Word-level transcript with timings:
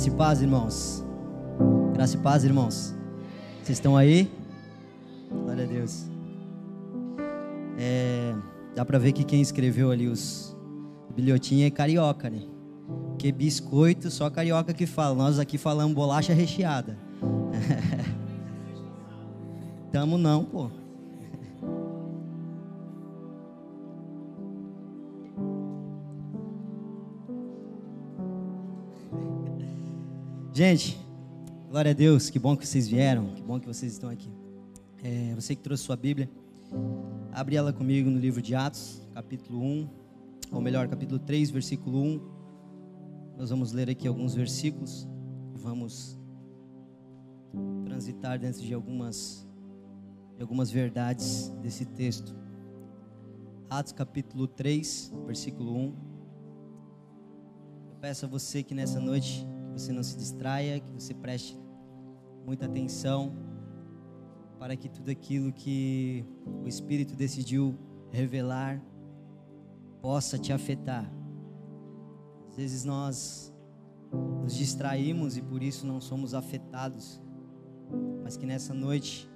Graça 0.00 0.08
e 0.08 0.16
paz, 0.16 0.40
irmãos. 0.40 1.04
Graça 1.92 2.16
e 2.16 2.20
paz, 2.20 2.42
irmãos. 2.42 2.94
Vocês 3.62 3.76
estão 3.76 3.98
aí? 3.98 4.32
Glória 5.30 5.64
a 5.64 5.66
Deus. 5.66 6.06
É, 7.78 8.34
dá 8.74 8.82
pra 8.82 8.98
ver 8.98 9.12
que 9.12 9.24
quem 9.24 9.42
escreveu 9.42 9.90
ali 9.90 10.08
os 10.08 10.56
bilhotinhos 11.14 11.66
é 11.66 11.70
carioca, 11.70 12.30
né? 12.30 12.40
Porque 13.08 13.30
biscoito 13.30 14.10
só 14.10 14.30
carioca 14.30 14.72
que 14.72 14.86
fala. 14.86 15.14
Nós 15.14 15.38
aqui 15.38 15.58
falamos 15.58 15.94
bolacha 15.94 16.32
recheada. 16.32 16.96
Tamo 19.92 20.16
não, 20.16 20.46
pô. 20.46 20.70
Gente, 30.52 31.00
glória 31.68 31.92
a 31.92 31.94
Deus, 31.94 32.28
que 32.28 32.36
bom 32.36 32.56
que 32.56 32.66
vocês 32.66 32.88
vieram, 32.88 33.34
que 33.34 33.40
bom 33.42 33.60
que 33.60 33.68
vocês 33.68 33.92
estão 33.92 34.10
aqui. 34.10 34.28
É, 35.00 35.32
você 35.36 35.54
que 35.54 35.62
trouxe 35.62 35.84
sua 35.84 35.94
Bíblia, 35.94 36.28
abre 37.32 37.54
ela 37.54 37.72
comigo 37.72 38.10
no 38.10 38.18
livro 38.18 38.42
de 38.42 38.52
Atos, 38.56 39.00
capítulo 39.14 39.62
1, 39.62 39.88
ou 40.50 40.60
melhor, 40.60 40.88
capítulo 40.88 41.20
3, 41.20 41.50
versículo 41.52 42.02
1. 42.02 42.20
Nós 43.38 43.50
vamos 43.50 43.70
ler 43.70 43.88
aqui 43.88 44.08
alguns 44.08 44.34
versículos, 44.34 45.08
vamos 45.54 46.18
transitar 47.84 48.36
dentro 48.36 48.60
de 48.60 48.74
algumas, 48.74 49.48
de 50.34 50.42
algumas 50.42 50.68
verdades 50.68 51.48
desse 51.62 51.86
texto. 51.86 52.34
Atos 53.70 53.92
capítulo 53.92 54.48
3, 54.48 55.12
versículo 55.26 55.76
1. 55.76 55.94
Eu 57.86 57.96
peço 58.00 58.26
a 58.26 58.28
você 58.28 58.64
que 58.64 58.74
nessa 58.74 58.98
noite 58.98 59.46
que 59.70 59.80
você 59.80 59.92
não 59.92 60.02
se 60.02 60.16
distraia, 60.16 60.80
que 60.80 60.92
você 60.92 61.14
preste 61.14 61.56
muita 62.44 62.66
atenção 62.66 63.32
para 64.58 64.76
que 64.76 64.88
tudo 64.88 65.10
aquilo 65.10 65.52
que 65.52 66.24
o 66.62 66.68
Espírito 66.68 67.14
decidiu 67.14 67.78
revelar 68.10 68.82
possa 70.02 70.38
te 70.38 70.52
afetar. 70.52 71.10
Às 72.48 72.56
vezes 72.56 72.84
nós 72.84 73.54
nos 74.42 74.54
distraímos 74.54 75.36
e 75.36 75.42
por 75.42 75.62
isso 75.62 75.86
não 75.86 76.00
somos 76.00 76.34
afetados, 76.34 77.22
mas 78.22 78.36
que 78.36 78.44
nessa 78.44 78.74
noite 78.74 79.30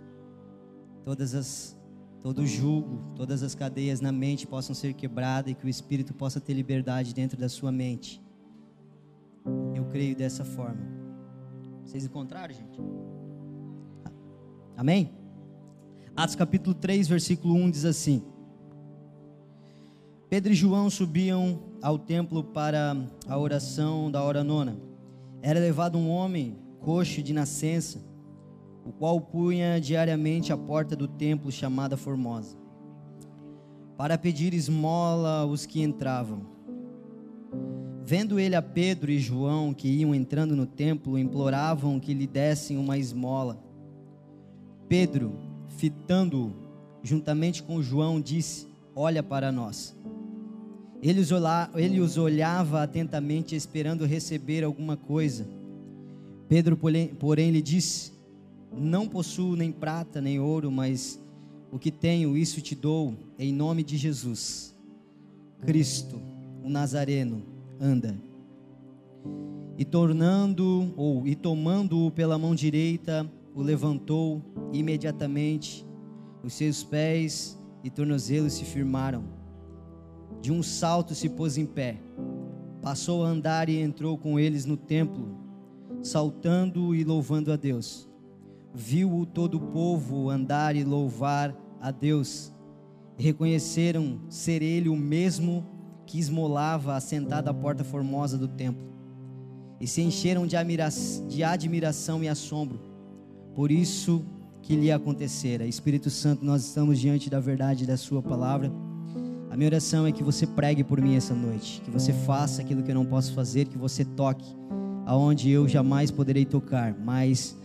todas 1.04 1.34
as 1.34 1.78
todo 2.20 2.40
o 2.40 2.46
jugo, 2.46 3.12
todas 3.14 3.42
as 3.42 3.54
cadeias 3.54 4.00
na 4.00 4.10
mente 4.10 4.46
possam 4.46 4.74
ser 4.74 4.94
quebradas 4.94 5.52
e 5.52 5.54
que 5.54 5.66
o 5.66 5.68
Espírito 5.68 6.14
possa 6.14 6.40
ter 6.40 6.54
liberdade 6.54 7.12
dentro 7.12 7.38
da 7.38 7.50
sua 7.50 7.70
mente. 7.70 8.23
Eu 9.74 9.84
creio 9.86 10.16
dessa 10.16 10.44
forma. 10.44 10.80
Vocês 11.84 12.04
encontraram, 12.04 12.54
gente? 12.54 12.80
Amém? 14.76 15.12
Atos 16.16 16.34
capítulo 16.34 16.74
3, 16.74 17.08
versículo 17.08 17.54
1 17.54 17.70
diz 17.70 17.84
assim: 17.84 18.22
Pedro 20.28 20.52
e 20.52 20.54
João 20.56 20.88
subiam 20.88 21.60
ao 21.82 21.98
templo 21.98 22.42
para 22.42 22.96
a 23.28 23.38
oração 23.38 24.10
da 24.10 24.22
hora 24.22 24.42
nona. 24.42 24.76
Era 25.42 25.60
levado 25.60 25.98
um 25.98 26.08
homem 26.08 26.56
coxo 26.80 27.22
de 27.22 27.32
nascença, 27.32 28.00
o 28.84 28.92
qual 28.92 29.20
punha 29.20 29.80
diariamente 29.80 30.52
a 30.52 30.56
porta 30.56 30.96
do 30.96 31.06
templo 31.06 31.52
chamada 31.52 31.96
Formosa, 31.96 32.56
para 33.96 34.16
pedir 34.16 34.54
esmola 34.54 35.40
aos 35.40 35.66
que 35.66 35.82
entravam. 35.82 36.53
Vendo 38.06 38.38
ele 38.38 38.54
a 38.54 38.60
Pedro 38.60 39.10
e 39.10 39.18
João 39.18 39.72
que 39.72 39.88
iam 39.88 40.14
entrando 40.14 40.54
no 40.54 40.66
templo, 40.66 41.18
imploravam 41.18 41.98
que 41.98 42.12
lhe 42.12 42.26
dessem 42.26 42.76
uma 42.76 42.98
esmola. 42.98 43.58
Pedro, 44.86 45.32
fitando-o, 45.78 46.52
juntamente 47.02 47.62
com 47.62 47.82
João, 47.82 48.20
disse: 48.20 48.66
Olha 48.94 49.22
para 49.22 49.50
nós. 49.50 49.96
Ele 51.02 51.20
os, 52.00 52.18
olhava 52.18 52.82
atentamente, 52.82 53.56
esperando 53.56 54.04
receber 54.04 54.64
alguma 54.64 54.98
coisa. 54.98 55.48
Pedro, 56.46 56.78
porém, 57.18 57.50
lhe 57.50 57.62
disse: 57.62 58.12
Não 58.70 59.08
possuo 59.08 59.56
nem 59.56 59.72
prata 59.72 60.20
nem 60.20 60.38
ouro, 60.38 60.70
mas 60.70 61.18
o 61.72 61.78
que 61.78 61.90
tenho, 61.90 62.36
isso 62.36 62.60
te 62.60 62.74
dou, 62.74 63.14
em 63.38 63.50
nome 63.50 63.82
de 63.82 63.96
Jesus, 63.96 64.76
Cristo, 65.62 66.20
o 66.62 66.68
Nazareno 66.68 67.53
anda. 67.80 68.18
E 69.76 69.84
tornando 69.84 70.92
ou 70.96 71.26
e 71.26 71.34
tomando-o 71.34 72.10
pela 72.10 72.38
mão 72.38 72.54
direita, 72.54 73.30
o 73.54 73.62
levantou 73.62 74.42
imediatamente 74.72 75.86
os 76.42 76.52
seus 76.54 76.84
pés 76.84 77.58
e 77.82 77.90
tornozelos 77.90 78.52
se 78.52 78.64
firmaram. 78.64 79.24
De 80.40 80.52
um 80.52 80.62
salto 80.62 81.14
se 81.14 81.28
pôs 81.28 81.56
em 81.56 81.66
pé. 81.66 82.00
Passou 82.82 83.24
a 83.24 83.28
andar 83.28 83.68
e 83.68 83.80
entrou 83.80 84.18
com 84.18 84.38
eles 84.38 84.66
no 84.66 84.76
templo, 84.76 85.38
saltando 86.02 86.94
e 86.94 87.02
louvando 87.02 87.50
a 87.50 87.56
Deus. 87.56 88.08
Viu-o 88.74 89.24
todo 89.24 89.56
o 89.56 89.60
povo 89.60 90.28
andar 90.28 90.76
e 90.76 90.84
louvar 90.84 91.56
a 91.80 91.90
Deus. 91.90 92.52
Reconheceram 93.16 94.20
ser 94.28 94.62
ele 94.62 94.88
o 94.88 94.96
mesmo 94.96 95.73
que 96.06 96.18
esmolava 96.18 96.94
assentado 96.94 97.48
à 97.48 97.54
porta 97.54 97.84
formosa 97.84 98.36
do 98.36 98.48
templo, 98.48 98.82
e 99.80 99.86
se 99.86 100.00
encheram 100.00 100.46
de, 100.46 100.56
de 101.28 101.44
admiração 101.44 102.22
e 102.22 102.28
assombro, 102.28 102.80
por 103.54 103.70
isso 103.70 104.24
que 104.62 104.74
lhe 104.76 104.90
acontecera. 104.90 105.66
Espírito 105.66 106.08
Santo, 106.08 106.44
nós 106.44 106.64
estamos 106.64 106.98
diante 106.98 107.28
da 107.28 107.38
verdade 107.38 107.86
da 107.86 107.96
Sua 107.96 108.22
palavra. 108.22 108.72
A 109.50 109.56
minha 109.56 109.68
oração 109.68 110.06
é 110.06 110.12
que 110.12 110.22
você 110.22 110.46
pregue 110.46 110.82
por 110.82 111.00
mim 111.00 111.16
essa 111.16 111.34
noite, 111.34 111.80
que 111.82 111.90
você 111.90 112.12
faça 112.12 112.62
aquilo 112.62 112.82
que 112.82 112.90
eu 112.90 112.94
não 112.94 113.04
posso 113.04 113.34
fazer, 113.34 113.66
que 113.66 113.78
você 113.78 114.04
toque 114.04 114.56
aonde 115.06 115.50
eu 115.50 115.68
jamais 115.68 116.10
poderei 116.10 116.44
tocar, 116.44 116.94
mas 116.94 117.56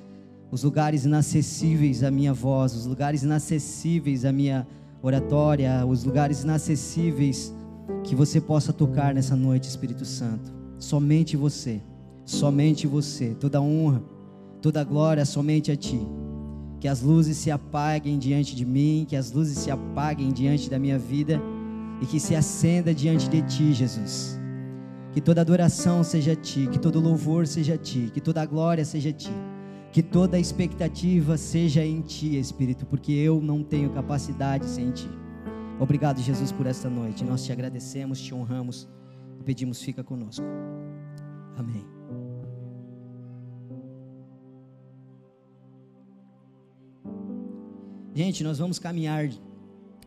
os 0.52 0.64
lugares 0.64 1.06
inacessíveis 1.06 2.04
à 2.04 2.12
minha 2.12 2.34
voz, 2.34 2.76
os 2.76 2.86
lugares 2.86 3.24
inacessíveis 3.24 4.26
à 4.26 4.32
minha 4.32 4.68
oratória, 5.02 5.86
os 5.86 6.04
lugares 6.04 6.44
inacessíveis 6.44 7.54
que 8.04 8.16
você 8.16 8.40
possa 8.40 8.74
tocar 8.74 9.14
nessa 9.14 9.36
noite, 9.36 9.68
Espírito 9.70 10.06
Santo. 10.06 10.52
Somente 10.78 11.36
você, 11.36 11.82
somente 12.26 12.88
você. 12.88 13.36
Toda 13.40 13.62
honra, 13.62 14.02
toda 14.62 14.84
glória 14.84 15.26
somente 15.26 15.72
a 15.72 15.76
Ti. 15.76 16.00
Que 16.80 16.88
as 16.88 17.02
luzes 17.02 17.38
se 17.38 17.52
apaguem 17.52 18.18
diante 18.18 18.56
de 18.56 18.66
mim, 18.66 19.06
que 19.08 19.16
as 19.16 19.32
luzes 19.32 19.58
se 19.58 19.70
apaguem 19.70 20.32
diante 20.32 20.70
da 20.70 20.80
minha 20.80 20.98
vida 20.98 21.42
e 22.02 22.06
que 22.06 22.20
se 22.20 22.36
acenda 22.36 22.94
diante 22.94 23.30
de 23.30 23.42
Ti, 23.42 23.74
Jesus. 23.74 24.40
Que 25.12 25.20
toda 25.20 25.42
adoração 25.42 26.04
seja 26.04 26.34
a 26.34 26.36
Ti, 26.36 26.70
que 26.72 26.80
todo 26.80 27.00
louvor 27.00 27.46
seja 27.48 27.74
a 27.74 27.78
Ti, 27.78 28.10
que 28.14 28.22
toda 28.22 28.46
glória 28.46 28.86
seja 28.86 29.10
a 29.10 29.14
Ti, 29.14 29.34
que 29.92 30.02
toda 30.02 30.40
expectativa 30.40 31.36
seja 31.36 31.84
em 31.84 32.00
Ti, 32.02 32.40
Espírito, 32.40 32.86
porque 32.86 33.12
eu 33.12 33.42
não 33.42 33.62
tenho 33.64 33.90
capacidade 33.90 34.66
sem 34.66 34.92
Ti. 34.92 35.10
Obrigado, 35.80 36.20
Jesus, 36.20 36.52
por 36.52 36.66
esta 36.68 36.90
noite. 36.90 37.24
Nós 37.24 37.46
te 37.46 37.54
agradecemos, 37.54 38.20
te 38.20 38.36
honramos 38.36 38.88
e 39.40 39.44
pedimos, 39.44 39.82
fica 39.82 40.04
conosco. 40.04 40.44
Amém. 41.56 41.86
Gente, 48.14 48.44
nós 48.44 48.60
vamos 48.60 48.78
caminhar 48.78 49.30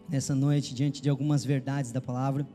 nessa 0.06 0.34
noite 0.34 0.75
diante 0.75 1.00
de 1.00 1.09
algumas 1.09 1.43
verdades 1.43 1.91
da 1.91 2.03
palavra. 2.03 2.47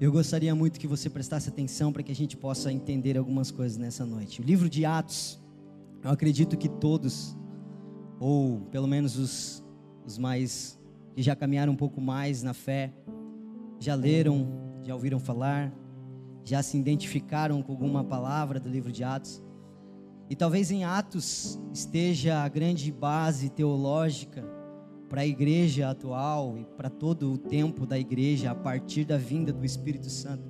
Eu 0.00 0.12
gostaria 0.12 0.54
muito 0.54 0.78
que 0.78 0.86
você 0.86 1.10
prestasse 1.10 1.48
atenção 1.48 1.92
para 1.92 2.04
que 2.04 2.12
a 2.12 2.14
gente 2.14 2.36
possa 2.36 2.72
entender 2.72 3.18
algumas 3.18 3.50
coisas 3.50 3.76
nessa 3.76 4.06
noite. 4.06 4.40
O 4.40 4.44
livro 4.44 4.70
de 4.70 4.84
Atos, 4.84 5.42
eu 6.04 6.10
acredito 6.10 6.56
que 6.56 6.68
todos, 6.68 7.36
ou 8.20 8.60
pelo 8.70 8.86
menos 8.86 9.18
os, 9.18 9.64
os 10.06 10.16
mais 10.16 10.78
que 11.16 11.22
já 11.22 11.34
caminharam 11.34 11.72
um 11.72 11.76
pouco 11.76 11.98
mais 11.98 12.42
na 12.42 12.52
fé, 12.52 12.92
já 13.80 13.94
leram, 13.94 14.46
já 14.84 14.94
ouviram 14.94 15.18
falar, 15.18 15.72
já 16.44 16.62
se 16.62 16.76
identificaram 16.76 17.62
com 17.62 17.72
alguma 17.72 18.04
palavra 18.04 18.60
do 18.60 18.68
livro 18.68 18.92
de 18.92 19.02
Atos. 19.02 19.42
E 20.28 20.36
talvez 20.36 20.70
em 20.70 20.84
Atos 20.84 21.58
esteja 21.72 22.44
a 22.44 22.48
grande 22.48 22.92
base 22.92 23.48
teológica 23.48 24.44
para 25.08 25.22
a 25.22 25.26
igreja 25.26 25.88
atual 25.88 26.58
e 26.58 26.66
para 26.76 26.90
todo 26.90 27.32
o 27.32 27.38
tempo 27.38 27.86
da 27.86 27.98
igreja 27.98 28.50
a 28.50 28.54
partir 28.54 29.06
da 29.06 29.16
vinda 29.16 29.54
do 29.54 29.64
Espírito 29.64 30.10
Santo. 30.10 30.44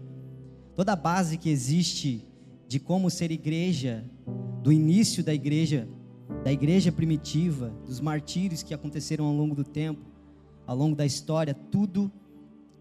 Toda 0.75 0.95
a 0.95 0.97
base 0.97 1.39
que 1.39 1.49
existe 1.49 2.27
de 2.67 2.81
como 2.81 3.09
ser 3.09 3.31
igreja, 3.31 4.05
do 4.65 4.73
início 4.73 5.23
da 5.23 5.33
igreja, 5.33 5.89
da 6.43 6.51
igreja 6.51 6.91
primitiva, 6.91 7.73
dos 7.87 8.01
martírios 8.01 8.65
que 8.65 8.75
aconteceram 8.75 9.27
ao 9.27 9.33
longo 9.33 9.55
do 9.55 9.63
tempo, 9.63 10.16
ao 10.67 10.77
longo 10.77 10.97
da 10.97 11.07
história, 11.07 11.55
tudo 11.55 12.11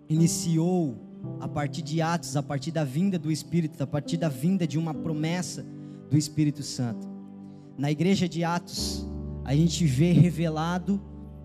iniciou 0.10 0.96
a 1.40 1.48
partir 1.48 1.82
de 1.82 2.02
Atos, 2.02 2.36
a 2.36 2.44
partir 2.44 2.72
da 2.72 2.84
vinda 2.84 3.18
do 3.18 3.32
Espírito, 3.32 3.82
a 3.82 3.88
partir 3.88 4.18
da 4.18 4.30
vinda 4.30 4.68
de 4.68 4.78
uma 4.78 4.94
promessa 4.94 5.66
do 6.10 6.18
Espírito 6.18 6.64
Santo. 6.64 7.08
Na 7.78 7.92
igreja 7.92 8.28
de 8.28 8.44
Atos, 8.44 9.06
a 9.44 9.56
gente 9.56 9.86
vê 9.86 10.12
revelado 10.12 11.02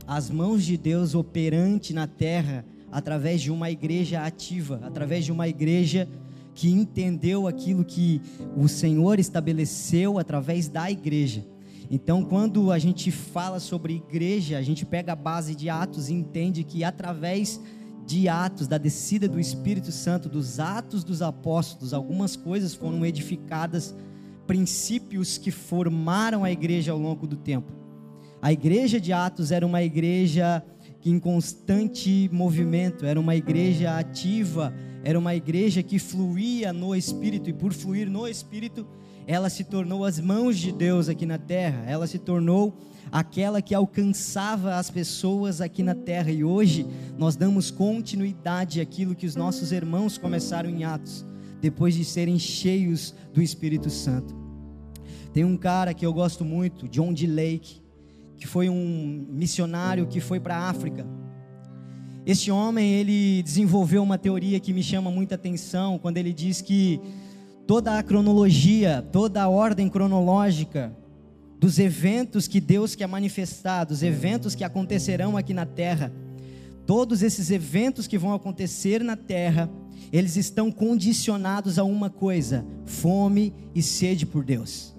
as 0.06 0.30
mãos 0.30 0.64
de 0.64 0.76
Deus 0.76 1.14
operante 1.14 1.92
na 1.92 2.06
terra 2.06 2.64
através 2.90 3.40
de 3.40 3.50
uma 3.50 3.70
igreja 3.70 4.22
ativa, 4.22 4.80
através 4.82 5.24
de 5.24 5.32
uma 5.32 5.48
igreja 5.48 6.08
que 6.54 6.68
entendeu 6.68 7.46
aquilo 7.46 7.84
que 7.84 8.20
o 8.56 8.68
Senhor 8.68 9.18
estabeleceu 9.18 10.18
através 10.18 10.68
da 10.68 10.90
igreja. 10.90 11.44
Então, 11.90 12.24
quando 12.24 12.70
a 12.70 12.78
gente 12.78 13.10
fala 13.10 13.58
sobre 13.58 13.96
igreja, 13.96 14.56
a 14.56 14.62
gente 14.62 14.86
pega 14.86 15.12
a 15.12 15.16
base 15.16 15.56
de 15.56 15.68
Atos 15.68 16.08
e 16.08 16.14
entende 16.14 16.62
que 16.62 16.84
através 16.84 17.60
de 18.06 18.28
Atos, 18.28 18.68
da 18.68 18.78
descida 18.78 19.26
do 19.26 19.40
Espírito 19.40 19.90
Santo, 19.90 20.28
dos 20.28 20.60
atos 20.60 21.02
dos 21.02 21.20
apóstolos, 21.20 21.92
algumas 21.92 22.36
coisas 22.36 22.74
foram 22.74 23.04
edificadas, 23.04 23.94
princípios 24.46 25.36
que 25.36 25.50
formaram 25.50 26.44
a 26.44 26.50
igreja 26.50 26.92
ao 26.92 26.98
longo 26.98 27.26
do 27.26 27.36
tempo. 27.36 27.72
A 28.40 28.52
igreja 28.52 29.00
de 29.00 29.12
Atos 29.12 29.50
era 29.50 29.66
uma 29.66 29.82
igreja 29.82 30.64
em 31.04 31.18
constante 31.18 32.30
movimento, 32.32 33.04
era 33.04 33.18
uma 33.18 33.34
igreja 33.34 33.98
ativa, 33.98 34.72
era 35.02 35.18
uma 35.18 35.34
igreja 35.34 35.82
que 35.82 35.98
fluía 35.98 36.72
no 36.72 36.94
Espírito, 36.94 37.50
e 37.50 37.52
por 37.52 37.72
fluir 37.72 38.08
no 38.08 38.28
Espírito, 38.28 38.86
ela 39.26 39.48
se 39.48 39.64
tornou 39.64 40.04
as 40.04 40.18
mãos 40.18 40.58
de 40.58 40.72
Deus 40.72 41.08
aqui 41.08 41.26
na 41.26 41.38
terra, 41.38 41.84
ela 41.86 42.06
se 42.06 42.18
tornou 42.18 42.76
aquela 43.12 43.60
que 43.60 43.74
alcançava 43.74 44.76
as 44.76 44.90
pessoas 44.90 45.60
aqui 45.60 45.82
na 45.82 45.94
terra, 45.94 46.30
e 46.30 46.44
hoje 46.44 46.86
nós 47.18 47.36
damos 47.36 47.70
continuidade 47.70 48.80
àquilo 48.80 49.14
que 49.14 49.26
os 49.26 49.34
nossos 49.34 49.72
irmãos 49.72 50.16
começaram 50.16 50.70
em 50.70 50.84
Atos, 50.84 51.24
depois 51.60 51.94
de 51.94 52.04
serem 52.04 52.38
cheios 52.38 53.14
do 53.32 53.42
Espírito 53.42 53.90
Santo. 53.90 54.34
Tem 55.32 55.44
um 55.44 55.56
cara 55.56 55.94
que 55.94 56.04
eu 56.04 56.12
gosto 56.12 56.44
muito, 56.44 56.88
John 56.88 57.12
D. 57.12 57.26
Lake, 57.26 57.80
que 58.36 58.46
foi 58.46 58.68
um 58.68 59.26
missionário 59.30 60.06
que 60.06 60.20
foi 60.20 60.40
para 60.40 60.56
a 60.56 60.68
África. 60.68 61.06
Este 62.26 62.50
homem, 62.50 62.94
ele 62.94 63.42
desenvolveu 63.42 64.02
uma 64.02 64.18
teoria 64.18 64.58
que 64.60 64.72
me 64.72 64.82
chama 64.82 65.10
muita 65.10 65.34
atenção, 65.34 65.98
quando 65.98 66.16
ele 66.16 66.32
diz 66.32 66.60
que 66.60 67.00
toda 67.70 67.96
a 67.96 68.02
cronologia, 68.02 69.00
toda 69.12 69.40
a 69.40 69.48
ordem 69.48 69.88
cronológica 69.88 70.92
dos 71.56 71.78
eventos 71.78 72.48
que 72.48 72.60
Deus 72.60 72.96
quer 72.96 73.06
manifestar, 73.06 73.84
dos 73.84 74.02
eventos 74.02 74.56
que 74.56 74.64
acontecerão 74.64 75.36
aqui 75.36 75.54
na 75.54 75.64
terra, 75.64 76.12
todos 76.84 77.22
esses 77.22 77.48
eventos 77.48 78.08
que 78.08 78.18
vão 78.18 78.34
acontecer 78.34 79.04
na 79.04 79.14
terra, 79.14 79.70
eles 80.12 80.34
estão 80.34 80.72
condicionados 80.72 81.78
a 81.78 81.84
uma 81.84 82.10
coisa: 82.10 82.66
fome 82.86 83.54
e 83.72 83.80
sede 83.80 84.26
por 84.26 84.44
Deus. 84.44 84.92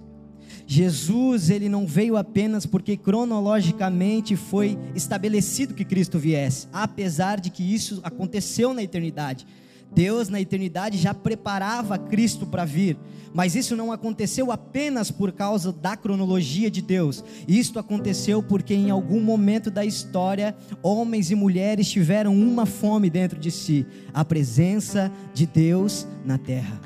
Jesus, 0.65 1.49
ele 1.49 1.67
não 1.67 1.85
veio 1.85 2.15
apenas 2.15 2.65
porque 2.65 2.95
cronologicamente 2.95 4.37
foi 4.37 4.79
estabelecido 4.95 5.73
que 5.73 5.83
Cristo 5.83 6.17
viesse, 6.17 6.69
apesar 6.71 7.41
de 7.41 7.49
que 7.49 7.63
isso 7.63 7.99
aconteceu 8.01 8.73
na 8.73 8.81
eternidade. 8.81 9.45
Deus 9.93 10.29
na 10.29 10.39
eternidade 10.39 10.97
já 10.97 11.13
preparava 11.13 11.97
Cristo 11.97 12.45
para 12.45 12.63
vir, 12.63 12.97
mas 13.33 13.55
isso 13.55 13.75
não 13.75 13.91
aconteceu 13.91 14.51
apenas 14.51 15.11
por 15.11 15.31
causa 15.31 15.71
da 15.71 15.97
cronologia 15.97 16.71
de 16.71 16.81
Deus. 16.81 17.23
Isto 17.47 17.79
aconteceu 17.79 18.41
porque 18.41 18.73
em 18.73 18.89
algum 18.89 19.21
momento 19.21 19.69
da 19.69 19.85
história, 19.85 20.55
homens 20.81 21.31
e 21.31 21.35
mulheres 21.35 21.89
tiveram 21.89 22.35
uma 22.35 22.65
fome 22.65 23.09
dentro 23.09 23.39
de 23.39 23.51
si, 23.51 23.85
a 24.13 24.23
presença 24.23 25.11
de 25.33 25.45
Deus 25.45 26.07
na 26.25 26.37
terra. 26.37 26.79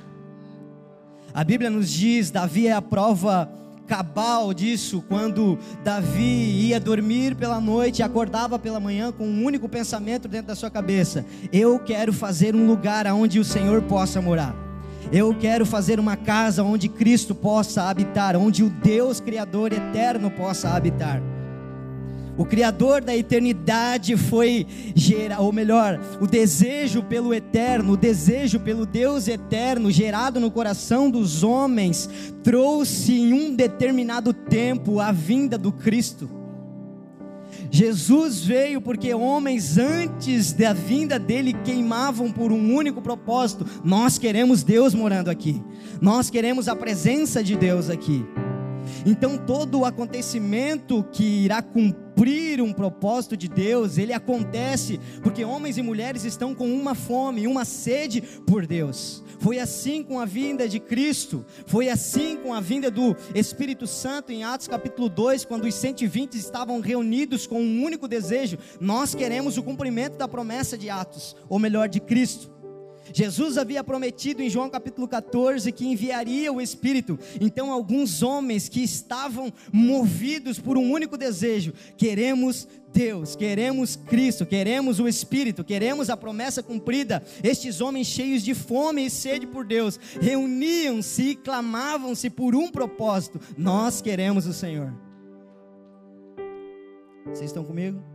A 1.34 1.44
Bíblia 1.44 1.70
nos 1.70 1.90
diz, 1.90 2.32
Davi 2.32 2.68
é 2.68 2.72
a 2.72 2.82
prova 2.82 3.52
cabal 3.88 4.54
disso 4.54 5.04
quando 5.08 5.58
Davi 5.84 6.68
ia 6.68 6.80
dormir 6.80 7.36
pela 7.36 7.60
noite 7.60 8.00
e 8.00 8.04
acordava 8.04 8.58
pela 8.58 8.80
manhã 8.80 9.12
com 9.12 9.26
um 9.26 9.44
único 9.44 9.70
pensamento 9.70 10.28
dentro 10.28 10.48
da 10.48 10.56
sua 10.56 10.70
cabeça: 10.70 11.26
eu 11.52 11.80
quero 11.80 12.12
fazer 12.12 12.56
um 12.56 12.68
lugar 12.68 13.06
onde 13.08 13.40
o 13.40 13.46
Senhor 13.46 13.82
possa 13.84 14.22
morar. 14.22 14.56
Eu 15.12 15.36
quero 15.36 15.66
fazer 15.66 16.00
uma 16.00 16.16
casa 16.18 16.64
onde 16.64 16.90
Cristo 16.90 17.36
possa 17.36 17.84
habitar, 17.84 18.36
onde 18.36 18.64
o 18.64 18.70
Deus 18.70 19.20
Criador 19.20 19.72
eterno 19.72 20.32
possa 20.32 20.70
habitar. 20.70 21.22
O 22.38 22.46
Criador 22.46 23.02
da 23.02 23.16
eternidade 23.16 24.18
foi 24.18 24.68
gerar, 24.94 25.40
ou 25.40 25.54
melhor, 25.54 26.00
o 26.20 26.28
desejo 26.28 27.02
pelo 27.02 27.34
eterno, 27.34 27.94
o 27.94 27.98
desejo 27.98 28.60
pelo 28.60 28.86
Deus 28.86 29.28
eterno, 29.28 29.90
gerado 29.90 30.40
no 30.40 30.52
coração 30.52 31.10
dos 31.10 31.44
homens, 31.44 32.10
trouxe 32.44 33.14
em 33.14 33.34
um 33.34 33.56
determinado 33.56 34.34
tempo 34.34 35.00
a 35.00 35.12
vinda 35.12 35.58
do 35.58 35.72
Cristo. 35.72 36.30
Jesus 37.72 38.44
veio 38.44 38.82
porque 38.82 39.14
homens 39.14 39.78
antes 39.78 40.52
da 40.52 40.74
vinda 40.74 41.18
dele 41.18 41.54
queimavam 41.64 42.32
por 42.32 42.52
um 42.52 42.76
único 42.76 43.02
propósito: 43.02 43.66
nós 43.84 44.18
queremos 44.18 44.62
Deus 44.62 44.94
morando 44.94 45.30
aqui, 45.30 45.64
nós 46.02 46.30
queremos 46.30 46.68
a 46.68 46.76
presença 46.76 47.42
de 47.42 47.56
Deus 47.56 47.90
aqui. 47.90 48.26
Então 49.06 49.38
todo 49.38 49.80
o 49.80 49.86
acontecimento 49.86 51.04
que 51.12 51.46
irá 51.46 51.62
cumprir 51.62 52.05
um 52.66 52.74
propósito 52.74 53.38
de 53.38 53.48
Deus, 53.48 53.98
ele 53.98 54.12
acontece 54.12 55.00
porque 55.22 55.46
homens 55.46 55.78
e 55.78 55.82
mulheres 55.82 56.24
estão 56.24 56.56
com 56.56 56.68
uma 56.74 56.96
fome, 56.96 57.48
uma 57.48 57.64
sede 57.64 58.22
por 58.22 58.66
Deus. 58.66 59.24
Foi 59.40 59.60
assim 59.60 60.02
com 60.02 60.20
a 60.20 60.26
vinda 60.26 60.68
de 60.68 60.80
Cristo, 60.80 61.46
foi 61.66 61.90
assim 61.90 62.38
com 62.38 62.54
a 62.54 62.62
vinda 62.62 62.90
do 62.90 63.16
Espírito 63.36 63.86
Santo 63.86 64.32
em 64.32 64.44
Atos 64.44 64.68
capítulo 64.68 65.10
2, 65.10 65.46
quando 65.46 65.66
os 65.66 65.76
120 65.76 66.36
estavam 66.36 66.80
reunidos 66.80 67.46
com 67.46 67.62
um 67.62 67.84
único 67.84 68.08
desejo: 68.08 68.58
nós 68.80 69.14
queremos 69.14 69.58
o 69.58 69.64
cumprimento 69.64 70.18
da 70.18 70.28
promessa 70.28 70.78
de 70.78 70.90
Atos, 70.90 71.36
ou 71.50 71.60
melhor, 71.60 71.88
de 71.90 72.00
Cristo. 72.00 72.55
Jesus 73.14 73.58
havia 73.58 73.84
prometido 73.84 74.42
em 74.42 74.50
João 74.50 74.70
capítulo 74.70 75.08
14 75.08 75.72
que 75.72 75.86
enviaria 75.86 76.52
o 76.52 76.62
Espírito. 76.62 77.18
Então, 77.40 77.72
alguns 77.72 78.24
homens 78.24 78.68
que 78.70 78.84
estavam 78.84 79.52
movidos 79.72 80.60
por 80.60 80.78
um 80.78 80.92
único 80.92 81.18
desejo: 81.18 81.74
queremos 81.98 82.68
Deus, 82.92 83.36
queremos 83.36 83.96
Cristo, 83.96 84.46
queremos 84.46 85.00
o 85.00 85.08
Espírito, 85.08 85.64
queremos 85.64 86.10
a 86.10 86.16
promessa 86.16 86.64
cumprida. 86.64 87.22
Estes 87.44 87.82
homens 87.82 88.08
cheios 88.08 88.42
de 88.42 88.54
fome 88.54 89.06
e 89.06 89.10
sede 89.10 89.46
por 89.46 89.66
Deus 89.66 90.00
reuniam-se 90.22 91.32
e 91.32 91.36
clamavam-se 91.36 92.30
por 92.30 92.56
um 92.56 92.72
propósito: 92.72 93.40
nós 93.58 94.02
queremos 94.02 94.46
o 94.46 94.54
Senhor. 94.54 94.94
Vocês 97.26 97.50
estão 97.50 97.64
comigo? 97.64 98.15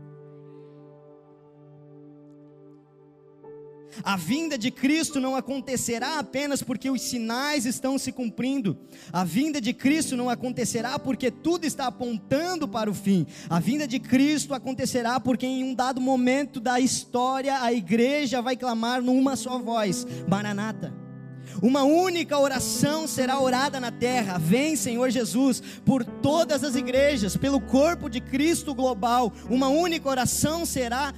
A 4.03 4.17
vinda 4.17 4.57
de 4.57 4.71
Cristo 4.71 5.21
não 5.21 5.37
acontecerá 5.37 6.19
apenas 6.19 6.63
porque 6.63 6.91
os 6.91 7.03
sinais 7.03 7.67
estão 7.67 7.99
se 7.99 8.13
cumprindo. 8.13 8.79
A 9.13 9.25
vinda 9.25 9.61
de 9.61 9.73
Cristo 9.73 10.17
não 10.17 10.31
acontecerá 10.31 10.99
porque 10.99 11.31
tudo 11.31 11.65
está 11.65 11.87
apontando 11.87 12.69
para 12.69 12.91
o 12.91 12.95
fim. 12.95 13.27
A 13.49 13.61
vinda 13.61 13.87
de 13.87 13.99
Cristo 13.99 14.55
acontecerá 14.55 15.19
porque 15.21 15.47
em 15.47 15.65
um 15.65 15.75
dado 15.75 16.01
momento 16.01 16.61
da 16.61 16.81
história 16.81 17.63
a 17.63 17.73
igreja 17.73 18.41
vai 18.41 18.57
clamar 18.57 19.03
numa 19.03 19.37
só 19.37 19.59
voz: 19.59 20.07
Maranata. 20.29 20.95
Uma 21.61 21.83
única 21.83 22.39
oração 22.39 23.09
será 23.09 23.41
orada 23.41 23.81
na 23.81 23.91
terra. 23.91 24.39
Vem, 24.39 24.77
Senhor 24.77 25.11
Jesus, 25.11 25.61
por 25.85 26.05
todas 26.05 26.63
as 26.63 26.77
igrejas, 26.77 27.37
pelo 27.37 27.61
corpo 27.61 28.09
de 28.09 28.21
Cristo 28.21 28.73
global. 28.73 29.33
Uma 29.49 29.69
única 29.69 30.09
oração 30.09 30.65
será 30.65 31.13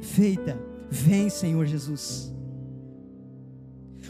feita 0.00 0.73
Vem, 0.94 1.28
Senhor 1.28 1.66
Jesus. 1.66 2.32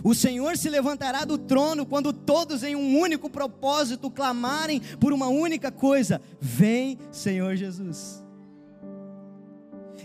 O 0.02 0.14
Senhor 0.14 0.58
se 0.58 0.68
levantará 0.68 1.24
do 1.24 1.38
trono 1.38 1.86
quando 1.86 2.12
todos 2.12 2.62
em 2.62 2.76
um 2.76 2.98
único 2.98 3.30
propósito 3.30 4.10
clamarem 4.10 4.82
por 5.00 5.10
uma 5.10 5.28
única 5.28 5.72
coisa: 5.72 6.20
Vem, 6.38 6.98
Senhor 7.10 7.56
Jesus. 7.56 8.22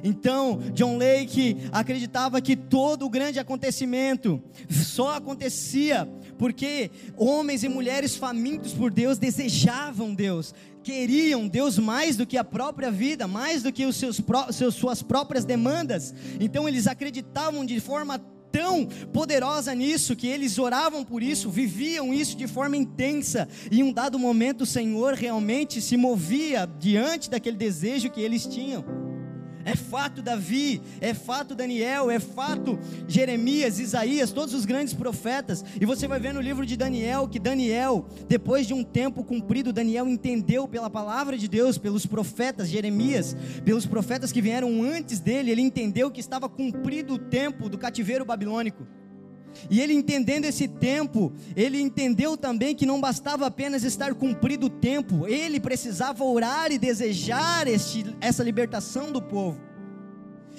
Então, 0.02 0.60
John 0.74 0.98
Lake 0.98 1.58
acreditava 1.70 2.40
que 2.40 2.56
todo 2.56 3.06
o 3.06 3.10
grande 3.10 3.40
acontecimento 3.40 4.42
só 4.70 5.18
acontecia 5.18 6.08
porque 6.40 6.90
homens 7.18 7.66
e 7.66 7.70
mulheres 7.70 8.16
famintos 8.16 8.74
por 8.74 8.90
Deus 8.90 9.20
desejavam 9.20 10.16
Deus, 10.16 10.56
queriam 10.82 11.48
Deus 11.48 11.78
mais 11.78 12.16
do 12.16 12.26
que 12.26 12.38
a 12.38 12.44
própria 12.44 12.90
vida, 12.90 13.28
mais 13.28 13.62
do 13.62 13.74
que 13.74 13.86
os 13.86 13.98
seus, 13.98 14.22
seus, 14.52 14.74
suas 14.74 15.04
próprias 15.04 15.44
demandas. 15.44 16.16
Então 16.40 16.68
eles 16.68 16.88
acreditavam 16.88 17.66
de 17.66 17.80
forma 17.82 18.18
tão 18.52 18.86
poderosa 19.14 19.76
nisso 19.76 20.16
que 20.16 20.28
eles 20.28 20.58
oravam 20.58 21.04
por 21.04 21.22
isso, 21.22 21.50
viviam 21.50 22.14
isso 22.14 22.38
de 22.38 22.48
forma 22.48 22.78
intensa. 22.78 23.48
E 23.70 23.82
em 23.82 23.84
um 23.84 23.92
dado 23.92 24.18
momento 24.18 24.62
o 24.62 24.66
Senhor 24.66 25.14
realmente 25.16 25.82
se 25.82 25.98
movia 25.98 26.66
diante 26.80 27.30
daquele 27.30 27.58
desejo 27.58 28.10
que 28.10 28.22
eles 28.22 28.46
tinham. 28.46 28.99
É 29.66 29.76
fato 29.76 30.22
Davi, 30.22 30.82
é 31.02 31.14
fato 31.14 31.54
Daniel, 31.54 32.10
é 32.10 32.20
fato 32.20 32.80
Jeremias, 33.08 33.80
Isaías, 33.80 34.32
todos 34.32 34.54
os 34.54 34.66
grandes 34.66 34.94
profetas. 34.94 35.64
E 35.80 35.86
você 35.86 36.08
vai 36.08 36.20
ver 36.20 36.34
no 36.34 36.42
livro 36.42 36.66
de 36.66 36.78
Daniel 36.78 37.28
que 37.28 37.40
Daniel, 37.40 38.08
depois 38.28 38.66
de 38.66 38.74
um 38.74 38.84
tempo 38.84 39.24
cumprido, 39.24 39.74
Daniel 39.74 40.08
entendeu 40.08 40.68
pela 40.68 40.90
palavra 40.90 41.38
de 41.38 41.48
Deus, 41.48 41.78
pelos 41.78 42.06
profetas, 42.06 42.70
Jeremias, 42.70 43.36
pelos 43.66 43.86
profetas 43.86 44.32
que 44.32 44.42
vieram 44.42 44.82
antes 44.82 45.20
dele, 45.20 45.52
ele 45.52 45.62
entendeu 45.62 46.10
que 46.10 46.20
estava 46.20 46.48
cumprido 46.48 47.16
o 47.16 47.20
tempo 47.20 47.70
do 47.70 47.78
cativeiro 47.78 48.26
babilônico. 48.26 48.99
E 49.70 49.82
ele 49.82 49.94
entendendo 49.94 50.46
esse 50.46 50.68
tempo, 50.68 51.32
ele 51.56 51.80
entendeu 51.80 52.38
também 52.38 52.76
que 52.76 52.86
não 52.86 53.02
bastava 53.02 53.46
apenas 53.46 53.84
estar 53.84 54.14
cumprido 54.14 54.68
o 54.68 54.70
tempo, 54.70 55.28
ele 55.28 55.60
precisava 55.60 56.24
orar 56.24 56.72
e 56.72 56.78
desejar 56.78 57.68
este, 57.68 58.16
essa 58.22 58.44
libertação 58.44 59.12
do 59.12 59.22
povo. 59.22 59.60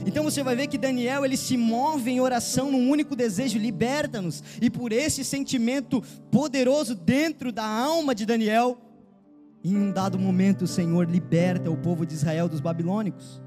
Então 0.07 0.25
você 0.25 0.42
vai 0.42 0.57
ver 0.57 0.66
que 0.66 0.78
Daniel 0.78 1.25
ele 1.25 1.37
se 1.37 1.57
move 1.57 2.11
em 2.11 2.21
oração 2.21 2.71
num 2.71 2.90
único 2.90 3.14
desejo, 3.14 3.59
liberta-nos. 3.59 4.42
E 4.61 4.71
por 4.71 4.92
esse 4.92 5.25
sentimento 5.25 6.02
poderoso 6.30 6.95
dentro 6.95 7.52
da 7.52 7.66
alma 7.66 8.14
de 8.14 8.25
Daniel, 8.25 8.78
em 9.62 9.76
um 9.76 9.92
dado 9.92 10.19
momento 10.19 10.62
o 10.62 10.69
Senhor 10.69 11.09
liberta 11.09 11.71
o 11.71 11.76
povo 11.76 12.07
de 12.07 12.14
Israel 12.14 12.49
dos 12.49 12.61
babilônicos. 12.61 13.42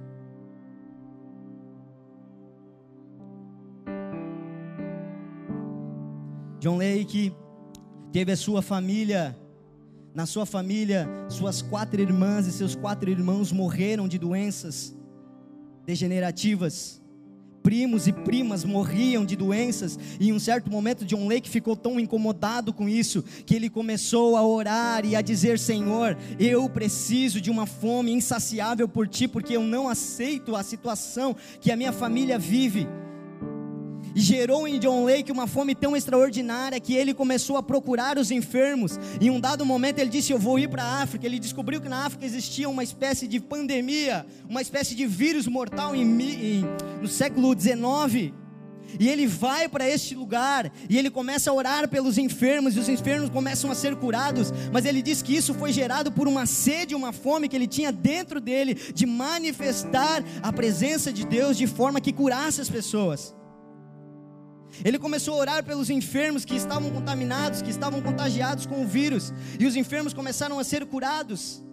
John 6.63 6.77
Lake 6.77 7.33
teve 8.13 8.31
a 8.31 8.37
sua 8.37 8.61
família, 8.61 9.37
na 10.15 10.25
sua 10.25 10.45
família, 10.45 11.09
suas 11.27 11.61
quatro 11.61 11.99
irmãs 11.99 12.47
e 12.47 12.53
seus 12.53 12.73
quatro 12.73 13.09
irmãos 13.09 13.51
morreram 13.51 14.07
de 14.07 14.17
doenças 14.17 14.95
degenerativas. 15.85 17.01
Primos 17.61 18.07
e 18.07 18.13
primas 18.13 18.63
morriam 18.63 19.25
de 19.25 19.35
doenças, 19.35 19.99
e 20.17 20.29
em 20.29 20.31
um 20.31 20.39
certo 20.39 20.71
momento 20.71 21.03
John 21.03 21.27
Lake 21.27 21.49
ficou 21.49 21.75
tão 21.75 21.99
incomodado 21.99 22.71
com 22.71 22.87
isso 22.87 23.21
que 23.45 23.55
ele 23.55 23.69
começou 23.69 24.37
a 24.37 24.47
orar 24.47 25.05
e 25.05 25.17
a 25.17 25.21
dizer: 25.21 25.59
Senhor, 25.59 26.17
eu 26.39 26.69
preciso 26.69 27.41
de 27.41 27.51
uma 27.51 27.65
fome 27.65 28.13
insaciável 28.13 28.87
por 28.87 29.05
ti, 29.05 29.27
porque 29.27 29.57
eu 29.57 29.63
não 29.63 29.89
aceito 29.89 30.55
a 30.55 30.63
situação 30.63 31.35
que 31.59 31.73
a 31.73 31.75
minha 31.75 31.91
família 31.91 32.39
vive 32.39 32.87
e 34.15 34.21
gerou 34.21 34.67
em 34.67 34.79
John 34.79 35.05
Lake 35.05 35.31
uma 35.31 35.47
fome 35.47 35.73
tão 35.73 35.95
extraordinária 35.95 36.79
que 36.79 36.93
ele 36.93 37.13
começou 37.13 37.57
a 37.57 37.63
procurar 37.63 38.17
os 38.17 38.31
enfermos. 38.31 38.99
Em 39.19 39.29
um 39.29 39.39
dado 39.39 39.65
momento 39.65 39.99
ele 39.99 40.09
disse: 40.09 40.31
Eu 40.31 40.39
vou 40.39 40.59
ir 40.59 40.69
para 40.69 40.83
a 40.83 41.01
África. 41.01 41.25
Ele 41.25 41.39
descobriu 41.39 41.81
que 41.81 41.89
na 41.89 42.05
África 42.05 42.25
existia 42.25 42.69
uma 42.69 42.83
espécie 42.83 43.27
de 43.27 43.39
pandemia, 43.39 44.25
uma 44.47 44.61
espécie 44.61 44.95
de 44.95 45.05
vírus 45.05 45.47
mortal 45.47 45.95
em, 45.95 46.01
em, 46.01 46.65
no 47.01 47.07
século 47.07 47.55
19. 47.55 48.33
E 48.99 49.09
ele 49.09 49.25
vai 49.25 49.67
para 49.67 49.89
este 49.89 50.13
lugar 50.13 50.71
e 50.87 50.97
ele 50.97 51.09
começa 51.09 51.49
a 51.49 51.53
orar 51.53 51.87
pelos 51.87 52.17
enfermos, 52.19 52.75
e 52.75 52.79
os 52.79 52.87
enfermos 52.87 53.29
começam 53.29 53.71
a 53.71 53.75
ser 53.75 53.95
curados. 53.95 54.53
Mas 54.71 54.85
ele 54.85 55.01
diz 55.01 55.21
que 55.21 55.35
isso 55.35 55.53
foi 55.53 55.73
gerado 55.73 56.11
por 56.11 56.27
uma 56.27 56.45
sede, 56.45 56.93
uma 56.93 57.11
fome 57.11 57.49
que 57.49 57.55
ele 57.55 57.67
tinha 57.67 57.91
dentro 57.91 58.39
dele 58.39 58.75
de 58.75 59.05
manifestar 59.05 60.23
a 60.43 60.53
presença 60.53 61.11
de 61.11 61.25
Deus 61.25 61.57
de 61.57 61.65
forma 61.65 61.99
que 61.99 62.13
curasse 62.13 62.61
as 62.61 62.69
pessoas. 62.69 63.33
Ele 64.83 64.97
começou 64.97 65.35
a 65.35 65.37
orar 65.37 65.63
pelos 65.63 65.89
enfermos 65.89 66.45
que 66.45 66.55
estavam 66.55 66.89
contaminados, 66.89 67.61
que 67.61 67.69
estavam 67.69 68.01
contagiados 68.01 68.65
com 68.65 68.83
o 68.83 68.87
vírus, 68.87 69.33
e 69.59 69.65
os 69.65 69.75
enfermos 69.75 70.13
começaram 70.13 70.57
a 70.59 70.63
ser 70.63 70.85
curados. 70.85 71.63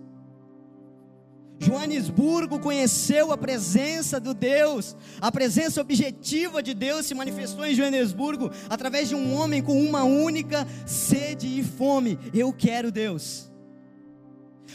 Joanesburgo 1.63 2.59
conheceu 2.59 3.33
a 3.33 3.37
presença 3.37 4.19
do 4.19 4.33
Deus, 4.33 4.97
a 5.21 5.31
presença 5.31 5.81
objetiva 5.83 6.63
de 6.63 6.73
Deus 6.73 7.05
se 7.05 7.15
manifestou 7.15 7.67
em 7.67 7.75
Joanesburgo 7.75 8.51
através 8.69 9.11
de 9.11 9.15
um 9.15 9.35
homem 9.35 9.63
com 9.63 9.79
uma 9.79 10.03
única 10.03 10.67
sede 10.87 11.47
e 11.47 11.63
fome: 11.63 12.19
eu 12.33 12.51
quero 12.51 12.91
Deus. 12.91 13.50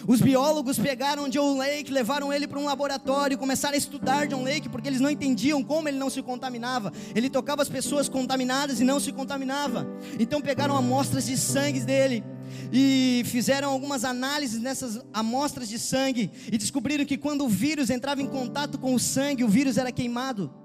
Os 0.07 0.21
biólogos 0.21 0.77
pegaram 0.77 1.29
John 1.29 1.57
Lake, 1.57 1.91
levaram 1.91 2.31
ele 2.31 2.47
para 2.47 2.59
um 2.59 2.65
laboratório, 2.65 3.37
começaram 3.37 3.75
a 3.75 3.77
estudar 3.77 4.27
John 4.27 4.43
Lake, 4.43 4.69
porque 4.69 4.87
eles 4.87 4.99
não 4.99 5.09
entendiam 5.09 5.63
como 5.63 5.87
ele 5.87 5.97
não 5.97 6.09
se 6.09 6.21
contaminava. 6.21 6.91
Ele 7.15 7.29
tocava 7.29 7.61
as 7.61 7.69
pessoas 7.69 8.09
contaminadas 8.09 8.79
e 8.79 8.83
não 8.83 8.99
se 8.99 9.11
contaminava. 9.11 9.87
Então 10.19 10.41
pegaram 10.41 10.75
amostras 10.75 11.25
de 11.25 11.37
sangue 11.37 11.79
dele 11.81 12.23
e 12.71 13.23
fizeram 13.25 13.69
algumas 13.69 14.03
análises 14.03 14.61
nessas 14.61 14.99
amostras 15.13 15.67
de 15.69 15.79
sangue 15.79 16.31
e 16.51 16.57
descobriram 16.57 17.05
que 17.05 17.17
quando 17.17 17.45
o 17.45 17.49
vírus 17.49 17.89
entrava 17.89 18.21
em 18.21 18.27
contato 18.27 18.77
com 18.77 18.93
o 18.93 18.99
sangue, 18.99 19.43
o 19.43 19.49
vírus 19.49 19.77
era 19.77 19.91
queimado. 19.91 20.64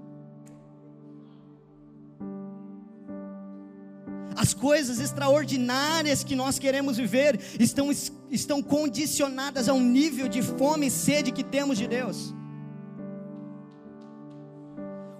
As 4.40 4.54
coisas 4.54 4.98
extraordinárias 4.98 6.24
que 6.24 6.34
nós 6.34 6.58
queremos 6.58 6.96
viver 6.96 7.38
estão, 7.58 7.90
estão 8.30 8.62
condicionadas 8.62 9.68
ao 9.68 9.78
nível 9.78 10.28
de 10.28 10.40
fome 10.40 10.86
e 10.86 10.90
sede 10.90 11.30
que 11.30 11.44
temos 11.44 11.76
de 11.76 11.86
Deus. 11.86 12.34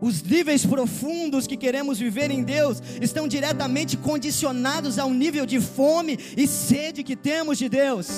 Os 0.00 0.22
níveis 0.22 0.64
profundos 0.64 1.46
que 1.46 1.58
queremos 1.58 1.98
viver 1.98 2.30
em 2.30 2.42
Deus 2.42 2.82
estão 2.98 3.28
diretamente 3.28 3.94
condicionados 3.98 4.98
ao 4.98 5.10
nível 5.10 5.44
de 5.44 5.60
fome 5.60 6.18
e 6.34 6.46
sede 6.46 7.04
que 7.04 7.14
temos 7.14 7.58
de 7.58 7.68
Deus. 7.68 8.08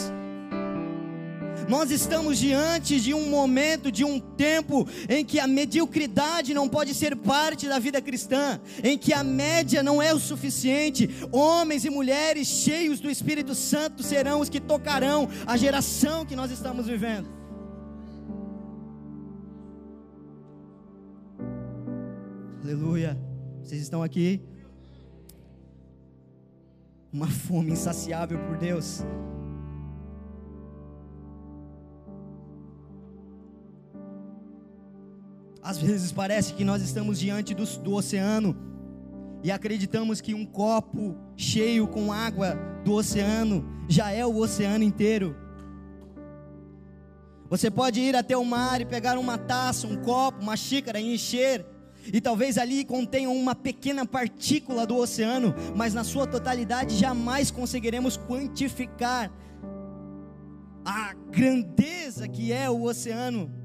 Nós 1.69 1.91
estamos 1.91 2.39
diante 2.39 3.01
de 3.01 3.15
um 3.15 3.29
momento, 3.29 3.91
de 3.91 4.05
um 4.05 4.19
tempo 4.19 4.87
em 5.09 5.25
que 5.25 5.39
a 5.39 5.47
mediocridade 5.47 6.55
não 6.55 6.69
pode 6.69 6.95
ser 6.95 7.17
parte 7.17 7.69
da 7.69 7.79
vida 7.79 8.01
cristã, 8.01 8.61
em 8.83 8.99
que 8.99 9.13
a 9.13 9.23
média 9.25 9.83
não 9.83 10.03
é 10.03 10.13
o 10.13 10.19
suficiente. 10.19 11.09
Homens 11.31 11.85
e 11.85 11.91
mulheres 11.91 12.49
cheios 12.49 13.01
do 13.01 13.11
Espírito 13.11 13.55
Santo 13.55 14.03
serão 14.03 14.41
os 14.41 14.49
que 14.49 14.61
tocarão 14.61 15.29
a 15.47 15.57
geração 15.57 16.27
que 16.27 16.37
nós 16.37 16.51
estamos 16.51 16.87
vivendo. 16.87 17.29
Aleluia. 22.63 23.19
Vocês 23.63 23.83
estão 23.83 24.03
aqui? 24.03 24.41
Uma 27.13 27.29
fome 27.29 27.73
insaciável 27.73 28.39
por 28.39 28.57
Deus. 28.57 29.03
Às 35.63 35.79
vezes 35.79 36.11
parece 36.11 36.55
que 36.55 36.65
nós 36.65 36.83
estamos 36.83 37.21
diante 37.21 37.55
do, 37.55 37.65
do 37.79 37.95
oceano 37.95 38.57
e 39.45 39.51
acreditamos 39.51 40.21
que 40.21 40.35
um 40.35 40.45
copo 40.45 41.17
cheio 41.37 41.87
com 41.87 42.13
água 42.13 42.57
do 42.85 42.93
oceano 42.93 43.65
já 43.89 44.11
é 44.11 44.27
o 44.27 44.37
oceano 44.37 44.83
inteiro. 44.83 45.37
Você 47.49 47.71
pode 47.71 48.01
ir 48.01 48.17
até 48.17 48.37
o 48.37 48.45
mar 48.45 48.81
e 48.81 48.85
pegar 48.87 49.19
uma 49.19 49.39
taça, 49.39 49.87
um 49.87 49.97
copo, 49.97 50.43
uma 50.43 50.57
xícara 50.57 50.99
e 50.99 51.15
encher, 51.15 51.65
e 52.13 52.21
talvez 52.21 52.59
ali 52.59 52.85
contenham 52.85 53.37
uma 53.37 53.55
pequena 53.55 54.05
partícula 54.05 54.87
do 54.87 54.97
oceano, 54.97 55.55
mas 55.77 55.95
na 55.95 56.03
sua 56.03 56.27
totalidade 56.27 56.97
jamais 56.97 57.51
conseguiremos 57.51 58.17
quantificar 58.17 59.31
a 60.85 61.15
grandeza 61.31 62.27
que 62.27 62.53
é 62.53 62.69
o 62.69 62.83
oceano. 62.83 63.62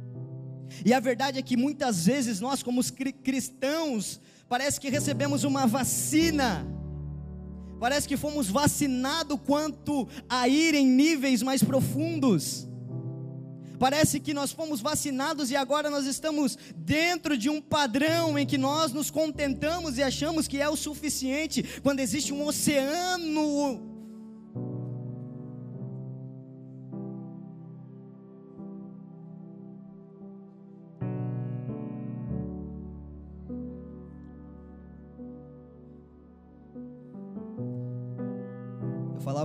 E 0.86 0.94
a 0.94 1.00
verdade 1.00 1.40
é 1.40 1.42
que 1.42 1.58
muitas 1.58 2.06
vezes 2.06 2.40
nós, 2.40 2.64
como 2.64 2.82
cristãos, 3.24 4.20
parece 4.48 4.80
que 4.80 4.90
recebemos 4.90 5.44
uma 5.44 5.66
vacina, 5.66 6.66
parece 7.80 8.08
que 8.08 8.18
fomos 8.18 8.50
vacinados 8.50 9.40
quanto 9.46 10.08
a 10.30 10.48
ir 10.48 10.74
em 10.74 10.88
níveis 10.88 11.42
mais 11.42 11.64
profundos. 11.64 12.68
Parece 13.80 14.20
que 14.20 14.34
nós 14.34 14.52
fomos 14.52 14.82
vacinados 14.82 15.52
e 15.52 15.56
agora 15.56 15.90
nós 15.90 16.08
estamos 16.08 16.58
dentro 16.76 17.38
de 17.38 17.48
um 17.48 17.62
padrão 17.62 18.38
em 18.38 18.46
que 18.46 18.58
nós 18.58 18.92
nos 18.92 19.12
contentamos 19.12 20.00
e 20.00 20.04
achamos 20.04 20.48
que 20.48 20.60
é 20.60 20.68
o 20.68 20.76
suficiente, 20.76 21.64
quando 21.84 22.00
existe 22.00 22.34
um 22.34 22.46
oceano 22.46 23.87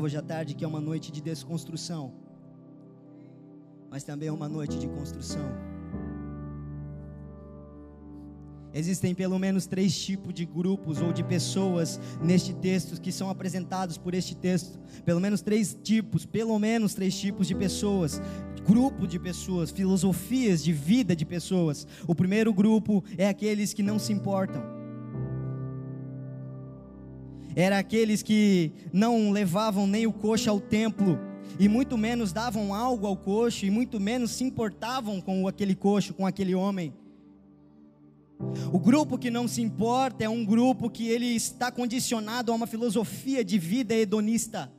hoje 0.02 0.16
à 0.16 0.22
tarde 0.22 0.54
que 0.54 0.64
é 0.64 0.68
uma 0.68 0.80
noite 0.80 1.12
de 1.12 1.20
desconstrução, 1.20 2.12
mas 3.88 4.02
também 4.02 4.28
é 4.28 4.32
uma 4.32 4.48
noite 4.48 4.78
de 4.78 4.88
construção. 4.88 5.48
Existem 8.74 9.14
pelo 9.14 9.38
menos 9.38 9.66
três 9.66 9.96
tipos 9.96 10.32
de 10.32 10.46
grupos 10.46 11.00
ou 11.00 11.12
de 11.12 11.22
pessoas 11.22 12.00
neste 12.22 12.54
texto 12.54 13.00
que 13.00 13.12
são 13.12 13.28
apresentados 13.28 13.98
por 13.98 14.14
este 14.14 14.34
texto. 14.34 14.80
Pelo 15.04 15.20
menos 15.20 15.42
três 15.42 15.76
tipos, 15.82 16.24
pelo 16.24 16.58
menos 16.58 16.94
três 16.94 17.14
tipos 17.14 17.46
de 17.46 17.54
pessoas, 17.54 18.20
grupo 18.66 19.06
de 19.06 19.18
pessoas, 19.18 19.70
filosofias 19.70 20.64
de 20.64 20.72
vida 20.72 21.14
de 21.14 21.26
pessoas. 21.26 21.86
O 22.08 22.14
primeiro 22.14 22.52
grupo 22.52 23.04
é 23.18 23.28
aqueles 23.28 23.74
que 23.74 23.82
não 23.82 23.98
se 23.98 24.10
importam. 24.10 24.81
Era 27.54 27.78
aqueles 27.78 28.22
que 28.22 28.72
não 28.92 29.30
levavam 29.30 29.86
nem 29.86 30.06
o 30.06 30.12
coxo 30.12 30.48
ao 30.48 30.60
templo 30.60 31.18
e 31.58 31.68
muito 31.68 31.98
menos 31.98 32.32
davam 32.32 32.74
algo 32.74 33.06
ao 33.06 33.16
coxo 33.16 33.66
e 33.66 33.70
muito 33.70 34.00
menos 34.00 34.30
se 34.30 34.44
importavam 34.44 35.20
com 35.20 35.46
aquele 35.46 35.74
coxo, 35.74 36.14
com 36.14 36.26
aquele 36.26 36.54
homem. 36.54 36.92
O 38.72 38.78
grupo 38.78 39.18
que 39.18 39.30
não 39.30 39.46
se 39.46 39.62
importa 39.62 40.24
é 40.24 40.28
um 40.28 40.44
grupo 40.44 40.90
que 40.90 41.08
ele 41.08 41.26
está 41.26 41.70
condicionado 41.70 42.50
a 42.50 42.54
uma 42.54 42.66
filosofia 42.66 43.44
de 43.44 43.58
vida 43.58 43.94
hedonista. 43.94 44.72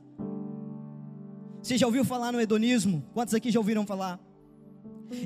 Você 1.62 1.78
já 1.78 1.86
ouviu 1.86 2.04
falar 2.04 2.30
no 2.30 2.40
hedonismo? 2.40 3.02
Quantos 3.14 3.32
aqui 3.32 3.50
já 3.50 3.58
ouviram 3.58 3.86
falar? 3.86 4.20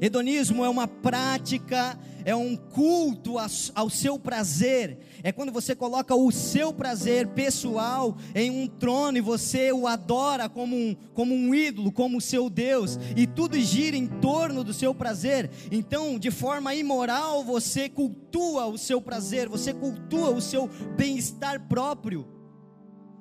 Hedonismo 0.01 0.65
é 0.65 0.69
uma 0.69 0.87
prática, 0.87 1.99
é 2.25 2.37
um 2.37 2.57
culto 2.57 3.37
ao 3.75 3.89
seu 3.89 4.19
prazer. 4.19 4.99
É 5.23 5.33
quando 5.33 5.51
você 5.51 5.75
coloca 5.75 6.15
o 6.15 6.31
seu 6.31 6.73
prazer 6.73 7.29
pessoal 7.29 8.17
em 8.35 8.51
um 8.51 8.67
trono 8.67 9.19
e 9.19 9.23
você 9.23 9.73
o 9.73 9.87
adora 9.87 10.49
como 10.49 10.77
um, 10.77 10.95
como 11.15 11.35
um 11.35 11.55
ídolo, 11.55 11.91
como 11.91 12.21
seu 12.21 12.51
Deus, 12.51 12.99
e 13.17 13.27
tudo 13.27 13.59
gira 13.59 13.97
em 13.97 14.07
torno 14.07 14.63
do 14.63 14.75
seu 14.75 14.95
prazer. 14.95 15.51
Então, 15.73 16.19
de 16.19 16.31
forma 16.31 16.75
imoral, 16.75 17.43
você 17.43 17.89
cultua 17.89 18.67
o 18.67 18.77
seu 18.77 19.01
prazer, 19.01 19.49
você 19.49 19.73
cultua 19.73 20.31
o 20.31 20.41
seu 20.41 20.69
bem-estar 20.97 21.67
próprio, 21.67 22.29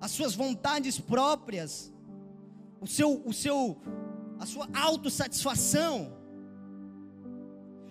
as 0.01 0.11
suas 0.11 0.35
vontades 0.35 0.99
próprias, 0.99 1.93
o 2.81 2.87
seu, 2.87 3.23
o 3.25 3.33
seu, 3.33 3.81
a 4.37 4.45
sua 4.45 4.67
autossatisfação. 4.73 6.16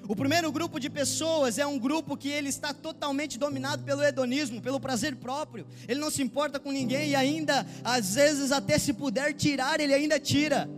O 0.08 0.14
primeiro 0.14 0.52
grupo 0.52 0.78
de 0.78 0.88
pessoas 0.88 1.58
é 1.58 1.66
um 1.66 1.78
grupo 1.78 2.16
que 2.16 2.28
ele 2.28 2.48
está 2.48 2.72
totalmente 2.72 3.38
dominado 3.38 3.82
pelo 3.82 4.02
hedonismo, 4.02 4.60
pelo 4.60 4.78
prazer 4.78 5.16
próprio. 5.16 5.66
Ele 5.88 6.00
não 6.00 6.10
se 6.10 6.22
importa 6.22 6.60
com 6.60 6.70
ninguém 6.70 7.10
e 7.10 7.14
ainda, 7.16 7.66
às 7.82 8.14
vezes, 8.14 8.52
até 8.52 8.78
se 8.78 8.92
puder 8.92 9.34
tirar, 9.34 9.80
ele 9.80 9.94
ainda 9.94 10.20
tira. 10.20 10.68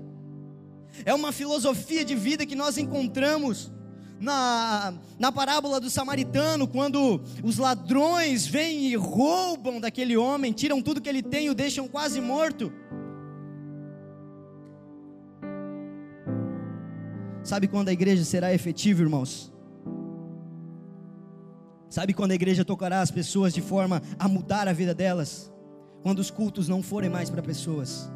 É 1.05 1.13
uma 1.13 1.31
filosofia 1.33 2.05
de 2.05 2.15
vida 2.15 2.47
que 2.47 2.57
nós 2.57 2.79
encontramos 2.79 3.71
na, 4.21 4.95
na 5.19 5.31
parábola 5.31 5.81
do 5.81 5.89
samaritano, 5.89 6.67
quando 6.67 7.21
os 7.43 7.59
ladrões 7.59 8.47
vêm 8.47 8.87
e 8.87 8.97
roubam 8.97 9.81
daquele 9.81 10.17
homem, 10.17 10.53
tiram 10.53 10.83
tudo 10.83 11.01
que 11.01 11.09
ele 11.09 11.23
tem 11.23 11.47
e 11.47 11.51
o 11.51 11.55
deixam 11.55 11.87
quase 11.87 12.21
morto. 12.21 12.73
Sabe 17.49 17.67
quando 17.67 17.89
a 17.89 17.93
igreja 17.95 18.27
será 18.27 18.53
efetiva, 18.53 19.01
irmãos? 19.01 19.51
Sabe 21.89 22.13
quando 22.13 22.33
a 22.33 22.35
igreja 22.35 22.63
tocará 22.63 23.01
as 23.01 23.11
pessoas 23.11 23.55
de 23.55 23.63
forma 23.63 24.03
a 24.19 24.29
mudar 24.29 24.69
a 24.69 24.73
vida 24.75 24.95
delas? 24.95 25.51
Quando 26.03 26.19
os 26.19 26.31
cultos 26.31 26.69
não 26.69 26.83
forem 26.83 27.09
mais 27.09 27.31
para 27.31 27.41
pessoas. 27.41 28.13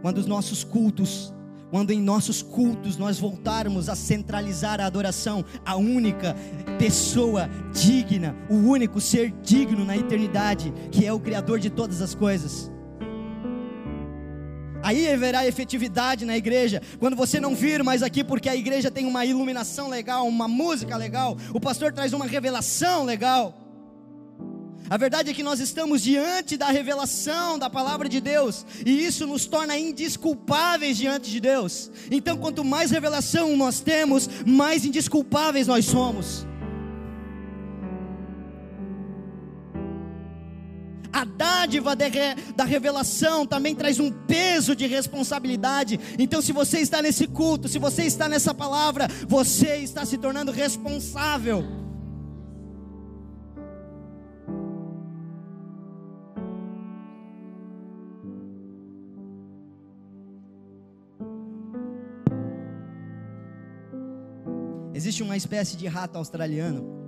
Quando 0.00 0.18
os 0.18 0.26
nossos 0.26 0.62
cultos, 0.62 1.34
quando 1.72 1.90
em 1.90 2.00
nossos 2.00 2.40
cultos 2.40 2.96
nós 2.96 3.18
voltarmos 3.18 3.88
a 3.88 3.96
centralizar 3.96 4.80
a 4.80 4.86
adoração, 4.86 5.44
a 5.66 5.74
única 5.74 6.36
pessoa 6.78 7.50
digna, 7.72 8.36
o 8.48 8.54
único 8.54 9.00
ser 9.00 9.32
digno 9.42 9.84
na 9.84 9.96
eternidade, 9.96 10.72
que 10.92 11.04
é 11.04 11.12
o 11.12 11.18
Criador 11.18 11.58
de 11.58 11.68
todas 11.68 12.00
as 12.00 12.14
coisas. 12.14 12.70
Aí 14.88 15.06
haverá 15.12 15.46
efetividade 15.46 16.24
na 16.24 16.34
igreja. 16.34 16.80
Quando 16.98 17.14
você 17.14 17.38
não 17.38 17.54
vir 17.54 17.84
mais 17.84 18.02
aqui 18.02 18.24
porque 18.24 18.48
a 18.48 18.56
igreja 18.56 18.90
tem 18.90 19.04
uma 19.04 19.22
iluminação 19.26 19.86
legal, 19.86 20.26
uma 20.26 20.48
música 20.48 20.96
legal, 20.96 21.36
o 21.52 21.60
pastor 21.60 21.92
traz 21.92 22.14
uma 22.14 22.24
revelação 22.24 23.04
legal. 23.04 23.54
A 24.88 24.96
verdade 24.96 25.28
é 25.28 25.34
que 25.34 25.42
nós 25.42 25.60
estamos 25.60 26.00
diante 26.00 26.56
da 26.56 26.68
revelação 26.68 27.58
da 27.58 27.68
palavra 27.68 28.08
de 28.08 28.18
Deus, 28.18 28.64
e 28.86 29.04
isso 29.04 29.26
nos 29.26 29.44
torna 29.44 29.76
indisculpáveis 29.76 30.96
diante 30.96 31.30
de 31.30 31.38
Deus. 31.38 31.90
Então, 32.10 32.38
quanto 32.38 32.64
mais 32.64 32.90
revelação 32.90 33.54
nós 33.58 33.80
temos, 33.80 34.26
mais 34.46 34.86
indisculpáveis 34.86 35.66
nós 35.66 35.84
somos. 35.84 36.47
Dádiva 41.58 41.96
da 41.96 42.64
revelação 42.64 43.44
também 43.44 43.74
traz 43.74 43.98
um 43.98 44.10
peso 44.10 44.76
de 44.76 44.86
responsabilidade. 44.86 45.98
Então, 46.18 46.40
se 46.40 46.52
você 46.52 46.78
está 46.78 47.02
nesse 47.02 47.26
culto, 47.26 47.68
se 47.68 47.78
você 47.78 48.04
está 48.04 48.28
nessa 48.28 48.54
palavra, 48.54 49.08
você 49.26 49.76
está 49.76 50.04
se 50.04 50.18
tornando 50.18 50.52
responsável. 50.52 51.64
Existe 64.94 65.22
uma 65.22 65.36
espécie 65.36 65.76
de 65.76 65.86
rato 65.86 66.16
australiano. 66.16 66.98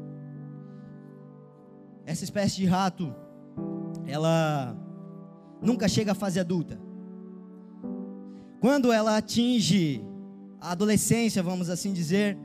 Essa 2.07 2.25
espécie 2.25 2.57
de 2.57 2.67
rato 2.67 3.15
ela 4.11 4.77
nunca 5.63 5.89
chega 5.89 6.13
à 6.13 6.15
fase 6.15 6.41
adulta. 6.41 6.81
Quando 8.61 8.93
ela 8.93 9.17
atinge 9.17 10.05
a 10.61 10.73
adolescência, 10.73 11.43
vamos 11.43 11.71
assim 11.71 11.93
dizer, 11.93 12.37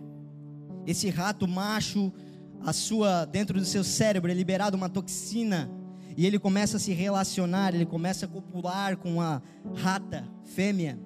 esse 0.85 1.09
rato 1.09 1.47
macho, 1.47 2.13
a 2.61 2.71
sua 2.71 3.25
dentro 3.25 3.59
do 3.59 3.65
seu 3.65 3.83
cérebro 3.83 4.31
é 4.31 4.33
liberado 4.33 4.77
uma 4.77 4.89
toxina 4.89 5.69
e 6.15 6.25
ele 6.25 6.39
começa 6.39 6.77
a 6.77 6.79
se 6.79 6.93
relacionar, 6.93 7.73
ele 7.73 7.85
começa 7.85 8.25
a 8.25 8.29
copular 8.29 8.95
com 8.95 9.19
a 9.19 9.41
rata 9.75 10.25
fêmea. 10.43 10.97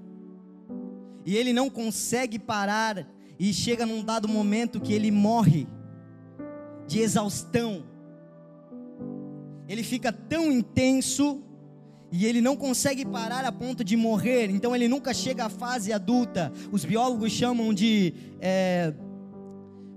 E 1.25 1.35
ele 1.35 1.53
não 1.53 1.69
consegue 1.69 2.37
parar 2.37 3.07
e 3.39 3.53
chega 3.53 3.85
num 3.85 4.03
dado 4.03 4.27
momento 4.27 4.79
que 4.79 4.93
ele 4.93 5.09
morre 5.09 5.67
de 6.85 6.99
exaustão 6.99 7.83
ele 9.69 9.83
fica 9.83 10.11
tão 10.11 10.51
intenso 10.51 11.43
e 12.11 12.25
ele 12.25 12.41
não 12.41 12.55
consegue 12.57 13.05
parar 13.05 13.45
a 13.45 13.51
ponto 13.51 13.83
de 13.83 13.95
morrer, 13.95 14.49
então 14.49 14.75
ele 14.75 14.87
nunca 14.87 15.13
chega 15.13 15.45
à 15.45 15.49
fase 15.49 15.93
adulta. 15.93 16.51
Os 16.71 16.83
biólogos 16.83 17.31
chamam 17.31 17.71
de 17.71 18.11
é, 18.41 18.91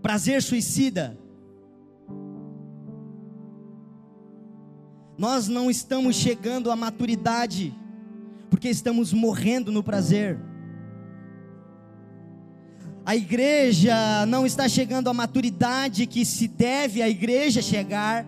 prazer 0.02 0.42
suicida. 0.42 1.18
Nós 5.16 5.48
não 5.48 5.70
estamos 5.70 6.16
chegando 6.16 6.70
à 6.70 6.76
maturidade, 6.76 7.74
porque 8.50 8.68
estamos 8.68 9.10
morrendo 9.10 9.72
no 9.72 9.82
prazer. 9.82 10.38
A 13.06 13.16
igreja 13.16 14.26
não 14.26 14.44
está 14.44 14.68
chegando 14.68 15.08
à 15.08 15.14
maturidade 15.14 16.06
que 16.06 16.26
se 16.26 16.46
deve 16.46 17.00
a 17.00 17.08
igreja 17.08 17.62
chegar 17.62 18.26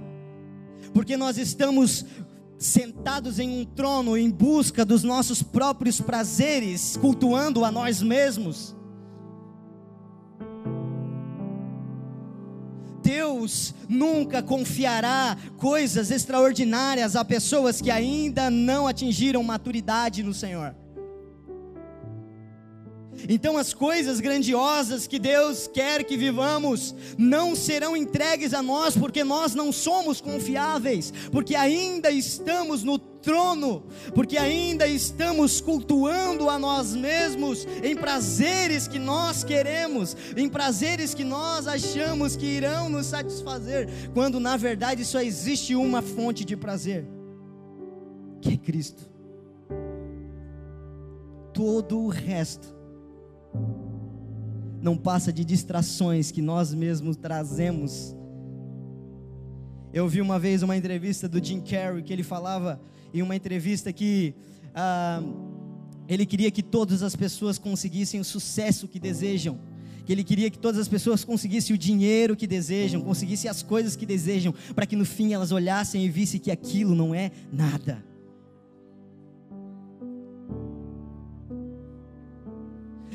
porque 0.95 1.17
nós 1.17 1.37
estamos 1.37 2.07
sentados 2.57 3.41
em 3.41 3.61
um 3.61 3.65
trono 3.65 4.17
em 4.17 4.31
busca 4.31 4.85
dos 4.85 5.03
nossos 5.03 5.43
próprios 5.43 6.01
prazeres, 6.01 6.97
cultuando 6.97 7.65
a 7.65 7.71
nós 7.73 8.01
mesmos. 8.01 8.75
Deus 13.03 13.75
nunca 13.87 14.43
confiará 14.43 15.37
coisas 15.59 16.11
extraordinárias 16.11 17.17
a 17.17 17.25
pessoas 17.25 17.83
que 17.83 17.91
ainda 17.91 18.49
não 18.49 18.87
atingiram 18.87 19.43
maturidade 19.43 20.23
no 20.23 20.33
Senhor. 20.33 20.75
Então 23.29 23.57
as 23.57 23.73
coisas 23.73 24.21
grandiosas 24.21 25.07
que 25.07 25.19
Deus 25.19 25.67
quer 25.67 26.05
que 26.05 26.17
vivamos 26.17 26.95
não 27.17 27.55
serão 27.55 27.97
entregues 27.97 28.53
a 28.53 28.63
nós 28.63 28.97
porque 28.97 29.25
nós 29.25 29.55
não 29.55 29.73
somos 29.73 30.21
confiáveis, 30.21 31.13
porque 31.31 31.55
ainda 31.55 32.11
estamos 32.11 32.83
no 32.83 32.99
trono, 32.99 33.85
porque 34.15 34.37
ainda 34.37 34.87
estamos 34.87 35.61
cultuando 35.61 36.51
a 36.51 36.59
nós 36.59 36.95
mesmos 36.95 37.67
em 37.83 37.97
prazeres 37.97 38.87
que 38.87 38.99
nós 38.99 39.43
queremos, 39.43 40.15
em 40.37 40.49
prazeres 40.49 41.15
que 41.15 41.25
nós 41.25 41.67
achamos 41.67 42.37
que 42.37 42.45
irão 42.45 42.91
nos 42.91 43.07
satisfazer, 43.07 43.89
quando 44.13 44.39
na 44.39 44.57
verdade 44.59 45.05
só 45.05 45.23
existe 45.23 45.75
uma 45.75 46.03
fonte 46.03 46.45
de 46.45 46.55
prazer, 46.55 47.07
que 48.43 48.53
é 48.53 48.57
Cristo. 48.59 49.11
Todo 51.55 52.01
o 52.01 52.09
resto 52.09 52.75
não 54.85 54.99
passa 54.99 55.33
de 55.33 55.47
distrações 55.47 56.31
que 56.31 56.43
nós 56.43 56.75
mesmos 56.75 57.17
trazemos. 57.17 58.15
Eu 59.95 60.07
vi 60.07 60.21
uma 60.21 60.39
vez 60.39 60.63
uma 60.63 60.77
entrevista 60.77 61.27
do 61.27 61.43
Jim 61.43 61.63
Carrey 61.63 62.03
que 62.03 62.13
ele 62.13 62.23
falava 62.23 62.79
em 63.13 63.23
uma 63.23 63.35
entrevista 63.35 63.91
que 63.95 64.35
ah, 64.75 65.23
ele 66.07 66.27
queria 66.27 66.51
que 66.51 66.63
todas 66.63 67.03
as 67.03 67.17
pessoas 67.17 67.57
conseguissem 67.57 68.21
o 68.21 68.25
sucesso 68.25 68.87
que 68.87 69.01
desejam 69.01 69.59
que 70.05 70.13
ele 70.13 70.23
queria 70.23 70.51
que 70.51 70.59
todas 70.59 70.79
as 70.79 70.87
pessoas 70.87 71.25
conseguissem 71.25 71.75
o 71.75 71.79
dinheiro 71.79 72.37
que 72.37 72.47
desejam, 72.47 73.01
conseguissem 73.01 73.49
as 73.51 73.63
coisas 73.63 73.97
que 73.97 74.05
desejam, 74.05 74.53
para 74.75 74.85
que 74.85 74.95
no 74.95 75.05
fim 75.07 75.33
elas 75.33 75.51
olhassem 75.51 76.05
e 76.05 76.11
vissem 76.11 76.39
que 76.39 76.51
aquilo 76.51 76.95
não 76.95 77.15
é 77.15 77.31
nada. 77.51 78.05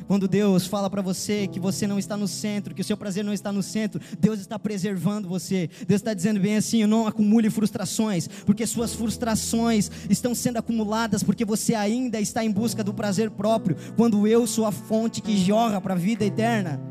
Quando 0.10 0.28
Deus 0.28 0.66
fala 0.66 0.90
para 0.90 1.04
você 1.04 1.46
que 1.46 1.60
você 1.60 1.86
não 1.86 2.00
está 2.00 2.18
no 2.18 2.28
centro, 2.28 2.74
que 2.74 2.82
o 2.82 2.84
seu 2.84 2.98
prazer 2.98 3.24
não 3.24 3.32
está 3.32 3.52
no 3.52 3.62
centro, 3.62 4.02
Deus 4.20 4.40
está 4.40 4.58
preservando 4.58 5.30
você. 5.30 5.70
Deus 5.88 6.02
está 6.02 6.16
dizendo 6.16 6.40
bem 6.40 6.58
assim: 6.58 6.84
não 6.88 7.06
acumule 7.06 7.48
frustrações, 7.52 8.28
porque 8.44 8.66
suas 8.66 8.92
frustrações 8.92 9.92
estão 10.10 10.34
sendo 10.34 10.58
acumuladas 10.58 11.22
porque 11.22 11.46
você 11.46 11.76
ainda 11.76 12.20
está 12.20 12.44
em 12.44 12.50
busca 12.50 12.84
do 12.84 12.92
prazer 12.92 13.30
próprio, 13.30 13.78
quando 13.96 14.26
eu 14.26 14.48
sou 14.48 14.66
a 14.66 14.72
fonte 14.72 15.22
que 15.22 15.38
jorra 15.38 15.80
para 15.80 15.94
a 15.94 15.98
vida 15.98 16.26
eterna. 16.26 16.82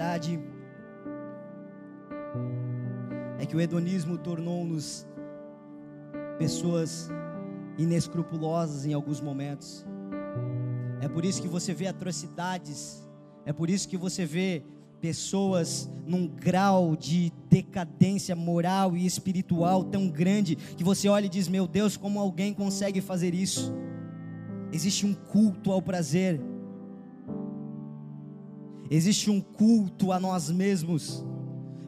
Verdade 0.00 0.40
é 3.38 3.44
que 3.44 3.54
o 3.54 3.60
hedonismo 3.60 4.16
tornou-nos 4.16 5.06
pessoas 6.38 7.10
inescrupulosas 7.76 8.86
em 8.86 8.94
alguns 8.94 9.20
momentos. 9.20 9.84
É 11.02 11.08
por 11.08 11.22
isso 11.22 11.42
que 11.42 11.48
você 11.48 11.74
vê 11.74 11.86
atrocidades, 11.86 13.06
é 13.44 13.52
por 13.52 13.68
isso 13.68 13.86
que 13.86 13.98
você 13.98 14.24
vê 14.24 14.62
pessoas 15.02 15.90
num 16.06 16.26
grau 16.26 16.96
de 16.96 17.30
decadência 17.50 18.34
moral 18.34 18.96
e 18.96 19.04
espiritual 19.04 19.84
tão 19.84 20.08
grande 20.08 20.56
que 20.56 20.82
você 20.82 21.10
olha 21.10 21.26
e 21.26 21.28
diz: 21.28 21.46
Meu 21.46 21.66
Deus, 21.66 21.98
como 21.98 22.18
alguém 22.18 22.54
consegue 22.54 23.02
fazer 23.02 23.34
isso? 23.34 23.70
Existe 24.72 25.04
um 25.04 25.12
culto 25.12 25.70
ao 25.70 25.82
prazer, 25.82 26.40
Existe 28.90 29.30
um 29.30 29.40
culto 29.40 30.10
a 30.10 30.18
nós 30.18 30.50
mesmos. 30.50 31.24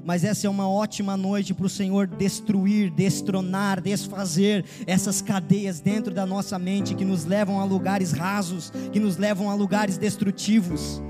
Mas 0.05 0.23
essa 0.23 0.47
é 0.47 0.51
uma 0.51 0.69
ótima 0.69 1.17
noite 1.17 1.53
para 1.53 1.67
o 1.67 1.69
Senhor 1.69 2.07
destruir, 2.07 2.91
destronar, 2.91 3.81
desfazer 3.81 4.65
essas 4.87 5.21
cadeias 5.21 5.81
dentro 5.81 6.15
da 6.15 6.25
nossa 6.25 6.59
mente 6.59 6.95
que 6.95 7.05
nos 7.05 7.25
levam 7.25 7.61
a 7.61 7.65
lugares 7.65 8.12
rasos, 8.12 8.73
que 8.93 9.01
nos 9.01 9.17
levam 9.17 9.51
a 9.51 9.55
lugares 9.55 9.99
destrutivos. 9.99 11.03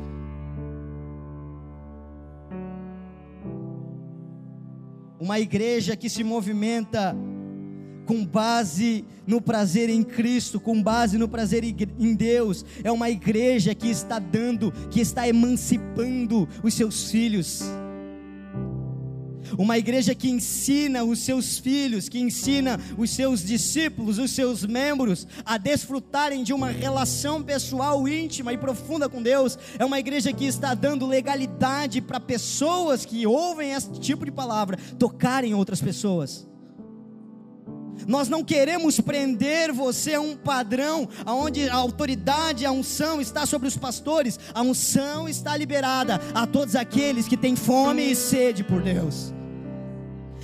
Uma 5.20 5.38
igreja 5.38 5.94
que 5.96 6.08
se 6.08 6.24
movimenta 6.24 7.16
com 8.06 8.24
base 8.24 9.04
no 9.26 9.40
prazer 9.40 9.88
em 9.88 10.02
Cristo, 10.02 10.60
com 10.60 10.82
base 10.82 11.16
no 11.16 11.28
prazer 11.28 11.64
em 11.64 12.14
Deus. 12.14 12.64
É 12.82 12.90
uma 12.90 13.10
igreja 13.10 13.74
que 13.74 13.88
está 13.88 14.18
dando, 14.18 14.72
que 14.90 15.00
está 15.00 15.28
emancipando 15.28 16.48
os 16.62 16.74
seus 16.74 17.10
filhos. 17.10 17.62
Uma 19.58 19.76
igreja 19.76 20.14
que 20.14 20.30
ensina 20.30 21.04
os 21.04 21.20
seus 21.20 21.58
filhos, 21.58 22.08
que 22.08 22.18
ensina 22.18 22.80
os 22.96 23.10
seus 23.10 23.44
discípulos, 23.44 24.18
os 24.18 24.30
seus 24.30 24.64
membros 24.64 25.26
a 25.44 25.58
desfrutarem 25.58 26.42
de 26.42 26.52
uma 26.52 26.70
relação 26.70 27.42
pessoal 27.42 28.06
íntima 28.08 28.52
e 28.52 28.58
profunda 28.58 29.08
com 29.08 29.22
Deus. 29.22 29.58
É 29.78 29.84
uma 29.84 29.98
igreja 29.98 30.32
que 30.32 30.46
está 30.46 30.74
dando 30.74 31.06
legalidade 31.06 32.00
para 32.00 32.18
pessoas 32.18 33.04
que 33.04 33.26
ouvem 33.26 33.72
esse 33.72 33.90
tipo 34.00 34.24
de 34.24 34.30
palavra 34.30 34.78
tocarem 34.98 35.54
outras 35.54 35.80
pessoas. 35.80 36.51
Nós 38.06 38.28
não 38.28 38.44
queremos 38.44 39.00
prender 39.00 39.72
você 39.72 40.14
a 40.14 40.20
um 40.20 40.36
padrão 40.36 41.08
onde 41.26 41.68
a 41.68 41.74
autoridade, 41.74 42.66
a 42.66 42.72
unção 42.72 43.20
está 43.20 43.46
sobre 43.46 43.68
os 43.68 43.76
pastores. 43.76 44.38
A 44.54 44.62
unção 44.62 45.28
está 45.28 45.56
liberada 45.56 46.20
a 46.34 46.46
todos 46.46 46.76
aqueles 46.76 47.28
que 47.28 47.36
têm 47.36 47.56
fome 47.56 48.10
e 48.10 48.16
sede 48.16 48.64
por 48.64 48.82
Deus. 48.82 49.32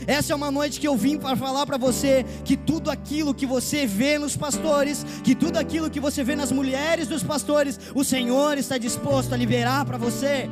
Essa 0.07 0.33
é 0.33 0.37
uma 0.37 0.51
noite 0.51 0.79
que 0.79 0.87
eu 0.87 0.97
vim 0.97 1.19
para 1.19 1.37
falar 1.37 1.67
para 1.67 1.77
você 1.77 2.25
que 2.45 2.57
tudo 2.57 2.91
aquilo 2.91 3.35
que 3.35 3.45
você 3.45 3.87
vê 3.87 4.19
nos 4.19 4.37
pastores, 4.37 5.05
que 5.25 5.35
tudo 5.35 5.57
aquilo 5.57 5.91
que 5.91 6.01
você 6.01 6.23
vê 6.23 6.37
nas 6.37 6.53
mulheres 6.53 7.09
dos 7.09 7.23
pastores, 7.23 7.79
o 7.95 8.05
Senhor 8.05 8.57
está 8.59 8.79
disposto 8.79 9.33
a 9.33 9.37
liberar 9.37 9.85
para 9.85 9.99
você 9.99 10.49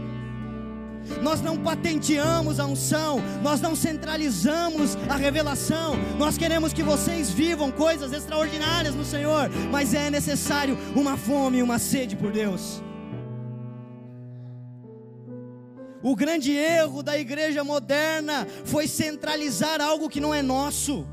nós 1.23 1.40
não 1.40 1.57
patenteamos 1.57 2.61
a 2.61 2.66
unção, 2.66 3.21
nós 3.42 3.61
não 3.61 3.75
centralizamos 3.75 4.97
a 5.09 5.16
revelação, 5.16 5.97
nós 6.19 6.37
queremos 6.37 6.73
que 6.73 6.83
vocês 6.83 7.31
vivam 7.31 7.71
coisas 7.71 8.12
extraordinárias 8.12 8.95
no 8.95 9.05
Senhor, 9.05 9.51
mas 9.71 9.95
é 9.95 10.11
necessário 10.11 10.79
uma 10.95 11.16
fome 11.16 11.59
e 11.59 11.62
uma 11.62 11.79
sede 11.79 12.16
por 12.16 12.33
Deus. 12.33 12.83
O 16.03 16.14
grande 16.14 16.53
erro 16.53 17.03
da 17.03 17.19
igreja 17.19 17.64
moderna 17.64 18.47
foi 18.64 18.87
centralizar 18.87 19.81
algo 19.81 20.09
que 20.09 20.21
não 20.21 20.33
é 20.33 20.40
nosso 20.40 21.07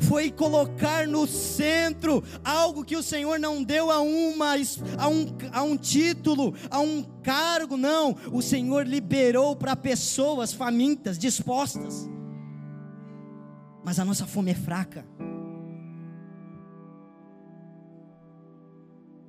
foi 0.00 0.30
colocar 0.30 1.06
no 1.06 1.26
centro 1.26 2.22
algo 2.44 2.84
que 2.84 2.96
o 2.96 3.02
Senhor 3.02 3.38
não 3.38 3.62
deu 3.62 3.90
a, 3.90 4.00
uma, 4.00 4.54
a, 4.98 5.08
um, 5.08 5.26
a 5.52 5.62
um 5.62 5.76
título, 5.76 6.54
a 6.70 6.80
um 6.80 7.02
cargo, 7.22 7.76
não. 7.76 8.16
O 8.32 8.42
Senhor 8.42 8.86
liberou 8.86 9.56
para 9.56 9.76
pessoas 9.76 10.52
famintas, 10.52 11.18
dispostas. 11.18 12.08
Mas 13.84 13.98
a 13.98 14.04
nossa 14.04 14.26
fome 14.26 14.50
é 14.50 14.54
fraca. 14.54 15.04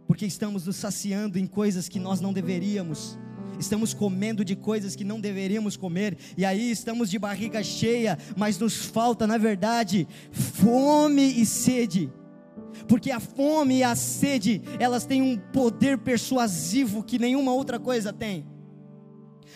Porque 0.08 0.26
estamos 0.26 0.66
nos 0.66 0.78
saciando 0.78 1.38
em 1.38 1.48
coisas 1.48 1.90
que 1.90 2.00
nós 2.00 2.22
não 2.22 2.32
deveríamos 2.32 3.18
estamos 3.60 3.94
comendo 3.94 4.44
de 4.44 4.56
coisas 4.56 4.96
que 4.96 5.04
não 5.04 5.20
deveríamos 5.20 5.78
comer, 5.78 6.18
e 6.38 6.46
aí 6.46 6.72
estamos 6.72 7.10
de 7.10 7.20
barriga 7.20 7.64
cheia, 7.64 8.18
mas 8.36 8.58
nos 8.58 8.86
falta, 8.86 9.26
na 9.26 9.38
verdade, 9.38 10.08
fome 10.32 11.42
e 11.42 11.46
sede. 11.46 12.12
Porque 12.88 13.12
a 13.12 13.20
fome 13.20 13.78
e 13.78 13.84
a 13.84 13.96
sede, 13.96 14.62
elas 14.80 15.06
têm 15.06 15.22
um 15.22 15.38
poder 15.38 15.98
persuasivo 15.98 17.04
que 17.04 17.18
nenhuma 17.18 17.54
outra 17.54 17.80
coisa 17.80 18.12
tem. 18.12 18.46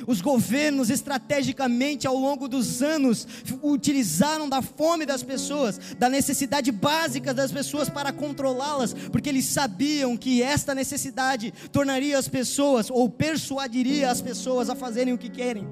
Os 0.08 0.22
governos, 0.22 0.90
estrategicamente, 0.90 2.08
ao 2.08 2.16
longo 2.16 2.48
dos 2.48 2.82
anos, 2.82 3.28
utilizaram 3.62 4.48
da 4.48 4.62
fome 4.62 5.06
das 5.06 5.24
pessoas, 5.24 5.80
da 5.98 6.10
necessidade 6.10 6.72
básica 6.72 7.34
das 7.34 7.52
pessoas 7.52 7.90
para 7.90 8.12
controlá-las, 8.12 8.94
porque 8.94 9.30
eles 9.30 9.46
sabiam 9.46 10.16
que 10.18 10.42
esta 10.42 10.74
necessidade 10.74 11.54
tornaria 11.72 12.18
as 12.18 12.28
pessoas, 12.28 12.90
ou 12.90 13.10
persuadiria 13.10 14.10
as 14.10 14.22
pessoas 14.22 14.70
a 14.70 14.76
fazerem 14.76 15.14
o 15.14 15.18
que 15.18 15.30
querem. 15.30 15.68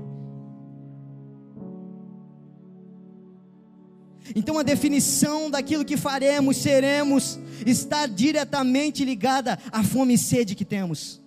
Então 4.36 4.58
a 4.58 4.63
definição 4.63 5.50
daquilo 5.50 5.86
que 5.86 5.96
faremos, 5.96 6.58
seremos, 6.58 7.40
está 7.66 8.06
diretamente 8.06 9.06
ligada 9.06 9.58
à 9.72 9.84
fome 9.84 10.16
e 10.16 10.18
sede 10.18 10.56
que 10.56 10.66
temos. 10.66 11.22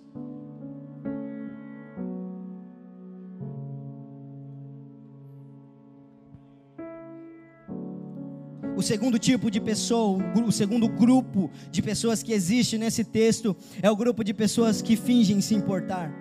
O 8.81 8.83
segundo 8.83 9.19
tipo 9.19 9.51
de 9.51 9.61
pessoa, 9.61 10.17
o 10.43 10.51
segundo 10.51 10.87
grupo 10.89 11.51
de 11.69 11.83
pessoas 11.83 12.23
que 12.23 12.33
existe 12.33 12.79
nesse 12.79 13.03
texto 13.03 13.55
é 13.79 13.91
o 13.91 13.95
grupo 13.95 14.23
de 14.23 14.33
pessoas 14.33 14.81
que 14.81 14.95
fingem 14.95 15.39
se 15.39 15.53
importar. 15.53 16.11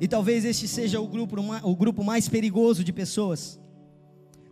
E 0.00 0.06
talvez 0.06 0.44
este 0.44 0.68
seja 0.68 1.00
o 1.00 1.08
grupo, 1.08 1.34
o 1.64 1.74
grupo 1.74 2.04
mais 2.04 2.28
perigoso 2.28 2.84
de 2.84 2.92
pessoas. 2.92 3.60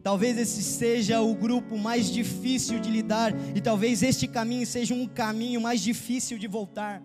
Talvez 0.03 0.37
esse 0.37 0.65
seja 0.65 1.21
o 1.21 1.33
grupo 1.33 1.79
mais 1.79 2.11
difícil 2.11 2.81
de 2.81 2.91
lidar, 2.91 3.33
e 3.55 3.61
talvez 3.61 4.03
este 4.03 4.27
caminho 4.27 4.67
seja 4.67 4.93
um 4.93 5.07
caminho 5.07 5.61
mais 5.61 5.81
difícil 5.81 6.37
de 6.37 6.49
voltar. 6.49 7.01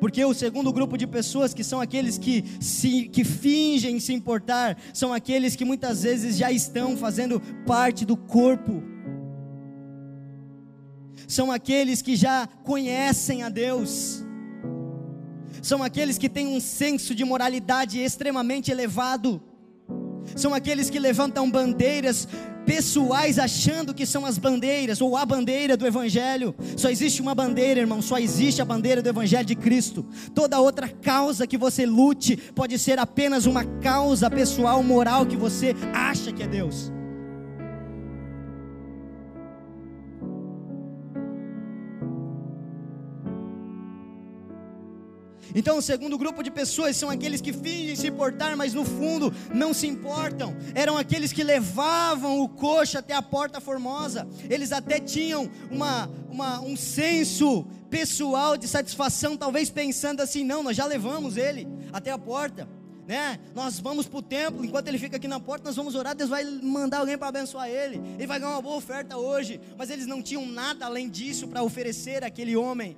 Porque 0.00 0.24
o 0.24 0.34
segundo 0.34 0.72
grupo 0.72 0.96
de 0.96 1.06
pessoas, 1.06 1.54
que 1.54 1.64
são 1.64 1.80
aqueles 1.80 2.18
que, 2.18 2.44
se, 2.60 3.04
que 3.08 3.24
fingem 3.24 3.98
se 4.00 4.12
importar, 4.12 4.78
são 4.92 5.12
aqueles 5.12 5.56
que 5.56 5.64
muitas 5.64 6.02
vezes 6.02 6.36
já 6.36 6.50
estão 6.50 6.96
fazendo 6.96 7.40
parte 7.66 8.04
do 8.04 8.16
corpo. 8.16 8.82
São 11.28 11.50
aqueles 11.50 12.02
que 12.02 12.16
já 12.16 12.46
conhecem 12.64 13.42
a 13.42 13.48
Deus. 13.48 14.24
são 15.62 15.82
aqueles 15.82 16.18
que 16.18 16.28
têm 16.28 16.48
um 16.48 16.60
senso 16.60 17.14
de 17.14 17.24
moralidade 17.24 18.00
extremamente 18.00 18.70
elevado, 18.70 19.40
são 20.36 20.54
aqueles 20.54 20.90
que 20.90 20.98
levantam 20.98 21.50
bandeiras 21.50 22.28
pessoais 22.64 23.38
achando 23.38 23.92
que 23.92 24.06
são 24.06 24.24
as 24.24 24.38
bandeiras 24.38 25.00
ou 25.00 25.16
a 25.16 25.26
bandeira 25.26 25.76
do 25.76 25.86
Evangelho. 25.86 26.54
Só 26.76 26.88
existe 26.90 27.20
uma 27.20 27.34
bandeira, 27.34 27.80
irmão, 27.80 28.00
só 28.00 28.18
existe 28.18 28.62
a 28.62 28.64
bandeira 28.64 29.02
do 29.02 29.08
Evangelho 29.08 29.44
de 29.44 29.56
Cristo. 29.56 30.06
Toda 30.34 30.60
outra 30.60 30.88
causa 30.88 31.46
que 31.46 31.58
você 31.58 31.84
lute 31.84 32.36
pode 32.54 32.78
ser 32.78 32.98
apenas 32.98 33.46
uma 33.46 33.64
causa 33.64 34.30
pessoal, 34.30 34.82
moral 34.82 35.26
que 35.26 35.36
você 35.36 35.74
acha 35.92 36.32
que 36.32 36.42
é 36.42 36.46
Deus. 36.46 36.92
Então, 45.54 45.78
o 45.78 45.82
segundo 45.82 46.16
grupo 46.16 46.42
de 46.42 46.50
pessoas 46.50 46.96
são 46.96 47.10
aqueles 47.10 47.40
que 47.40 47.52
fingem 47.52 47.96
se 47.96 48.08
importar, 48.08 48.56
mas 48.56 48.74
no 48.74 48.84
fundo 48.84 49.32
não 49.54 49.74
se 49.74 49.86
importam. 49.86 50.56
Eram 50.74 50.96
aqueles 50.96 51.32
que 51.32 51.44
levavam 51.44 52.40
o 52.40 52.48
coxo 52.48 52.98
até 52.98 53.14
a 53.14 53.22
porta 53.22 53.60
formosa. 53.60 54.26
Eles 54.48 54.72
até 54.72 54.98
tinham 54.98 55.50
uma, 55.70 56.10
uma, 56.30 56.60
um 56.60 56.76
senso 56.76 57.66
pessoal 57.90 58.56
de 58.56 58.66
satisfação, 58.66 59.36
talvez 59.36 59.70
pensando 59.70 60.20
assim: 60.20 60.44
não, 60.44 60.62
nós 60.62 60.76
já 60.76 60.86
levamos 60.86 61.36
ele 61.36 61.68
até 61.92 62.10
a 62.10 62.18
porta. 62.18 62.68
Né? 63.06 63.38
Nós 63.54 63.80
vamos 63.80 64.06
para 64.06 64.18
o 64.18 64.22
templo, 64.22 64.64
enquanto 64.64 64.86
ele 64.86 64.98
fica 64.98 65.16
aqui 65.16 65.26
na 65.26 65.40
porta, 65.40 65.64
nós 65.66 65.76
vamos 65.76 65.96
orar, 65.96 66.14
Deus 66.14 66.30
vai 66.30 66.44
mandar 66.44 66.98
alguém 66.98 67.18
para 67.18 67.28
abençoar 67.28 67.68
ele, 67.68 68.00
ele 68.16 68.26
vai 68.28 68.38
ganhar 68.38 68.52
uma 68.52 68.62
boa 68.62 68.76
oferta 68.76 69.16
hoje, 69.16 69.60
mas 69.76 69.90
eles 69.90 70.06
não 70.06 70.22
tinham 70.22 70.46
nada 70.46 70.86
além 70.86 71.10
disso 71.10 71.48
para 71.48 71.64
oferecer 71.64 72.22
àquele 72.22 72.56
homem 72.56 72.96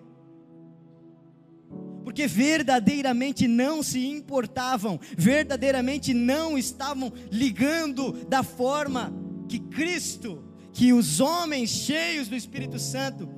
porque 2.05 2.27
verdadeiramente 2.27 3.49
não 3.49 3.83
se 3.83 4.07
importavam, 4.07 5.01
verdadeiramente 5.17 6.13
não 6.13 6.59
estavam 6.59 7.11
ligando 7.33 8.13
da 8.27 8.43
forma 8.43 9.13
que 9.49 9.59
Cristo, 9.59 10.45
que 10.73 10.93
os 10.93 11.19
homens 11.19 11.71
cheios 11.71 12.29
do 12.29 12.37
Espírito 12.37 12.79
Santo 12.79 13.29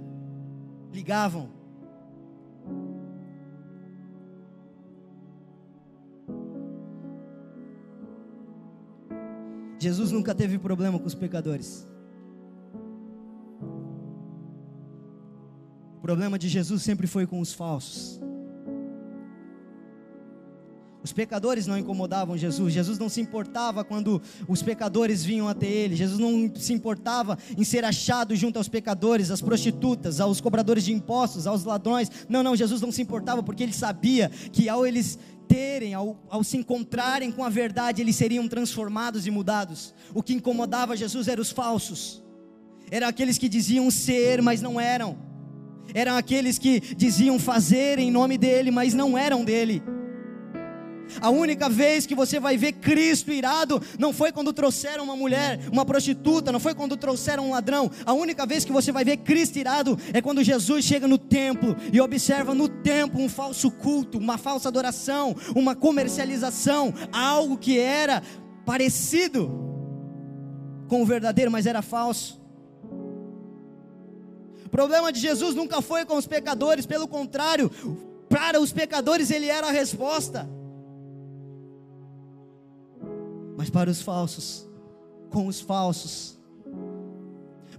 ligavam. 0.92 1.54
Jesus 9.78 10.10
nunca 10.10 10.34
teve 10.34 10.58
problema 10.58 10.98
com 10.98 11.06
os 11.06 11.14
pecadores. 11.14 11.86
O 15.96 16.00
problema 16.00 16.38
de 16.38 16.48
Jesus 16.48 16.82
sempre 16.82 17.06
foi 17.06 17.26
com 17.26 17.40
os 17.40 17.52
falsos. 17.52 18.20
Os 21.06 21.12
pecadores 21.12 21.68
não 21.68 21.78
incomodavam 21.78 22.36
Jesus. 22.36 22.74
Jesus 22.74 22.98
não 22.98 23.08
se 23.08 23.20
importava 23.20 23.84
quando 23.84 24.20
os 24.48 24.60
pecadores 24.60 25.24
vinham 25.24 25.46
até 25.46 25.64
ele. 25.64 25.94
Jesus 25.94 26.18
não 26.18 26.50
se 26.52 26.72
importava 26.72 27.38
em 27.56 27.62
ser 27.62 27.84
achado 27.84 28.34
junto 28.34 28.56
aos 28.56 28.68
pecadores, 28.68 29.30
às 29.30 29.40
prostitutas, 29.40 30.20
aos 30.20 30.40
cobradores 30.40 30.84
de 30.84 30.92
impostos, 30.92 31.46
aos 31.46 31.62
ladrões. 31.62 32.10
Não, 32.28 32.42
não, 32.42 32.56
Jesus 32.56 32.80
não 32.80 32.90
se 32.90 33.02
importava 33.02 33.40
porque 33.40 33.62
ele 33.62 33.72
sabia 33.72 34.28
que 34.50 34.68
ao 34.68 34.84
eles 34.84 35.16
terem, 35.46 35.94
ao, 35.94 36.20
ao 36.28 36.42
se 36.42 36.56
encontrarem 36.56 37.30
com 37.30 37.44
a 37.44 37.48
verdade, 37.48 38.02
eles 38.02 38.16
seriam 38.16 38.48
transformados 38.48 39.28
e 39.28 39.30
mudados. 39.30 39.94
O 40.12 40.24
que 40.24 40.34
incomodava 40.34 40.96
Jesus 40.96 41.28
eram 41.28 41.40
os 41.40 41.52
falsos. 41.52 42.20
Eram 42.90 43.06
aqueles 43.06 43.38
que 43.38 43.48
diziam 43.48 43.92
ser, 43.92 44.42
mas 44.42 44.60
não 44.60 44.80
eram. 44.80 45.16
Eram 45.94 46.16
aqueles 46.16 46.58
que 46.58 46.80
diziam 46.96 47.38
fazer 47.38 48.00
em 48.00 48.10
nome 48.10 48.36
dele, 48.36 48.72
mas 48.72 48.92
não 48.92 49.16
eram 49.16 49.44
dele. 49.44 49.80
A 51.20 51.30
única 51.30 51.68
vez 51.68 52.06
que 52.06 52.14
você 52.14 52.38
vai 52.38 52.56
ver 52.56 52.72
Cristo 52.72 53.30
irado 53.32 53.80
não 53.98 54.12
foi 54.12 54.32
quando 54.32 54.52
trouxeram 54.52 55.04
uma 55.04 55.16
mulher, 55.16 55.60
uma 55.72 55.84
prostituta, 55.84 56.52
não 56.52 56.60
foi 56.60 56.74
quando 56.74 56.96
trouxeram 56.96 57.46
um 57.46 57.50
ladrão. 57.50 57.90
A 58.04 58.12
única 58.12 58.46
vez 58.46 58.64
que 58.64 58.72
você 58.72 58.92
vai 58.92 59.04
ver 59.04 59.18
Cristo 59.18 59.58
irado 59.58 59.98
é 60.12 60.20
quando 60.20 60.42
Jesus 60.42 60.84
chega 60.84 61.06
no 61.06 61.18
templo 61.18 61.76
e 61.92 62.00
observa 62.00 62.54
no 62.54 62.68
templo 62.68 63.20
um 63.20 63.28
falso 63.28 63.70
culto, 63.70 64.18
uma 64.18 64.38
falsa 64.38 64.68
adoração, 64.68 65.34
uma 65.54 65.74
comercialização, 65.74 66.92
algo 67.12 67.56
que 67.56 67.78
era 67.78 68.22
parecido 68.64 69.50
com 70.88 71.02
o 71.02 71.06
verdadeiro, 71.06 71.50
mas 71.50 71.66
era 71.66 71.82
falso. 71.82 72.40
O 74.64 74.68
problema 74.68 75.12
de 75.12 75.20
Jesus 75.20 75.54
nunca 75.54 75.80
foi 75.80 76.04
com 76.04 76.16
os 76.16 76.26
pecadores, 76.26 76.86
pelo 76.86 77.06
contrário, 77.06 77.70
para 78.28 78.60
os 78.60 78.72
pecadores 78.72 79.30
ele 79.30 79.46
era 79.46 79.68
a 79.68 79.70
resposta 79.70 80.55
mas 83.66 83.70
para 83.70 83.90
os 83.90 84.00
falsos, 84.00 84.68
com 85.30 85.46
os 85.46 85.60
falsos. 85.60 86.38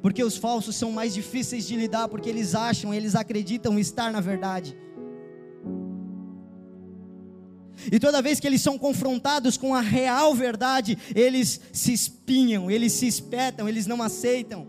Porque 0.02 0.24
os 0.24 0.36
falsos 0.36 0.76
são 0.76 0.92
mais 0.92 1.14
difíceis 1.14 1.66
de 1.66 1.76
lidar, 1.76 2.10
porque 2.10 2.30
eles 2.30 2.54
acham, 2.56 2.94
eles 2.94 3.16
acreditam 3.16 3.80
estar 3.80 4.12
na 4.12 4.20
verdade. 4.20 4.78
E 7.92 8.00
toda 8.00 8.22
vez 8.22 8.40
que 8.40 8.48
eles 8.48 8.62
são 8.62 8.78
confrontados 8.78 9.56
com 9.56 9.74
a 9.74 9.82
real 9.82 10.36
verdade, 10.36 10.98
eles 11.16 11.60
se 11.72 11.94
espinham, 11.94 12.70
eles 12.70 12.92
se 12.94 13.08
espetam, 13.08 13.70
eles 13.70 13.88
não 13.88 14.02
aceitam. 14.02 14.68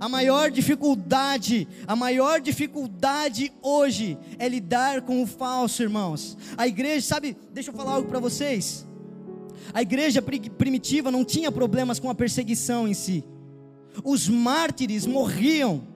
A 0.00 0.08
maior 0.08 0.50
dificuldade, 0.50 1.68
a 1.86 1.94
maior 1.94 2.40
dificuldade 2.40 3.52
hoje 3.60 4.16
é 4.38 4.48
lidar 4.48 5.02
com 5.02 5.22
o 5.22 5.26
falso, 5.26 5.82
irmãos. 5.82 6.38
A 6.56 6.66
igreja, 6.66 7.06
sabe, 7.06 7.36
deixa 7.52 7.68
eu 7.70 7.74
falar 7.74 7.92
algo 7.92 8.08
para 8.08 8.18
vocês. 8.18 8.86
A 9.74 9.82
igreja 9.82 10.22
primitiva 10.22 11.10
não 11.10 11.22
tinha 11.22 11.52
problemas 11.52 12.00
com 12.00 12.08
a 12.08 12.14
perseguição 12.14 12.88
em 12.88 12.94
si. 12.94 13.22
Os 14.02 14.26
mártires 14.26 15.04
morriam 15.04 15.86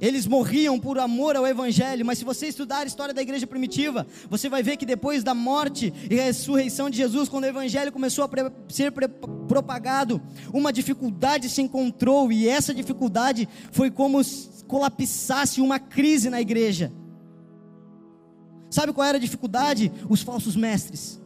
eles 0.00 0.26
morriam 0.26 0.78
por 0.78 0.98
amor 0.98 1.36
ao 1.36 1.46
Evangelho, 1.46 2.04
mas 2.04 2.18
se 2.18 2.24
você 2.24 2.46
estudar 2.46 2.80
a 2.80 2.84
história 2.84 3.14
da 3.14 3.22
igreja 3.22 3.46
primitiva, 3.46 4.06
você 4.28 4.48
vai 4.48 4.62
ver 4.62 4.76
que 4.76 4.86
depois 4.86 5.22
da 5.24 5.34
morte 5.34 5.92
e 6.10 6.14
ressurreição 6.14 6.90
de 6.90 6.96
Jesus, 6.96 7.28
quando 7.28 7.44
o 7.44 7.48
Evangelho 7.48 7.92
começou 7.92 8.24
a 8.24 8.28
ser 8.68 8.92
propagado, 9.48 10.20
uma 10.52 10.72
dificuldade 10.72 11.48
se 11.48 11.62
encontrou, 11.62 12.30
e 12.30 12.48
essa 12.48 12.74
dificuldade 12.74 13.48
foi 13.72 13.90
como 13.90 14.20
colapsasse 14.66 15.60
uma 15.60 15.78
crise 15.78 16.28
na 16.28 16.40
igreja. 16.40 16.92
Sabe 18.70 18.92
qual 18.92 19.06
era 19.06 19.16
a 19.16 19.20
dificuldade? 19.20 19.92
Os 20.08 20.22
falsos 20.22 20.56
mestres. 20.56 21.20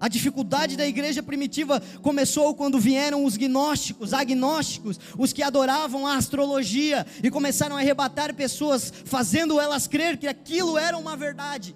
A 0.00 0.08
dificuldade 0.08 0.76
da 0.76 0.86
igreja 0.86 1.22
primitiva 1.22 1.82
começou 2.02 2.54
quando 2.54 2.78
vieram 2.78 3.24
os 3.24 3.36
gnósticos, 3.36 4.14
agnósticos, 4.14 4.98
os 5.16 5.32
que 5.32 5.42
adoravam 5.42 6.06
a 6.06 6.16
astrologia 6.16 7.04
e 7.22 7.30
começaram 7.30 7.76
a 7.76 7.80
arrebatar 7.80 8.34
pessoas, 8.34 8.92
fazendo 9.04 9.60
elas 9.60 9.88
crer 9.88 10.16
que 10.16 10.28
aquilo 10.28 10.78
era 10.78 10.96
uma 10.96 11.16
verdade. 11.16 11.74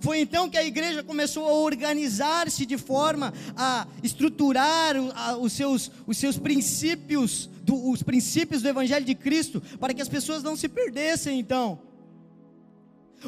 Foi 0.00 0.20
então 0.20 0.48
que 0.48 0.56
a 0.56 0.64
igreja 0.64 1.02
começou 1.02 1.46
a 1.46 1.52
organizar-se 1.52 2.64
de 2.64 2.78
forma 2.78 3.34
a 3.56 3.86
estruturar 4.02 4.96
os 5.40 5.52
seus, 5.52 5.90
os 6.06 6.16
seus 6.16 6.38
princípios, 6.38 7.50
os 7.68 8.02
princípios 8.02 8.62
do 8.62 8.68
Evangelho 8.68 9.04
de 9.04 9.14
Cristo, 9.14 9.60
para 9.78 9.92
que 9.92 10.00
as 10.00 10.08
pessoas 10.08 10.42
não 10.42 10.56
se 10.56 10.68
perdessem 10.68 11.38
então. 11.38 11.87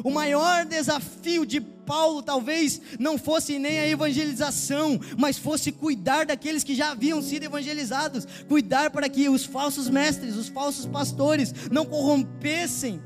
O 0.03 0.09
maior 0.09 0.65
desafio 0.65 1.45
de 1.45 1.59
Paulo 1.59 2.21
talvez 2.21 2.81
não 2.99 3.17
fosse 3.17 3.59
nem 3.59 3.79
a 3.79 3.87
evangelização, 3.87 4.99
mas 5.17 5.37
fosse 5.37 5.71
cuidar 5.71 6.25
daqueles 6.25 6.63
que 6.63 6.75
já 6.75 6.91
haviam 6.91 7.21
sido 7.21 7.43
evangelizados, 7.43 8.25
cuidar 8.47 8.91
para 8.91 9.09
que 9.09 9.27
os 9.27 9.43
falsos 9.43 9.89
mestres, 9.89 10.35
os 10.35 10.47
falsos 10.47 10.85
pastores 10.85 11.53
não 11.69 11.85
corrompessem 11.85 13.01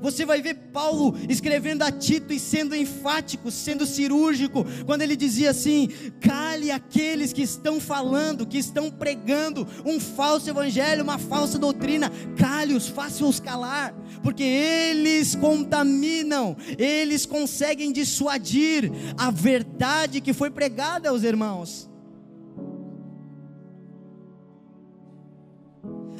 você 0.00 0.24
vai 0.24 0.40
ver 0.42 0.54
Paulo 0.72 1.16
escrevendo 1.28 1.82
a 1.82 1.90
Tito 1.90 2.32
e 2.32 2.38
sendo 2.38 2.76
enfático, 2.76 3.50
sendo 3.50 3.86
cirúrgico, 3.86 4.64
quando 4.86 5.02
ele 5.02 5.16
dizia 5.16 5.50
assim: 5.50 5.88
cale 6.20 6.70
aqueles 6.70 7.32
que 7.32 7.42
estão 7.42 7.80
falando, 7.80 8.46
que 8.46 8.58
estão 8.58 8.90
pregando 8.90 9.66
um 9.84 9.98
falso 9.98 10.48
evangelho, 10.48 11.02
uma 11.02 11.18
falsa 11.18 11.58
doutrina, 11.58 12.10
cale-os, 12.36 12.88
faça-os 12.88 13.40
calar, 13.40 13.94
porque 14.22 14.42
eles 14.42 15.34
contaminam, 15.34 16.56
eles 16.78 17.26
conseguem 17.26 17.92
dissuadir 17.92 18.90
a 19.16 19.30
verdade 19.30 20.20
que 20.20 20.32
foi 20.32 20.50
pregada 20.50 21.08
aos 21.08 21.22
irmãos. 21.22 21.89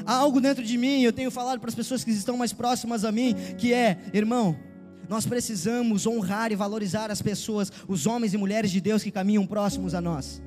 Há 0.04 0.14
algo 0.14 0.40
dentro 0.40 0.64
de 0.64 0.76
mim, 0.76 1.02
eu 1.02 1.12
tenho 1.12 1.30
falado 1.30 1.60
para 1.60 1.68
as 1.68 1.74
pessoas 1.74 2.04
que 2.04 2.10
estão 2.10 2.36
mais 2.36 2.52
próximas 2.52 3.04
a 3.04 3.12
mim, 3.12 3.34
que 3.58 3.72
é, 3.72 3.98
irmão, 4.12 4.56
nós 5.08 5.26
precisamos 5.26 6.06
honrar 6.06 6.52
e 6.52 6.56
valorizar 6.56 7.10
as 7.10 7.20
pessoas, 7.20 7.72
os 7.88 8.06
homens 8.06 8.32
e 8.32 8.38
mulheres 8.38 8.70
de 8.70 8.80
Deus 8.80 9.02
que 9.02 9.10
caminham 9.10 9.46
próximos 9.46 9.94
a 9.94 10.00
nós. 10.00 10.40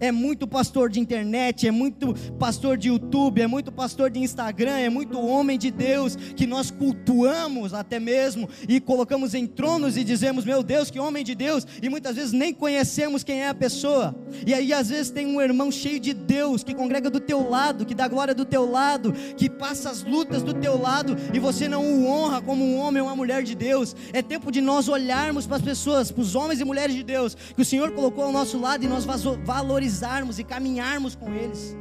É 0.00 0.12
muito 0.12 0.46
pastor 0.46 0.90
de 0.90 1.00
internet, 1.00 1.66
é 1.66 1.70
muito 1.70 2.14
pastor 2.38 2.76
de 2.76 2.88
YouTube, 2.88 3.40
é 3.40 3.46
muito 3.46 3.72
pastor 3.72 4.10
de 4.10 4.20
Instagram, 4.20 4.76
é 4.76 4.90
muito 4.90 5.18
homem 5.18 5.58
de 5.58 5.70
Deus 5.70 6.14
que 6.14 6.46
nós 6.46 6.70
cultuamos 6.70 7.72
até 7.72 7.98
mesmo 7.98 8.48
e 8.68 8.80
colocamos 8.80 9.34
em 9.34 9.46
tronos 9.46 9.96
e 9.96 10.04
dizemos, 10.04 10.44
meu 10.44 10.62
Deus, 10.62 10.90
que 10.90 11.00
homem 11.00 11.24
de 11.24 11.34
Deus, 11.34 11.66
e 11.82 11.88
muitas 11.88 12.16
vezes 12.16 12.32
nem 12.32 12.52
conhecemos 12.52 13.24
quem 13.24 13.40
é 13.42 13.48
a 13.48 13.54
pessoa. 13.54 14.14
E 14.46 14.52
aí 14.52 14.72
às 14.72 14.90
vezes 14.90 15.10
tem 15.10 15.26
um 15.26 15.40
irmão 15.40 15.70
cheio 15.70 15.98
de 15.98 16.12
Deus 16.12 16.62
que 16.62 16.74
congrega 16.74 17.08
do 17.08 17.20
teu 17.20 17.48
lado, 17.48 17.86
que 17.86 17.94
dá 17.94 18.06
glória 18.06 18.34
do 18.34 18.44
teu 18.44 18.70
lado, 18.70 19.12
que 19.36 19.48
passa 19.48 19.90
as 19.90 20.02
lutas 20.02 20.42
do 20.42 20.52
teu 20.54 20.80
lado 20.80 21.16
e 21.32 21.38
você 21.38 21.68
não 21.68 21.84
o 21.84 22.06
honra 22.06 22.42
como 22.42 22.64
um 22.64 22.76
homem 22.78 23.02
ou 23.02 23.08
uma 23.08 23.16
mulher 23.16 23.42
de 23.42 23.54
Deus. 23.54 23.96
É 24.12 24.20
tempo 24.22 24.52
de 24.52 24.60
nós 24.60 24.88
olharmos 24.88 25.46
para 25.46 25.56
as 25.56 25.62
pessoas, 25.62 26.10
para 26.10 26.22
os 26.22 26.34
homens 26.34 26.60
e 26.60 26.64
mulheres 26.64 26.94
de 26.94 27.02
Deus 27.02 27.34
que 27.34 27.62
o 27.62 27.64
Senhor 27.64 27.92
colocou 27.92 28.24
ao 28.24 28.32
nosso 28.32 28.58
lado 28.58 28.84
e 28.84 28.88
nós 28.88 29.04
valorizarmos 29.44 29.77
valorizarmos 29.78 30.40
e 30.40 30.44
caminharmos 30.44 31.14
com 31.14 31.32
eles. 31.32 31.76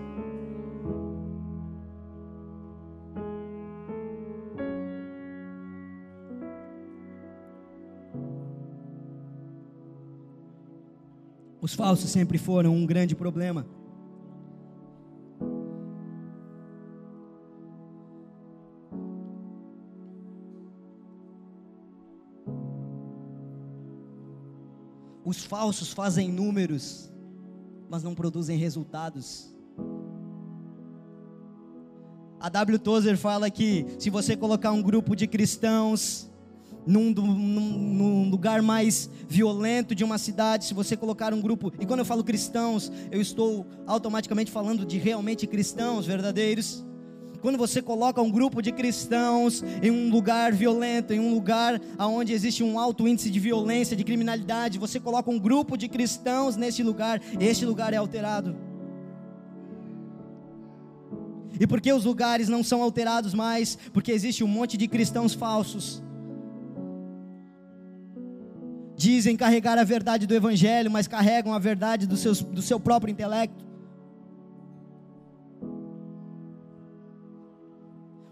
Os 11.60 11.74
falsos 11.74 12.12
sempre 12.12 12.38
foram 12.38 12.76
um 12.76 12.86
grande 12.86 13.16
problema. 13.16 13.66
Os 25.26 25.44
falsos 25.44 25.92
fazem 25.92 26.32
números 26.32 27.17
mas 27.90 28.04
não 28.04 28.14
produzem 28.14 28.58
resultados. 28.58 29.54
A 32.40 32.50
W. 32.50 32.78
Tozer 32.78 33.18
fala 33.18 33.50
que 33.50 33.86
se 33.98 34.10
você 34.10 34.36
colocar 34.36 34.72
um 34.72 34.82
grupo 34.82 35.16
de 35.16 35.26
cristãos 35.26 36.30
num, 36.86 37.12
num, 37.12 37.34
num, 37.34 38.30
lugar 38.30 38.62
mais 38.62 39.10
violento 39.28 39.94
de 39.94 40.04
uma 40.04 40.18
cidade, 40.18 40.66
se 40.66 40.74
você 40.74 40.96
colocar 40.96 41.34
um 41.34 41.42
grupo, 41.42 41.74
e 41.80 41.86
quando 41.86 42.00
eu 42.00 42.06
falo 42.06 42.24
cristãos, 42.24 42.92
eu 43.12 43.20
estou 43.20 43.66
automaticamente 43.86 44.50
falando 44.50 44.86
de 44.86 44.98
realmente 44.98 45.46
cristãos 45.46 46.06
verdadeiros. 46.06 46.87
Quando 47.42 47.58
você 47.58 47.82
coloca 47.82 48.22
um 48.22 48.32
grupo 48.32 48.62
de 48.62 48.72
cristãos 48.72 49.64
em 49.82 49.92
um 49.92 50.10
lugar 50.10 50.52
violento, 50.54 51.14
em 51.14 51.20
um 51.20 51.34
lugar 51.34 51.80
onde 52.00 52.34
existe 52.34 52.64
um 52.64 52.80
alto 52.80 53.08
índice 53.08 53.30
de 53.30 53.40
violência, 53.40 53.96
de 53.96 54.04
criminalidade, 54.04 54.80
você 54.80 55.00
coloca 55.00 55.30
um 55.30 55.40
grupo 55.40 55.78
de 55.78 55.88
cristãos 55.88 56.56
nesse 56.56 56.82
lugar, 56.82 57.22
este 57.40 57.66
lugar 57.66 57.94
é 57.94 57.98
alterado. 57.98 58.56
E 61.60 61.66
por 61.66 61.82
que 61.82 61.92
os 61.92 62.06
lugares 62.06 62.48
não 62.48 62.64
são 62.64 62.82
alterados 62.82 63.34
mais? 63.34 63.78
Porque 63.92 64.12
existe 64.12 64.44
um 64.44 64.48
monte 64.48 64.78
de 64.78 64.88
cristãos 64.88 65.34
falsos. 65.34 66.04
Dizem 68.96 69.36
carregar 69.36 69.78
a 69.78 69.84
verdade 69.84 70.26
do 70.26 70.34
Evangelho, 70.34 70.90
mas 70.90 71.08
carregam 71.08 71.54
a 71.54 71.60
verdade 71.60 72.08
do, 72.08 72.18
seus, 72.18 72.42
do 72.42 72.62
seu 72.62 72.80
próprio 72.80 73.12
intelecto. 73.12 73.67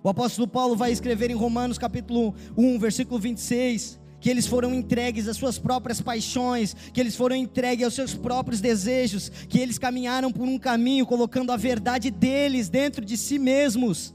O 0.05 0.09
apóstolo 0.09 0.47
Paulo 0.47 0.75
vai 0.75 0.91
escrever 0.91 1.31
em 1.31 1.33
Romanos 1.33 1.79
capítulo 1.79 2.35
1, 2.55 2.77
versículo 2.77 3.19
26, 3.19 3.99
que 4.19 4.29
eles 4.29 4.45
foram 4.45 4.71
entregues 4.71 5.27
às 5.27 5.35
suas 5.35 5.57
próprias 5.57 5.99
paixões, 5.99 6.75
que 6.93 7.01
eles 7.01 7.15
foram 7.15 7.35
entregues 7.35 7.85
aos 7.85 7.95
seus 7.95 8.13
próprios 8.13 8.61
desejos, 8.61 9.29
que 9.49 9.57
eles 9.57 9.79
caminharam 9.79 10.31
por 10.31 10.43
um 10.47 10.59
caminho 10.59 11.07
colocando 11.07 11.51
a 11.51 11.57
verdade 11.57 12.11
deles 12.11 12.69
dentro 12.69 13.03
de 13.03 13.17
si 13.17 13.39
mesmos. 13.39 14.13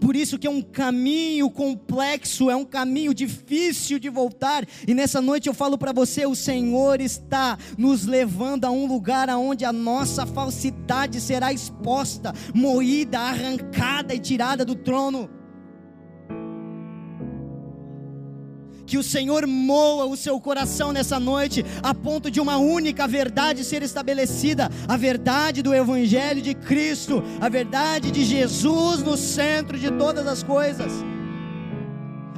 Por 0.00 0.16
isso 0.16 0.38
que 0.38 0.46
é 0.46 0.50
um 0.50 0.62
caminho 0.62 1.50
complexo, 1.50 2.50
é 2.50 2.56
um 2.56 2.64
caminho 2.64 3.14
difícil 3.14 3.98
de 3.98 4.08
voltar. 4.08 4.66
E 4.86 4.94
nessa 4.94 5.20
noite 5.20 5.48
eu 5.48 5.54
falo 5.54 5.78
para 5.78 5.92
você, 5.92 6.26
o 6.26 6.34
Senhor 6.34 7.00
está 7.00 7.58
nos 7.76 8.04
levando 8.04 8.64
a 8.64 8.70
um 8.70 8.86
lugar 8.86 9.28
aonde 9.28 9.64
a 9.64 9.72
nossa 9.72 10.26
falsidade 10.26 11.20
será 11.20 11.52
exposta, 11.52 12.32
moída, 12.54 13.20
arrancada 13.20 14.14
e 14.14 14.18
tirada 14.18 14.64
do 14.64 14.74
trono. 14.74 15.43
Que 18.86 18.98
o 18.98 19.02
Senhor 19.02 19.46
moa 19.46 20.04
o 20.04 20.16
seu 20.16 20.40
coração 20.40 20.92
nessa 20.92 21.18
noite, 21.18 21.64
a 21.82 21.94
ponto 21.94 22.30
de 22.30 22.40
uma 22.40 22.56
única 22.56 23.06
verdade 23.06 23.64
ser 23.64 23.82
estabelecida: 23.82 24.70
a 24.88 24.96
verdade 24.96 25.62
do 25.62 25.74
Evangelho 25.74 26.42
de 26.42 26.54
Cristo, 26.54 27.22
a 27.40 27.48
verdade 27.48 28.10
de 28.10 28.24
Jesus 28.24 29.02
no 29.02 29.16
centro 29.16 29.78
de 29.78 29.90
todas 29.90 30.26
as 30.26 30.42
coisas. 30.42 30.92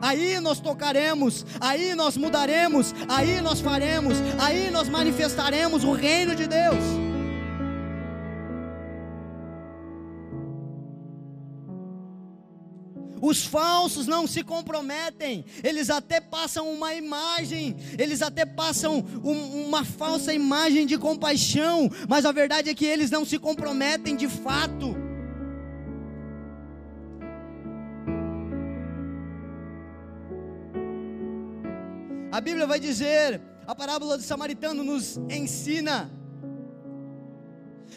Aí 0.00 0.38
nós 0.40 0.60
tocaremos, 0.60 1.44
aí 1.60 1.94
nós 1.94 2.16
mudaremos, 2.16 2.94
aí 3.08 3.40
nós 3.40 3.60
faremos, 3.60 4.18
aí 4.38 4.70
nós 4.70 4.88
manifestaremos 4.88 5.84
o 5.84 5.92
reino 5.92 6.34
de 6.34 6.46
Deus. 6.46 7.05
Os 13.26 13.44
falsos 13.44 14.06
não 14.06 14.24
se 14.24 14.44
comprometem, 14.44 15.44
eles 15.64 15.90
até 15.90 16.20
passam 16.20 16.72
uma 16.72 16.94
imagem, 16.94 17.76
eles 17.98 18.22
até 18.22 18.46
passam 18.46 19.04
um, 19.24 19.66
uma 19.66 19.84
falsa 19.84 20.32
imagem 20.32 20.86
de 20.86 20.96
compaixão, 20.96 21.90
mas 22.08 22.24
a 22.24 22.30
verdade 22.30 22.70
é 22.70 22.74
que 22.74 22.84
eles 22.84 23.10
não 23.10 23.24
se 23.24 23.36
comprometem 23.36 24.14
de 24.14 24.28
fato. 24.28 24.94
A 32.30 32.40
Bíblia 32.40 32.64
vai 32.64 32.78
dizer, 32.78 33.40
a 33.66 33.74
parábola 33.74 34.16
do 34.16 34.22
samaritano 34.22 34.84
nos 34.84 35.16
ensina 35.28 36.12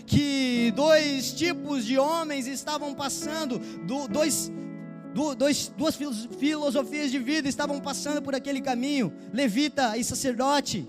que 0.08 0.72
dois 0.76 1.34
tipos 1.34 1.86
de 1.86 2.00
homens 2.00 2.48
estavam 2.48 2.96
passando, 2.96 3.60
dois 4.10 4.52
dois, 5.14 5.72
duas 5.78 5.96
filosofias 5.96 7.12
de 7.12 7.20
vida 7.20 7.48
estavam 7.48 7.80
passando 7.80 8.22
por 8.22 8.36
aquele 8.36 8.62
caminho: 8.62 9.14
levita 9.34 9.98
e 9.98 10.04
sacerdote. 10.04 10.88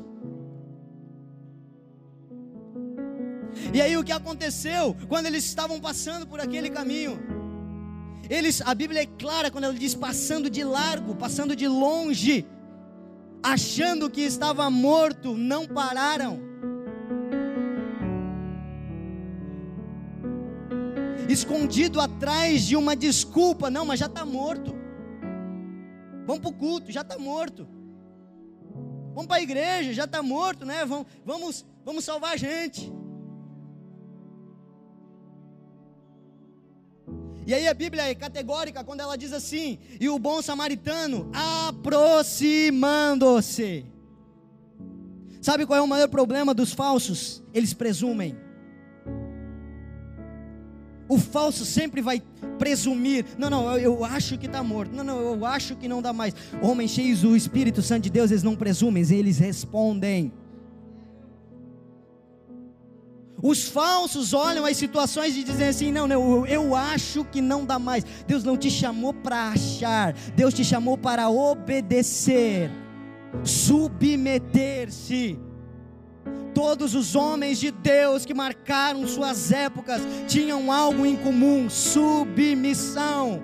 E 3.75 3.81
aí 3.81 3.97
o 3.97 4.05
que 4.05 4.13
aconteceu 4.13 4.97
quando 5.09 5.27
eles 5.27 5.45
estavam 5.45 5.81
passando 5.81 6.27
por 6.27 6.41
aquele 6.41 6.71
caminho? 6.71 7.19
Eles, 8.29 8.63
a 8.65 8.75
Bíblia 8.75 9.03
é 9.03 9.07
clara 9.07 9.51
quando 9.51 9.65
ela 9.65 9.75
diz 9.75 9.95
passando 9.95 10.49
de 10.49 10.63
largo, 10.63 11.17
passando 11.17 11.57
de 11.57 11.67
longe, 11.67 12.47
achando 13.43 14.09
que 14.09 14.21
estava 14.21 14.71
morto, 14.71 15.37
não 15.37 15.67
pararam. 15.67 16.50
Escondido 21.33 22.01
atrás 22.01 22.63
de 22.63 22.77
uma 22.77 22.97
desculpa. 22.97 23.71
Não, 23.71 23.85
mas 23.85 24.01
já 24.01 24.07
está 24.07 24.25
morto. 24.25 24.75
Vamos 26.27 26.41
para 26.41 26.51
o 26.51 26.55
culto, 26.55 26.91
já 26.93 27.03
está 27.03 27.19
morto. 27.19 27.69
Vamos 29.15 29.27
para 29.27 29.39
a 29.39 29.43
igreja, 29.43 29.93
já 29.93 30.05
está 30.05 30.23
morto, 30.23 30.65
né? 30.65 30.85
Vamos, 30.85 31.09
vamos, 31.25 31.67
vamos 31.85 32.05
salvar 32.05 32.35
a 32.35 32.37
gente. 32.37 32.93
E 37.47 37.55
aí 37.55 37.67
a 37.67 37.75
Bíblia 37.75 38.09
é 38.09 38.15
categórica 38.15 38.85
quando 38.85 39.01
ela 39.01 39.17
diz 39.17 39.33
assim: 39.33 39.81
e 39.99 40.09
o 40.09 40.17
bom 40.19 40.41
samaritano 40.41 41.29
aproximando-se. 41.33 43.85
Sabe 45.41 45.67
qual 45.67 45.79
é 45.79 45.83
o 45.83 45.89
maior 45.89 46.09
problema 46.09 46.55
dos 46.55 46.73
falsos? 46.73 47.43
Eles 47.53 47.75
presumem. 47.75 48.37
O 51.11 51.19
falso 51.19 51.65
sempre 51.65 52.01
vai 52.01 52.23
presumir: 52.57 53.27
não, 53.37 53.51
não, 53.51 53.73
eu, 53.73 53.97
eu 53.97 54.05
acho 54.05 54.39
que 54.39 54.47
está 54.47 54.63
morto, 54.63 54.95
não, 54.95 55.03
não, 55.03 55.19
eu 55.19 55.45
acho 55.45 55.75
que 55.75 55.89
não 55.89 56.01
dá 56.01 56.13
mais. 56.13 56.33
Homens 56.63 56.93
cheios 56.93 57.23
do 57.23 57.37
Espírito 57.37 57.83
Santo 57.83 58.05
de 58.05 58.11
Deus, 58.11 58.31
eles 58.31 58.45
não 58.45 58.55
presumem, 58.55 59.03
eles 59.11 59.41
respondem. 59.41 60.33
Os 63.43 63.65
falsos 63.65 64.33
olham 64.33 64.65
as 64.65 64.77
situações 64.77 65.37
e 65.37 65.43
dizem 65.43 65.67
assim: 65.67 65.91
não, 65.91 66.07
não, 66.07 66.23
eu, 66.23 66.47
eu 66.47 66.77
acho 66.77 67.25
que 67.25 67.41
não 67.41 67.65
dá 67.65 67.77
mais. 67.77 68.05
Deus 68.25 68.45
não 68.45 68.57
te 68.57 68.71
chamou 68.71 69.13
para 69.13 69.49
achar, 69.49 70.13
Deus 70.37 70.55
te 70.55 70.65
chamou 70.65 70.97
para 70.97 71.29
obedecer, 71.29 72.71
submeter-se. 73.43 75.37
Todos 76.61 76.95
os 76.95 77.17
homens 77.17 77.59
de 77.59 77.71
Deus 77.71 78.27
que 78.27 78.35
marcaram 78.35 79.09
suas 79.09 79.51
épocas 79.51 80.03
tinham 80.29 80.71
algo 80.71 81.07
em 81.07 81.17
comum: 81.17 81.71
submissão. 81.71 83.43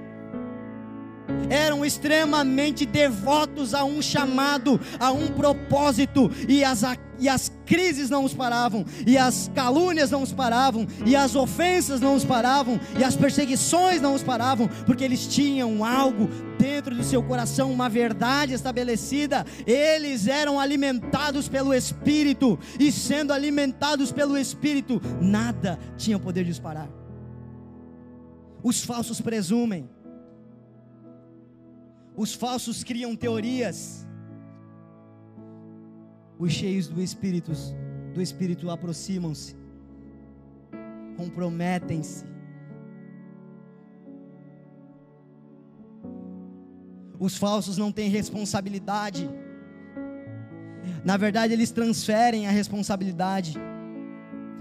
eram 1.48 1.82
extremamente 1.82 2.84
devotos 2.84 3.72
a 3.72 3.84
um 3.84 4.02
chamado, 4.02 4.78
a 5.00 5.12
um 5.12 5.28
propósito, 5.28 6.30
e 6.46 6.62
as, 6.62 6.84
e 7.18 7.28
as 7.28 7.50
crises 7.64 8.10
não 8.10 8.24
os 8.24 8.34
paravam, 8.34 8.84
e 9.06 9.16
as 9.16 9.50
calúnias 9.54 10.10
não 10.10 10.22
os 10.22 10.32
paravam, 10.32 10.86
e 11.04 11.16
as 11.16 11.34
ofensas 11.34 12.00
não 12.00 12.14
os 12.14 12.24
paravam, 12.24 12.78
e 12.98 13.04
as 13.04 13.16
perseguições 13.16 14.00
não 14.00 14.14
os 14.14 14.22
paravam, 14.22 14.68
porque 14.84 15.04
eles 15.04 15.26
tinham 15.26 15.84
algo 15.84 16.28
dentro 16.58 16.94
do 16.94 17.04
seu 17.04 17.22
coração, 17.22 17.72
uma 17.72 17.88
verdade 17.88 18.52
estabelecida, 18.52 19.44
eles 19.66 20.26
eram 20.26 20.58
alimentados 20.58 21.48
pelo 21.48 21.74
Espírito, 21.74 22.58
e 22.78 22.90
sendo 22.90 23.32
alimentados 23.32 24.12
pelo 24.12 24.36
Espírito, 24.36 25.00
nada 25.20 25.78
tinha 25.96 26.18
poder 26.18 26.44
de 26.44 26.50
os 26.50 26.58
parar. 26.58 26.88
Os 28.62 28.82
falsos 28.84 29.20
presumem, 29.20 29.88
os 32.16 32.32
falsos 32.32 32.82
criam 32.82 33.14
teorias. 33.14 34.05
Os 36.38 36.52
cheios 36.52 36.86
do 36.86 37.02
Espírito, 37.02 37.52
do 38.12 38.20
Espírito 38.20 38.70
aproximam-se, 38.70 39.56
comprometem-se. 41.16 42.24
Os 47.18 47.36
falsos 47.36 47.78
não 47.78 47.90
têm 47.90 48.10
responsabilidade. 48.10 49.30
Na 51.02 51.16
verdade, 51.16 51.54
eles 51.54 51.70
transferem 51.70 52.46
a 52.46 52.50
responsabilidade. 52.50 53.58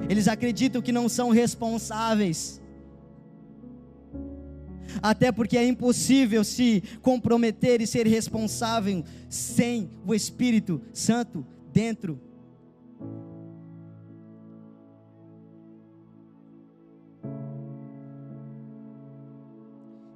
Eles 0.10 0.28
acreditam 0.30 0.82
que 0.82 0.92
não 0.92 1.10
são 1.10 1.30
responsáveis 1.30 2.62
até 5.02 5.32
porque 5.32 5.58
é 5.58 5.68
impossível 5.68 6.44
se 6.44 6.82
comprometer 7.02 7.82
e 7.82 7.88
ser 7.88 8.08
responsável 8.08 9.04
sem 9.28 9.90
o 10.06 10.14
Espírito 10.14 10.82
Santo 10.94 11.46
dentro. 11.76 12.18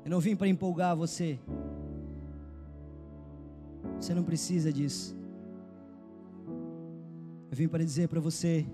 Eu 0.05 0.09
não 0.09 0.21
vim 0.21 0.37
para 0.37 0.47
empolgar 0.47 0.95
você. 0.95 1.37
Você 3.99 4.13
não 4.13 4.23
precisa 4.23 4.71
disso. 4.71 5.17
Eu 7.51 7.57
vim 7.57 7.67
para 7.67 7.83
dizer 7.83 8.07
para 8.07 8.21
você 8.21 8.65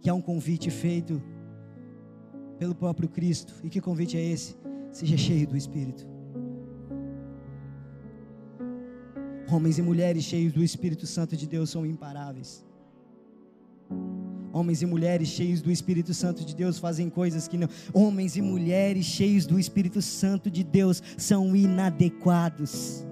que 0.00 0.10
há 0.10 0.14
um 0.14 0.20
convite 0.20 0.70
feito 0.70 1.22
pelo 2.58 2.74
próprio 2.74 3.08
Cristo. 3.08 3.54
E 3.62 3.70
que 3.70 3.80
convite 3.80 4.16
é 4.16 4.22
esse? 4.22 4.56
Seja 4.90 5.16
cheio 5.16 5.46
do 5.46 5.56
Espírito. 5.56 6.04
Homens 9.50 9.78
e 9.78 9.82
mulheres 9.82 10.22
cheios 10.22 10.52
do 10.52 10.62
Espírito 10.62 11.06
Santo 11.06 11.36
de 11.36 11.44
Deus 11.44 11.70
são 11.70 11.84
imparáveis. 11.84 12.64
Homens 14.52 14.80
e 14.80 14.86
mulheres 14.86 15.28
cheios 15.28 15.60
do 15.60 15.72
Espírito 15.72 16.14
Santo 16.14 16.44
de 16.44 16.54
Deus 16.54 16.78
fazem 16.78 17.10
coisas 17.10 17.48
que 17.48 17.58
não. 17.58 17.68
Homens 17.92 18.36
e 18.36 18.42
mulheres 18.42 19.06
cheios 19.06 19.46
do 19.46 19.58
Espírito 19.58 20.00
Santo 20.00 20.48
de 20.48 20.62
Deus 20.62 21.02
são 21.16 21.56
inadequados. 21.56 23.04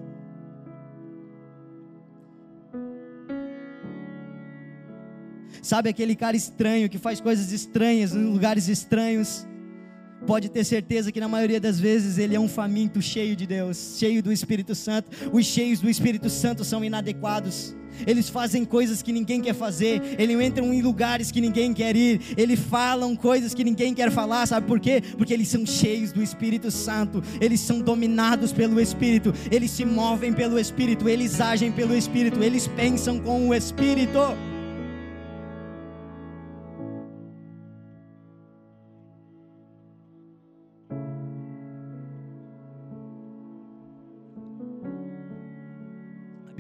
Sabe 5.61 5.89
aquele 5.89 6.15
cara 6.15 6.37
estranho 6.37 6.89
que 6.89 6.99
faz 6.99 7.21
coisas 7.21 7.51
estranhas 7.51 8.15
em 8.15 8.25
lugares 8.25 8.69
estranhos? 8.69 9.48
Pode 10.29 10.51
ter 10.51 10.63
certeza 10.63 11.11
que 11.11 11.19
na 11.21 11.27
maioria 11.27 11.59
das 11.59 11.81
vezes 11.81 12.19
ele 12.19 12.37
é 12.37 12.39
um 12.39 12.51
faminto 12.51 13.01
cheio 13.01 13.35
de 13.35 13.47
Deus, 13.47 13.97
cheio 13.99 14.23
do 14.23 14.31
Espírito 14.31 14.75
Santo. 14.75 15.11
Os 15.33 15.47
cheios 15.47 15.81
do 15.81 15.89
Espírito 15.89 16.29
Santo 16.29 16.67
são 16.67 16.85
inadequados. 16.85 17.75
Eles 18.07 18.29
fazem 18.29 18.63
coisas 18.63 19.01
que 19.01 19.11
ninguém 19.11 19.41
quer 19.41 19.55
fazer, 19.55 20.03
eles 20.19 20.39
entram 20.39 20.71
em 20.75 20.83
lugares 20.83 21.31
que 21.31 21.41
ninguém 21.41 21.73
quer 21.73 21.97
ir, 21.97 22.21
eles 22.37 22.61
falam 22.61 23.17
coisas 23.17 23.55
que 23.55 23.65
ninguém 23.65 23.95
quer 23.95 24.11
falar, 24.11 24.47
sabe 24.47 24.67
por 24.67 24.79
quê? 24.79 25.03
Porque 25.17 25.33
eles 25.33 25.49
são 25.49 25.65
cheios 25.65 26.13
do 26.13 26.23
Espírito 26.23 26.71
Santo, 26.71 27.23
eles 27.41 27.59
são 27.59 27.81
dominados 27.81 28.53
pelo 28.53 28.79
Espírito, 28.79 29.33
eles 29.51 29.71
se 29.71 29.85
movem 29.85 30.33
pelo 30.33 30.61
Espírito, 30.61 31.09
eles 31.09 31.41
agem 31.41 31.73
pelo 31.73 31.97
Espírito, 31.97 32.41
eles 32.41 32.69
pensam 32.69 33.19
com 33.19 33.49
o 33.49 33.55
Espírito. 33.55 34.21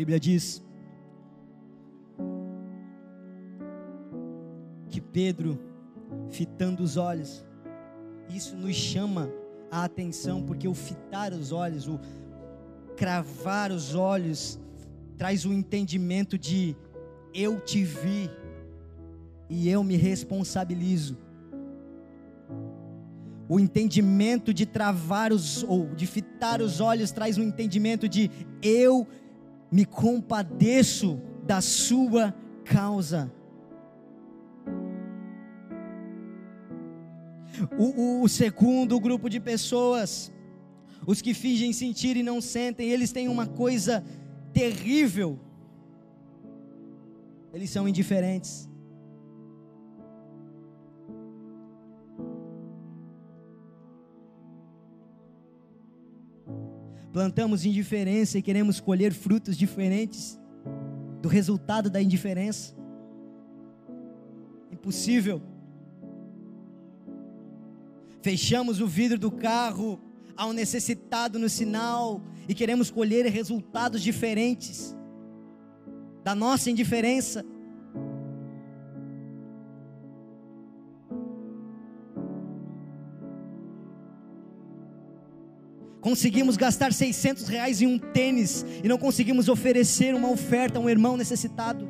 Bíblia 0.08 0.20
diz 0.20 0.64
que 4.88 5.02
Pedro, 5.02 5.60
fitando 6.30 6.82
os 6.82 6.96
olhos, 6.96 7.44
isso 8.30 8.56
nos 8.56 8.74
chama 8.74 9.30
a 9.70 9.84
atenção, 9.84 10.42
porque 10.42 10.66
o 10.66 10.72
fitar 10.72 11.34
os 11.34 11.52
olhos, 11.52 11.86
o 11.86 12.00
cravar 12.96 13.70
os 13.70 13.94
olhos, 13.94 14.58
traz 15.18 15.44
o 15.44 15.52
entendimento 15.52 16.38
de 16.38 16.74
eu 17.34 17.60
te 17.60 17.84
vi 17.84 18.30
e 19.50 19.68
eu 19.68 19.84
me 19.84 19.96
responsabilizo. 19.96 21.18
O 23.46 23.60
entendimento 23.60 24.54
de 24.54 24.64
travar 24.64 25.34
os 25.34 25.62
ou 25.64 25.94
de 25.94 26.06
fitar 26.06 26.62
os 26.62 26.80
olhos 26.80 27.10
traz 27.10 27.36
um 27.36 27.42
entendimento 27.42 28.08
de 28.08 28.30
eu 28.62 29.06
me 29.70 29.84
compadeço 29.84 31.20
da 31.44 31.60
sua 31.60 32.34
causa. 32.64 33.32
O, 37.76 38.22
o, 38.22 38.28
segundo 38.28 39.00
grupo 39.00 39.28
de 39.28 39.40
pessoas, 39.40 40.32
os 41.06 41.20
que 41.20 41.34
fingem 41.34 41.72
sentir 41.72 42.16
e 42.16 42.22
não 42.22 42.40
sentem, 42.40 42.90
eles 42.90 43.10
têm 43.10 43.28
uma 43.28 43.46
coisa 43.46 44.04
terrível. 44.52 45.38
Eles 47.52 47.70
são 47.70 47.88
indiferentes. 47.88 48.68
Plantamos 57.12 57.64
indiferença 57.64 58.38
e 58.38 58.42
queremos 58.42 58.80
colher 58.80 59.12
frutos 59.12 59.56
diferentes 59.56 60.38
do 61.20 61.28
resultado 61.28 61.90
da 61.90 62.00
indiferença. 62.00 62.74
Impossível. 64.70 65.42
Fechamos 68.22 68.80
o 68.80 68.86
vidro 68.86 69.18
do 69.18 69.30
carro 69.30 70.00
ao 70.36 70.52
necessitado 70.52 71.38
no 71.38 71.48
sinal 71.48 72.22
e 72.48 72.54
queremos 72.54 72.90
colher 72.90 73.26
resultados 73.26 74.02
diferentes 74.02 74.96
da 76.22 76.34
nossa 76.34 76.70
indiferença. 76.70 77.44
Conseguimos 86.08 86.56
gastar 86.56 86.90
600 86.90 87.48
reais 87.48 87.82
em 87.82 87.86
um 87.86 87.98
tênis 87.98 88.64
e 88.82 88.88
não 88.88 88.96
conseguimos 88.96 89.46
oferecer 89.46 90.14
uma 90.14 90.30
oferta 90.30 90.78
a 90.78 90.80
um 90.80 90.88
irmão 90.88 91.18
necessitado. 91.18 91.86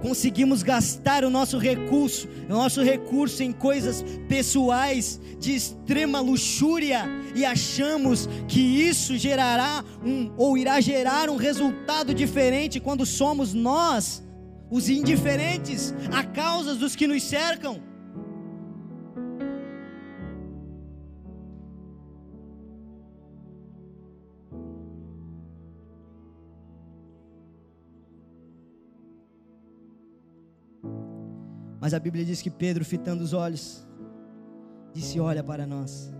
Conseguimos 0.00 0.62
gastar 0.62 1.22
o 1.22 1.28
nosso 1.28 1.58
recurso, 1.58 2.26
o 2.48 2.54
nosso 2.54 2.82
recurso 2.82 3.42
em 3.42 3.52
coisas 3.52 4.02
pessoais 4.30 5.20
de 5.38 5.54
extrema 5.54 6.20
luxúria 6.20 7.04
e 7.34 7.44
achamos 7.44 8.26
que 8.48 8.60
isso 8.60 9.18
gerará 9.18 9.84
um 10.02 10.32
ou 10.38 10.56
irá 10.56 10.80
gerar 10.80 11.28
um 11.28 11.36
resultado 11.36 12.14
diferente 12.14 12.80
quando 12.80 13.04
somos 13.04 13.52
nós 13.52 14.24
os 14.70 14.88
indiferentes 14.88 15.94
a 16.10 16.24
causas 16.24 16.78
dos 16.78 16.96
que 16.96 17.06
nos 17.06 17.22
cercam. 17.24 17.93
Mas 31.84 31.92
a 31.92 31.98
Bíblia 31.98 32.24
diz 32.24 32.40
que 32.40 32.48
Pedro, 32.48 32.82
fitando 32.82 33.22
os 33.22 33.34
olhos, 33.34 33.86
disse: 34.94 35.20
Olha 35.20 35.44
para 35.44 35.66
nós. 35.66 36.10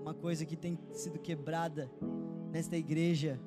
Uma 0.00 0.14
coisa 0.14 0.46
que 0.46 0.54
tem 0.54 0.78
sido 0.92 1.18
quebrada 1.18 1.90
nesta 2.52 2.76
igreja, 2.76 3.40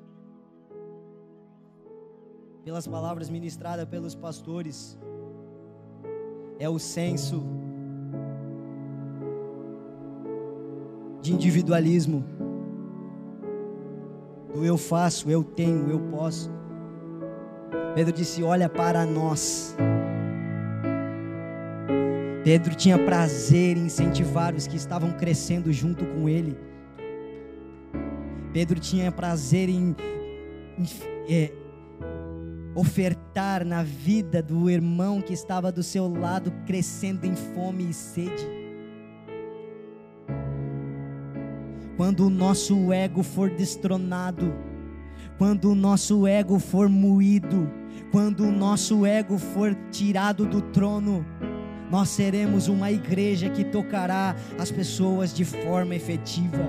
pelas 2.62 2.86
palavras 2.86 3.30
ministradas 3.30 3.88
pelos 3.88 4.14
pastores, 4.14 4.98
é 6.58 6.68
o 6.68 6.78
senso 6.78 7.42
de 11.22 11.32
individualismo, 11.32 12.22
do 14.54 14.64
eu 14.64 14.78
faço, 14.78 15.28
eu 15.28 15.42
tenho, 15.42 15.90
eu 15.90 15.98
posso. 15.98 16.50
Pedro 17.94 18.12
disse: 18.12 18.42
Olha 18.42 18.68
para 18.68 19.04
nós. 19.04 19.76
Pedro 22.44 22.74
tinha 22.74 22.98
prazer 22.98 23.76
em 23.76 23.86
incentivar 23.86 24.54
os 24.54 24.66
que 24.66 24.76
estavam 24.76 25.12
crescendo 25.12 25.72
junto 25.72 26.04
com 26.04 26.28
ele. 26.28 26.56
Pedro 28.52 28.78
tinha 28.78 29.10
prazer 29.10 29.68
em, 29.68 29.96
em 30.78 30.86
é, 31.28 31.50
ofertar 32.74 33.64
na 33.64 33.82
vida 33.82 34.42
do 34.42 34.70
irmão 34.70 35.20
que 35.20 35.32
estava 35.32 35.72
do 35.72 35.82
seu 35.82 36.06
lado, 36.06 36.52
crescendo 36.66 37.24
em 37.26 37.34
fome 37.34 37.88
e 37.88 37.94
sede. 37.94 38.63
Quando 41.96 42.26
o 42.26 42.30
nosso 42.30 42.92
ego 42.92 43.22
for 43.22 43.50
destronado, 43.50 44.52
quando 45.38 45.70
o 45.70 45.74
nosso 45.74 46.26
ego 46.26 46.58
for 46.58 46.88
moído, 46.88 47.70
quando 48.10 48.44
o 48.44 48.52
nosso 48.52 49.06
ego 49.06 49.38
for 49.38 49.74
tirado 49.90 50.44
do 50.46 50.60
trono, 50.60 51.24
nós 51.90 52.08
seremos 52.08 52.66
uma 52.66 52.90
igreja 52.90 53.48
que 53.48 53.64
tocará 53.64 54.34
as 54.58 54.70
pessoas 54.70 55.32
de 55.32 55.44
forma 55.44 55.94
efetiva. 55.94 56.68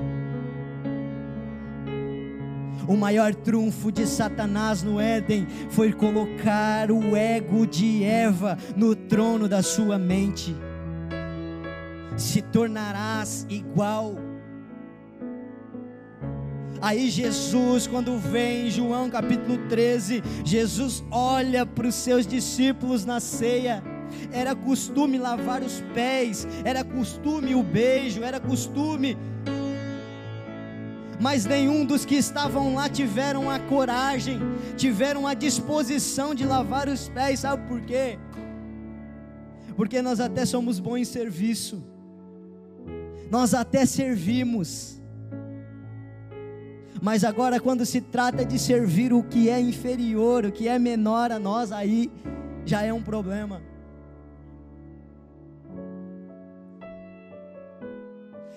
O 2.88 2.96
maior 2.96 3.34
trunfo 3.34 3.92
de 3.92 4.06
Satanás 4.06 4.84
no 4.84 5.00
Éden 5.00 5.48
foi 5.72 5.92
colocar 5.92 6.92
o 6.92 7.16
ego 7.16 7.66
de 7.66 8.04
Eva 8.04 8.58
no 8.76 8.96
trono 8.96 9.50
da 9.50 9.64
sua 9.64 9.98
mente. 9.98 10.56
Se 12.16 12.44
tornarás 12.44 13.48
igual. 13.50 14.35
Aí 16.86 17.10
Jesus, 17.10 17.88
quando 17.88 18.16
vem 18.20 18.68
em 18.68 18.70
João 18.70 19.10
capítulo 19.10 19.58
13, 19.68 20.22
Jesus 20.44 21.04
olha 21.10 21.66
para 21.66 21.88
os 21.88 21.96
seus 21.96 22.28
discípulos 22.28 23.04
na 23.04 23.20
ceia. 23.20 23.84
Era 24.32 24.54
costume 24.56 25.18
lavar 25.18 25.64
os 25.64 25.82
pés, 25.96 26.48
era 26.64 26.84
costume 26.84 27.56
o 27.56 27.64
beijo, 27.64 28.22
era 28.22 28.40
costume 28.40 29.18
mas 31.20 31.46
nenhum 31.46 31.86
dos 31.86 32.06
que 32.06 32.16
estavam 32.16 32.76
lá 32.76 32.88
tiveram 32.88 33.50
a 33.50 33.58
coragem, 33.58 34.38
tiveram 34.78 35.26
a 35.26 35.34
disposição 35.34 36.36
de 36.36 36.46
lavar 36.46 36.88
os 36.88 37.08
pés, 37.10 37.40
sabe 37.40 37.68
por 37.68 37.82
quê? 37.82 38.20
Porque 39.78 40.02
nós 40.02 40.20
até 40.20 40.46
somos 40.46 40.78
bons 40.78 40.98
em 40.98 41.06
serviço, 41.06 41.82
nós 43.32 43.54
até 43.54 43.86
servimos, 43.86 45.02
mas 47.06 47.24
agora, 47.24 47.60
quando 47.60 47.86
se 47.86 48.02
trata 48.02 48.44
de 48.44 48.58
servir 48.58 49.14
o 49.14 49.22
que 49.22 49.48
é 49.48 49.62
inferior, 49.62 50.44
o 50.44 50.52
que 50.52 50.68
é 50.68 50.80
menor 50.80 51.32
a 51.32 51.38
nós, 51.38 51.72
aí 51.72 52.12
já 52.66 52.82
é 52.82 52.92
um 52.92 53.04
problema. 53.04 53.62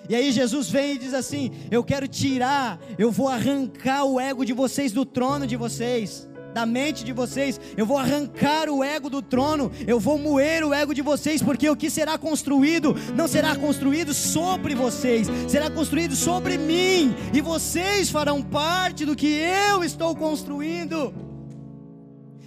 E 0.09 0.15
aí 0.15 0.31
Jesus 0.31 0.67
vem 0.67 0.95
e 0.95 0.97
diz 0.97 1.13
assim: 1.13 1.51
Eu 1.69 1.83
quero 1.83 2.07
tirar, 2.07 2.79
eu 2.97 3.11
vou 3.11 3.27
arrancar 3.27 4.05
o 4.05 4.19
ego 4.19 4.43
de 4.43 4.51
vocês 4.51 4.91
do 4.91 5.05
trono 5.05 5.45
de 5.45 5.55
vocês, 5.55 6.27
da 6.53 6.65
mente 6.65 7.03
de 7.03 7.13
vocês, 7.13 7.59
eu 7.77 7.85
vou 7.85 7.97
arrancar 7.97 8.69
o 8.69 8.83
ego 8.83 9.09
do 9.09 9.21
trono, 9.21 9.71
eu 9.87 9.99
vou 9.99 10.17
moer 10.17 10.63
o 10.63 10.73
ego 10.73 10.93
de 10.93 11.01
vocês, 11.01 11.41
porque 11.41 11.69
o 11.69 11.75
que 11.75 11.89
será 11.89 12.17
construído 12.17 12.95
não 13.15 13.27
será 13.27 13.55
construído 13.55 14.13
sobre 14.13 14.75
vocês, 14.75 15.27
será 15.47 15.69
construído 15.69 16.15
sobre 16.15 16.57
mim, 16.57 17.15
e 17.33 17.41
vocês 17.41 18.09
farão 18.09 18.41
parte 18.41 19.05
do 19.05 19.15
que 19.15 19.27
eu 19.27 19.83
estou 19.83 20.15
construindo. 20.15 21.13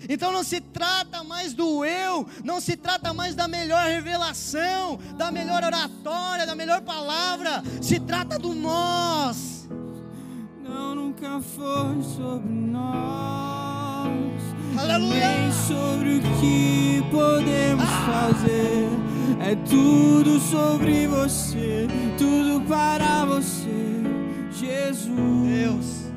Então 0.09 0.33
não 0.33 0.43
se 0.43 0.61
trata 0.61 1.23
mais 1.23 1.53
do 1.53 1.85
eu, 1.85 2.27
não 2.43 2.61
se 2.61 2.77
trata 2.77 3.15
mais 3.15 3.35
da 3.35 3.47
melhor 3.47 3.87
revelação, 3.87 4.99
da 5.17 5.31
melhor 5.31 5.63
oratória, 5.63 6.47
da 6.47 6.55
melhor 6.55 6.81
palavra, 6.83 7.63
se 7.81 8.01
trata 8.01 8.39
do 8.39 8.55
nós. 8.55 9.69
Não, 10.63 10.95
nunca 10.95 11.41
foi 11.41 12.03
sobre 12.17 12.53
nós, 12.53 13.42
Aleluia. 14.77 15.29
nem 15.29 15.53
sobre 15.53 16.17
o 16.17 16.21
que 16.41 17.03
podemos 17.11 17.85
ah. 17.85 18.33
fazer. 18.33 18.89
É 19.41 19.57
tudo 19.69 20.39
sobre 20.39 21.07
você, 21.09 21.87
tudo 22.17 22.61
para 22.67 23.25
você, 23.25 24.03
Jesus. 24.53 25.33
Deus, 25.63 26.13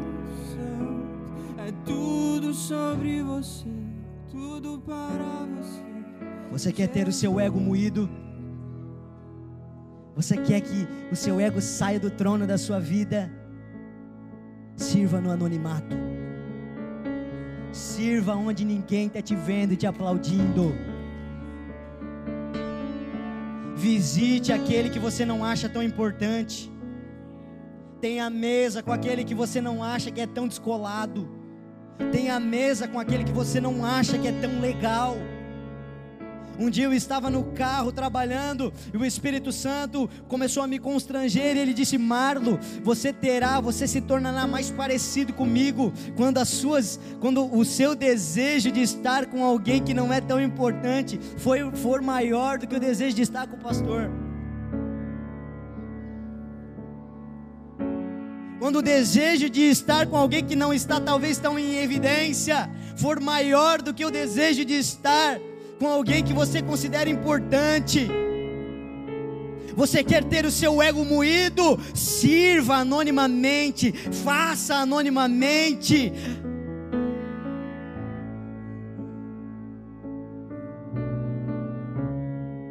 santo. 0.52 1.60
É 1.66 1.72
tudo 1.84 2.54
sobre 2.54 3.22
você, 3.22 3.68
tudo 4.30 4.82
para 4.84 5.46
você. 5.56 5.82
Você 6.50 6.72
quer 6.72 6.88
ter 6.88 7.08
o 7.08 7.12
seu 7.12 7.38
ego 7.38 7.60
moído? 7.60 8.08
Você 10.14 10.36
quer 10.36 10.60
que 10.60 10.86
o 11.10 11.16
seu 11.16 11.40
ego 11.40 11.60
saia 11.60 11.98
do 11.98 12.10
trono 12.10 12.46
da 12.46 12.58
sua 12.58 12.78
vida? 12.78 13.30
Sirva 14.76 15.20
no 15.20 15.30
anonimato. 15.30 15.96
Sirva 17.72 18.34
onde 18.34 18.64
ninguém 18.64 19.06
está 19.06 19.22
te 19.22 19.34
vendo 19.34 19.72
e 19.72 19.76
te 19.76 19.86
aplaudindo. 19.86 20.74
Visite 23.74 24.52
aquele 24.52 24.90
que 24.90 24.98
você 24.98 25.24
não 25.24 25.44
acha 25.44 25.68
tão 25.68 25.82
importante. 25.82 26.70
Tenha 28.00 28.28
mesa 28.28 28.82
com 28.82 28.92
aquele 28.92 29.24
que 29.24 29.34
você 29.34 29.60
não 29.60 29.82
acha 29.82 30.10
que 30.10 30.20
é 30.20 30.26
tão 30.26 30.46
descolado. 30.46 31.28
Tenha 32.10 32.38
mesa 32.38 32.86
com 32.86 32.98
aquele 32.98 33.24
que 33.24 33.32
você 33.32 33.60
não 33.60 33.84
acha 33.84 34.18
que 34.18 34.28
é 34.28 34.32
tão 34.32 34.60
legal. 34.60 35.16
Um 36.62 36.70
dia 36.70 36.84
eu 36.84 36.92
estava 36.92 37.28
no 37.28 37.42
carro 37.42 37.90
trabalhando 37.90 38.72
e 38.94 38.96
o 38.96 39.04
Espírito 39.04 39.50
Santo 39.50 40.08
começou 40.28 40.62
a 40.62 40.66
me 40.68 40.78
constranger 40.78 41.56
e 41.56 41.58
ele 41.58 41.74
disse: 41.74 41.98
Marlo, 41.98 42.56
você 42.84 43.12
terá, 43.12 43.60
você 43.60 43.88
se 43.88 44.00
tornará 44.00 44.46
mais 44.46 44.70
parecido 44.70 45.32
comigo 45.32 45.92
quando 46.14 46.38
as 46.38 46.48
suas, 46.48 47.00
quando 47.18 47.52
o 47.52 47.64
seu 47.64 47.96
desejo 47.96 48.70
de 48.70 48.80
estar 48.80 49.26
com 49.26 49.44
alguém 49.44 49.82
que 49.82 49.92
não 49.92 50.12
é 50.12 50.20
tão 50.20 50.40
importante 50.40 51.18
foi, 51.36 51.68
for 51.72 52.00
maior 52.00 52.58
do 52.58 52.68
que 52.68 52.76
o 52.76 52.80
desejo 52.80 53.16
de 53.16 53.22
estar 53.22 53.48
com 53.48 53.56
o 53.56 53.60
pastor. 53.60 54.08
Quando 58.60 58.76
o 58.76 58.82
desejo 58.82 59.50
de 59.50 59.62
estar 59.62 60.06
com 60.06 60.16
alguém 60.16 60.44
que 60.44 60.54
não 60.54 60.72
está 60.72 61.00
talvez 61.00 61.38
tão 61.38 61.58
em 61.58 61.78
evidência 61.78 62.70
for 62.96 63.18
maior 63.18 63.82
do 63.82 63.92
que 63.92 64.04
o 64.04 64.12
desejo 64.12 64.64
de 64.64 64.74
estar 64.74 65.40
com 65.82 65.88
alguém 65.88 66.22
que 66.22 66.32
você 66.32 66.62
considera 66.62 67.10
importante. 67.10 68.08
Você 69.74 70.04
quer 70.04 70.22
ter 70.22 70.44
o 70.44 70.50
seu 70.50 70.80
ego 70.80 71.04
moído? 71.04 71.76
Sirva 71.92 72.76
anonimamente, 72.76 73.90
faça 73.90 74.76
anonimamente. 74.76 76.12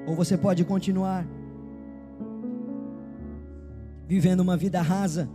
Ou 0.07 0.15
você 0.15 0.37
pode 0.37 0.63
continuar 0.63 1.27
vivendo 4.07 4.39
uma 4.39 4.55
vida 4.55 4.81
rasa, 4.81 5.29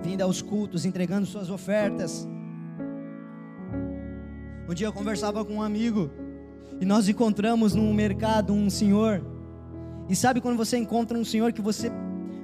vindo 0.00 0.22
aos 0.22 0.40
cultos, 0.40 0.84
entregando 0.84 1.26
suas 1.26 1.50
ofertas 1.50 2.28
um 4.68 4.74
dia 4.74 4.86
eu 4.86 4.92
conversava 4.92 5.42
com 5.44 5.54
um 5.54 5.62
amigo 5.62 6.10
e 6.78 6.84
nós 6.84 7.08
encontramos 7.08 7.74
no 7.74 7.92
mercado 7.94 8.52
um 8.52 8.68
senhor. 8.68 9.24
E 10.08 10.14
sabe 10.14 10.40
quando 10.40 10.58
você 10.58 10.76
encontra 10.76 11.16
um 11.16 11.24
senhor 11.24 11.52
que 11.52 11.62
você 11.62 11.90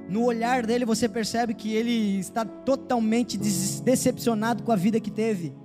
no 0.09 0.23
olhar 0.23 0.65
dele 0.65 0.85
você 0.85 1.07
percebe 1.07 1.53
que 1.53 1.73
ele 1.73 2.19
está 2.19 2.43
totalmente 2.43 3.37
decepcionado 3.37 4.63
com 4.63 4.71
a 4.71 4.75
vida 4.75 4.99
que 4.99 5.11
teve. 5.11 5.55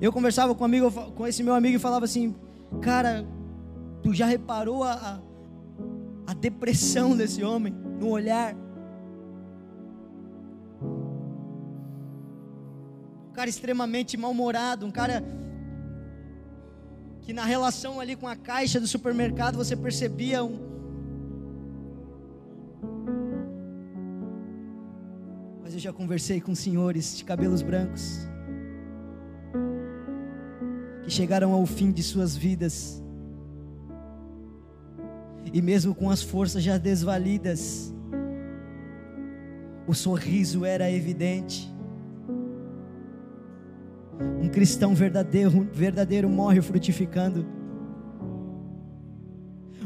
Eu 0.00 0.12
conversava 0.12 0.54
com, 0.54 0.62
um 0.62 0.66
amigo, 0.66 0.90
com 0.90 1.26
esse 1.26 1.42
meu 1.42 1.54
amigo 1.54 1.76
e 1.76 1.80
falava 1.80 2.04
assim: 2.04 2.34
Cara, 2.82 3.26
tu 4.02 4.12
já 4.12 4.26
reparou 4.26 4.84
a, 4.84 5.20
a 6.26 6.34
depressão 6.34 7.16
desse 7.16 7.42
homem 7.42 7.74
no 7.98 8.10
olhar? 8.10 8.54
cara 13.34 13.50
extremamente 13.50 14.16
mal-humorado, 14.16 14.86
um 14.86 14.90
cara 14.90 15.22
que 17.20 17.32
na 17.32 17.44
relação 17.44 18.00
ali 18.00 18.14
com 18.14 18.28
a 18.28 18.36
caixa 18.36 18.78
do 18.78 18.86
supermercado 18.86 19.56
você 19.56 19.74
percebia 19.74 20.44
um. 20.44 20.58
Mas 25.62 25.74
eu 25.74 25.80
já 25.80 25.92
conversei 25.92 26.40
com 26.40 26.54
senhores 26.54 27.16
de 27.16 27.24
cabelos 27.24 27.62
brancos 27.62 28.28
que 31.02 31.10
chegaram 31.10 31.52
ao 31.52 31.66
fim 31.66 31.90
de 31.90 32.02
suas 32.02 32.36
vidas 32.36 33.02
e 35.52 35.60
mesmo 35.60 35.94
com 35.94 36.10
as 36.10 36.22
forças 36.22 36.62
já 36.62 36.78
desvalidas, 36.78 37.94
o 39.86 39.94
sorriso 39.94 40.64
era 40.64 40.90
evidente. 40.90 41.73
Um 44.40 44.48
cristão 44.48 44.94
verdadeiro, 44.94 45.68
verdadeiro 45.72 46.28
morre 46.28 46.60
frutificando. 46.60 47.46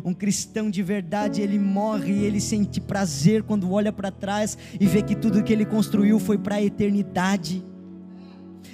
Um 0.04 0.14
cristão 0.14 0.70
de 0.70 0.82
verdade, 0.82 1.42
ele 1.42 1.58
morre 1.58 2.12
e 2.12 2.24
ele 2.24 2.40
sente 2.40 2.80
prazer 2.80 3.42
quando 3.42 3.70
olha 3.70 3.92
para 3.92 4.10
trás 4.10 4.56
e 4.78 4.86
vê 4.86 5.02
que 5.02 5.14
tudo 5.14 5.42
que 5.42 5.52
ele 5.52 5.64
construiu 5.64 6.18
foi 6.18 6.38
para 6.38 6.56
a 6.56 6.62
eternidade. 6.62 7.64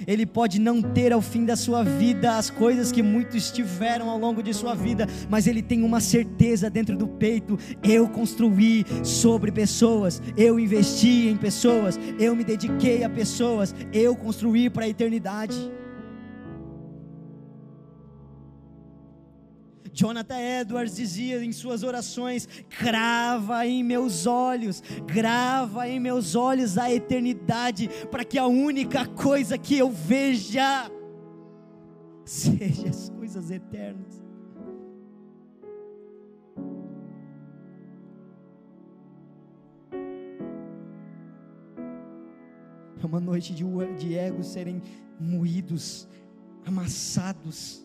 Ele 0.07 0.25
pode 0.25 0.59
não 0.59 0.81
ter 0.81 1.11
ao 1.13 1.21
fim 1.21 1.45
da 1.45 1.55
sua 1.55 1.83
vida 1.83 2.37
as 2.37 2.49
coisas 2.49 2.91
que 2.91 3.01
muitos 3.01 3.51
tiveram 3.51 4.09
ao 4.09 4.17
longo 4.17 4.41
de 4.41 4.53
sua 4.53 4.75
vida, 4.75 5.07
mas 5.29 5.47
ele 5.47 5.61
tem 5.61 5.83
uma 5.83 5.99
certeza 5.99 6.69
dentro 6.69 6.97
do 6.97 7.07
peito: 7.07 7.57
eu 7.83 8.07
construí 8.07 8.85
sobre 9.03 9.51
pessoas, 9.51 10.21
eu 10.37 10.59
investi 10.59 11.27
em 11.27 11.37
pessoas, 11.37 11.99
eu 12.19 12.35
me 12.35 12.43
dediquei 12.43 13.03
a 13.03 13.09
pessoas, 13.09 13.73
eu 13.93 14.15
construí 14.15 14.69
para 14.69 14.85
a 14.85 14.89
eternidade. 14.89 15.55
Jonathan 19.95 20.37
Edwards 20.37 20.97
dizia 20.97 21.41
em 21.41 21.53
suas 21.53 21.81
orações: 21.81 22.47
crava 22.69 23.65
em 23.65 23.81
meus 23.81 24.25
olhos, 24.27 24.83
grava 25.05 25.87
em 25.87 26.01
meus 26.01 26.35
olhos 26.35 26.77
a 26.77 26.91
eternidade, 26.91 27.89
para 28.11 28.25
que 28.25 28.37
a 28.37 28.45
única 28.45 29.07
coisa 29.07 29.57
que 29.57 29.77
eu 29.77 29.89
veja 29.89 30.91
seja 32.25 32.89
as 32.89 33.09
coisas 33.09 33.49
eternas. 33.49 34.21
É 43.01 43.05
uma 43.05 43.21
noite 43.21 43.53
de, 43.53 43.63
de 43.97 44.15
egos 44.15 44.47
serem 44.47 44.81
moídos, 45.17 46.05
amassados 46.65 47.84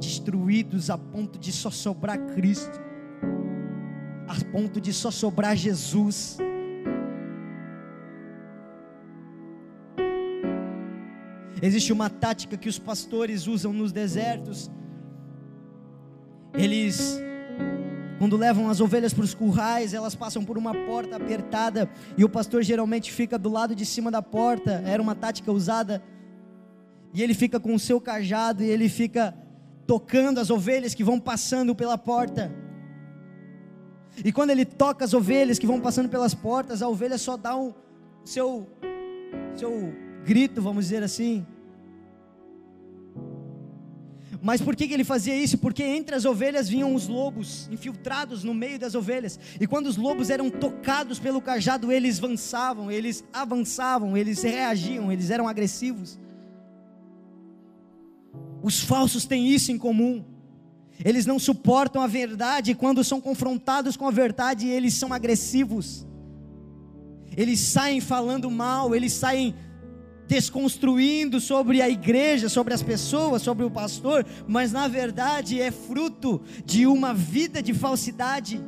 destruídos 0.00 0.90
a 0.90 0.98
ponto 0.98 1.38
de 1.38 1.52
só 1.52 1.70
sobrar 1.70 2.18
Cristo, 2.34 2.80
a 4.26 4.44
ponto 4.50 4.80
de 4.80 4.92
só 4.92 5.10
sobrar 5.10 5.56
Jesus. 5.56 6.38
Existe 11.62 11.92
uma 11.92 12.08
tática 12.08 12.56
que 12.56 12.68
os 12.68 12.78
pastores 12.78 13.46
usam 13.46 13.72
nos 13.72 13.92
desertos. 13.92 14.70
Eles, 16.54 17.20
quando 18.18 18.36
levam 18.36 18.70
as 18.70 18.80
ovelhas 18.80 19.12
para 19.12 19.24
os 19.24 19.34
currais, 19.34 19.92
elas 19.92 20.14
passam 20.14 20.42
por 20.42 20.56
uma 20.56 20.74
porta 20.74 21.16
apertada 21.16 21.88
e 22.16 22.24
o 22.24 22.28
pastor 22.28 22.62
geralmente 22.62 23.12
fica 23.12 23.38
do 23.38 23.50
lado 23.50 23.74
de 23.74 23.84
cima 23.84 24.10
da 24.10 24.22
porta. 24.22 24.82
Era 24.86 25.02
uma 25.02 25.14
tática 25.14 25.52
usada. 25.52 26.02
E 27.12 27.22
ele 27.22 27.34
fica 27.34 27.60
com 27.60 27.74
o 27.74 27.78
seu 27.78 28.00
cajado 28.00 28.62
e 28.62 28.70
ele 28.70 28.88
fica 28.88 29.34
tocando 29.90 30.38
as 30.38 30.50
ovelhas 30.50 30.94
que 30.94 31.02
vão 31.02 31.18
passando 31.18 31.74
pela 31.74 31.98
porta. 31.98 32.48
E 34.24 34.30
quando 34.30 34.50
ele 34.50 34.64
toca 34.64 35.04
as 35.04 35.12
ovelhas 35.12 35.58
que 35.58 35.66
vão 35.66 35.80
passando 35.80 36.08
pelas 36.08 36.32
portas, 36.32 36.80
a 36.80 36.88
ovelha 36.88 37.18
só 37.18 37.36
dá 37.36 37.56
um 37.56 37.74
seu 38.24 38.68
seu 39.56 39.92
grito, 40.24 40.62
vamos 40.62 40.84
dizer 40.84 41.02
assim. 41.02 41.44
Mas 44.40 44.60
por 44.60 44.76
que, 44.76 44.86
que 44.86 44.94
ele 44.94 45.02
fazia 45.02 45.34
isso? 45.34 45.58
Porque 45.58 45.82
entre 45.82 46.14
as 46.14 46.24
ovelhas 46.24 46.68
vinham 46.68 46.94
os 46.94 47.08
lobos 47.08 47.68
infiltrados 47.68 48.44
no 48.44 48.54
meio 48.54 48.78
das 48.78 48.94
ovelhas. 48.94 49.40
E 49.60 49.66
quando 49.66 49.88
os 49.88 49.96
lobos 49.96 50.30
eram 50.30 50.48
tocados 50.48 51.18
pelo 51.18 51.42
cajado, 51.42 51.90
eles 51.90 52.22
avançavam, 52.22 52.92
eles 52.92 53.24
avançavam, 53.32 54.16
eles 54.16 54.40
reagiam, 54.40 55.10
eles 55.10 55.30
eram 55.30 55.48
agressivos. 55.48 56.16
Os 58.62 58.80
falsos 58.80 59.24
têm 59.24 59.48
isso 59.48 59.72
em 59.72 59.78
comum. 59.78 60.24
Eles 61.02 61.24
não 61.24 61.38
suportam 61.38 62.02
a 62.02 62.06
verdade 62.06 62.72
e 62.72 62.74
quando 62.74 63.02
são 63.02 63.20
confrontados 63.20 63.96
com 63.96 64.06
a 64.06 64.10
verdade, 64.10 64.68
eles 64.68 64.94
são 64.94 65.12
agressivos. 65.12 66.06
Eles 67.34 67.60
saem 67.60 68.00
falando 68.00 68.50
mal, 68.50 68.94
eles 68.94 69.12
saem 69.12 69.54
desconstruindo 70.26 71.40
sobre 71.40 71.80
a 71.80 71.88
igreja, 71.88 72.48
sobre 72.48 72.74
as 72.74 72.82
pessoas, 72.82 73.42
sobre 73.42 73.64
o 73.64 73.70
pastor, 73.70 74.26
mas 74.46 74.72
na 74.72 74.86
verdade 74.88 75.60
é 75.60 75.70
fruto 75.70 76.42
de 76.64 76.86
uma 76.86 77.14
vida 77.14 77.62
de 77.62 77.72
falsidade. 77.72 78.62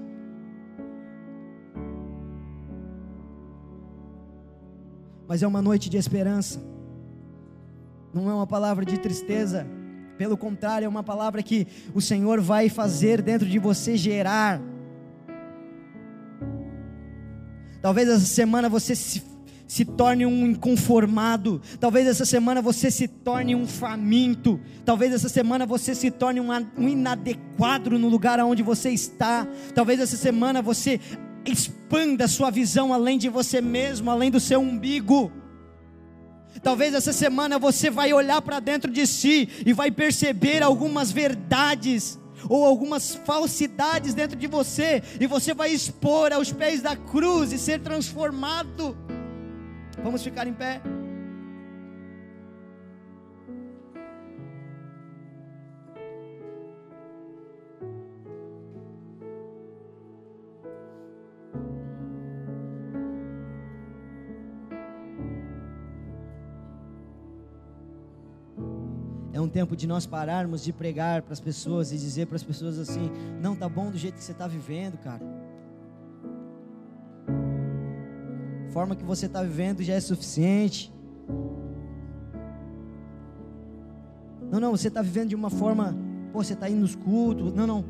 Mas 5.28 5.42
é 5.42 5.46
uma 5.46 5.62
noite 5.62 5.88
de 5.88 5.96
esperança, 5.96 6.62
não 8.12 8.28
é 8.30 8.34
uma 8.34 8.46
palavra 8.46 8.84
de 8.84 8.98
tristeza 8.98 9.66
pelo 10.16 10.36
contrário, 10.36 10.86
é 10.86 10.88
uma 10.88 11.02
palavra 11.02 11.42
que 11.42 11.66
o 11.94 12.00
Senhor 12.00 12.40
vai 12.40 12.68
fazer 12.68 13.22
dentro 13.22 13.48
de 13.48 13.58
você 13.58 13.96
gerar. 13.96 14.60
Talvez 17.80 18.08
essa 18.08 18.24
semana 18.24 18.68
você 18.68 18.94
se, 18.94 19.22
se 19.66 19.84
torne 19.84 20.24
um 20.24 20.46
inconformado. 20.46 21.60
Talvez 21.80 22.06
essa 22.06 22.24
semana 22.24 22.62
você 22.62 22.90
se 22.90 23.08
torne 23.08 23.56
um 23.56 23.66
faminto. 23.66 24.60
Talvez 24.84 25.12
essa 25.12 25.28
semana 25.28 25.66
você 25.66 25.94
se 25.94 26.10
torne 26.10 26.40
um, 26.40 26.48
um 26.78 26.88
inadequado 26.88 27.98
no 27.98 28.08
lugar 28.08 28.38
onde 28.40 28.62
você 28.62 28.90
está. 28.90 29.46
Talvez 29.74 29.98
essa 29.98 30.16
semana 30.16 30.62
você 30.62 31.00
expanda 31.44 32.26
a 32.26 32.28
sua 32.28 32.50
visão 32.50 32.94
além 32.94 33.18
de 33.18 33.28
você 33.28 33.60
mesmo, 33.60 34.10
além 34.10 34.30
do 34.30 34.38
seu 34.38 34.60
umbigo. 34.60 35.32
Talvez 36.62 36.94
essa 36.94 37.12
semana 37.12 37.58
você 37.58 37.90
vai 37.90 38.12
olhar 38.12 38.42
para 38.42 38.60
dentro 38.60 38.90
de 38.90 39.06
si 39.06 39.48
e 39.64 39.72
vai 39.72 39.90
perceber 39.90 40.62
algumas 40.62 41.12
verdades 41.12 42.18
ou 42.48 42.64
algumas 42.64 43.14
falsidades 43.14 44.14
dentro 44.14 44.36
de 44.36 44.46
você 44.46 45.02
e 45.20 45.26
você 45.26 45.54
vai 45.54 45.70
expor 45.70 46.32
aos 46.32 46.52
pés 46.52 46.82
da 46.82 46.96
cruz 46.96 47.52
e 47.52 47.58
ser 47.58 47.80
transformado. 47.80 48.96
Vamos 50.02 50.22
ficar 50.22 50.46
em 50.46 50.52
pé? 50.52 50.80
Tempo 69.52 69.76
de 69.76 69.86
nós 69.86 70.06
pararmos 70.06 70.64
de 70.64 70.72
pregar 70.72 71.22
para 71.22 71.32
as 71.32 71.40
pessoas 71.40 71.92
e 71.92 71.98
dizer 71.98 72.26
para 72.26 72.36
as 72.36 72.42
pessoas 72.42 72.78
assim: 72.78 73.10
não 73.40 73.54
tá 73.54 73.68
bom 73.68 73.90
do 73.90 73.98
jeito 73.98 74.14
que 74.14 74.24
você 74.24 74.32
está 74.32 74.48
vivendo, 74.48 74.98
cara. 74.98 75.22
A 78.66 78.72
forma 78.72 78.96
que 78.96 79.04
você 79.04 79.26
está 79.26 79.42
vivendo 79.42 79.82
já 79.82 79.94
é 79.94 80.00
suficiente. 80.00 80.92
Não, 84.50 84.58
não, 84.58 84.70
você 84.72 84.88
está 84.88 85.02
vivendo 85.02 85.28
de 85.28 85.34
uma 85.34 85.50
forma, 85.50 85.96
pô, 86.32 86.42
você 86.42 86.54
está 86.54 86.68
indo 86.68 86.80
nos 86.80 86.94
cultos. 86.94 87.52
Não, 87.52 87.66
não. 87.66 87.84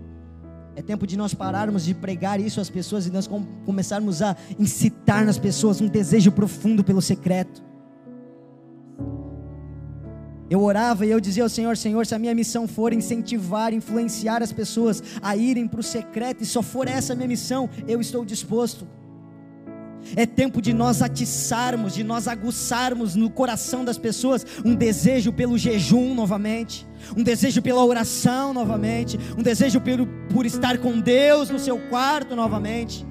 É 0.74 0.82
tempo 0.82 1.06
de 1.06 1.16
nós 1.16 1.34
pararmos 1.34 1.84
de 1.84 1.94
pregar 1.94 2.40
isso 2.40 2.60
às 2.60 2.70
pessoas 2.70 3.06
e 3.06 3.10
nós 3.10 3.28
começarmos 3.64 4.22
a 4.22 4.36
incitar 4.58 5.24
nas 5.24 5.38
pessoas 5.38 5.80
um 5.80 5.86
desejo 5.86 6.32
profundo 6.32 6.82
pelo 6.82 7.02
secreto. 7.02 7.62
Eu 10.52 10.62
orava 10.62 11.06
e 11.06 11.10
eu 11.10 11.18
dizia 11.18 11.42
ao 11.42 11.48
Senhor: 11.48 11.78
Senhor, 11.78 12.04
se 12.04 12.14
a 12.14 12.18
minha 12.18 12.34
missão 12.34 12.68
for 12.68 12.92
incentivar, 12.92 13.72
influenciar 13.72 14.42
as 14.42 14.52
pessoas 14.52 15.02
a 15.22 15.34
irem 15.34 15.66
para 15.66 15.80
o 15.80 15.82
secreto, 15.82 16.42
e 16.42 16.46
só 16.46 16.60
for 16.60 16.86
essa 16.86 17.14
a 17.14 17.16
minha 17.16 17.26
missão, 17.26 17.70
eu 17.88 18.02
estou 18.02 18.22
disposto. 18.22 18.86
É 20.14 20.26
tempo 20.26 20.60
de 20.60 20.74
nós 20.74 21.00
atiçarmos, 21.00 21.94
de 21.94 22.04
nós 22.04 22.28
aguçarmos 22.28 23.16
no 23.16 23.30
coração 23.30 23.82
das 23.82 23.96
pessoas 23.96 24.44
um 24.62 24.74
desejo 24.74 25.32
pelo 25.32 25.56
jejum 25.56 26.14
novamente, 26.14 26.86
um 27.16 27.22
desejo 27.22 27.62
pela 27.62 27.82
oração 27.82 28.52
novamente, 28.52 29.18
um 29.38 29.42
desejo 29.42 29.80
por, 29.80 30.06
por 30.34 30.44
estar 30.44 30.76
com 30.76 31.00
Deus 31.00 31.48
no 31.48 31.58
seu 31.58 31.78
quarto 31.88 32.36
novamente. 32.36 33.06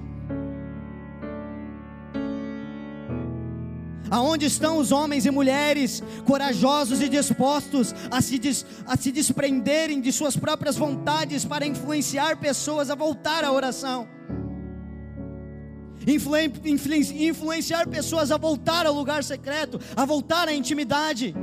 Aonde 4.11 4.45
estão 4.45 4.77
os 4.77 4.91
homens 4.91 5.25
e 5.25 5.31
mulheres 5.31 6.03
corajosos 6.25 7.01
e 7.01 7.07
dispostos 7.07 7.95
a 8.11 8.21
se, 8.21 8.37
des, 8.37 8.65
a 8.85 8.97
se 8.97 9.09
desprenderem 9.09 10.01
de 10.01 10.11
suas 10.11 10.35
próprias 10.35 10.75
vontades 10.75 11.45
para 11.45 11.65
influenciar 11.65 12.35
pessoas 12.37 12.89
a 12.89 12.95
voltar 12.95 13.43
à 13.45 13.51
oração? 13.51 14.07
influen- 16.05 16.51
influen- 16.65 17.25
influenciar 17.27 17.87
pessoas 17.87 18.31
a 18.31 18.37
voltar 18.37 18.85
ao 18.85 18.93
lugar 18.93 19.23
secreto, 19.23 19.79
a 19.95 20.03
voltar 20.03 20.47
à 20.47 20.53
intimidade. 20.53 21.33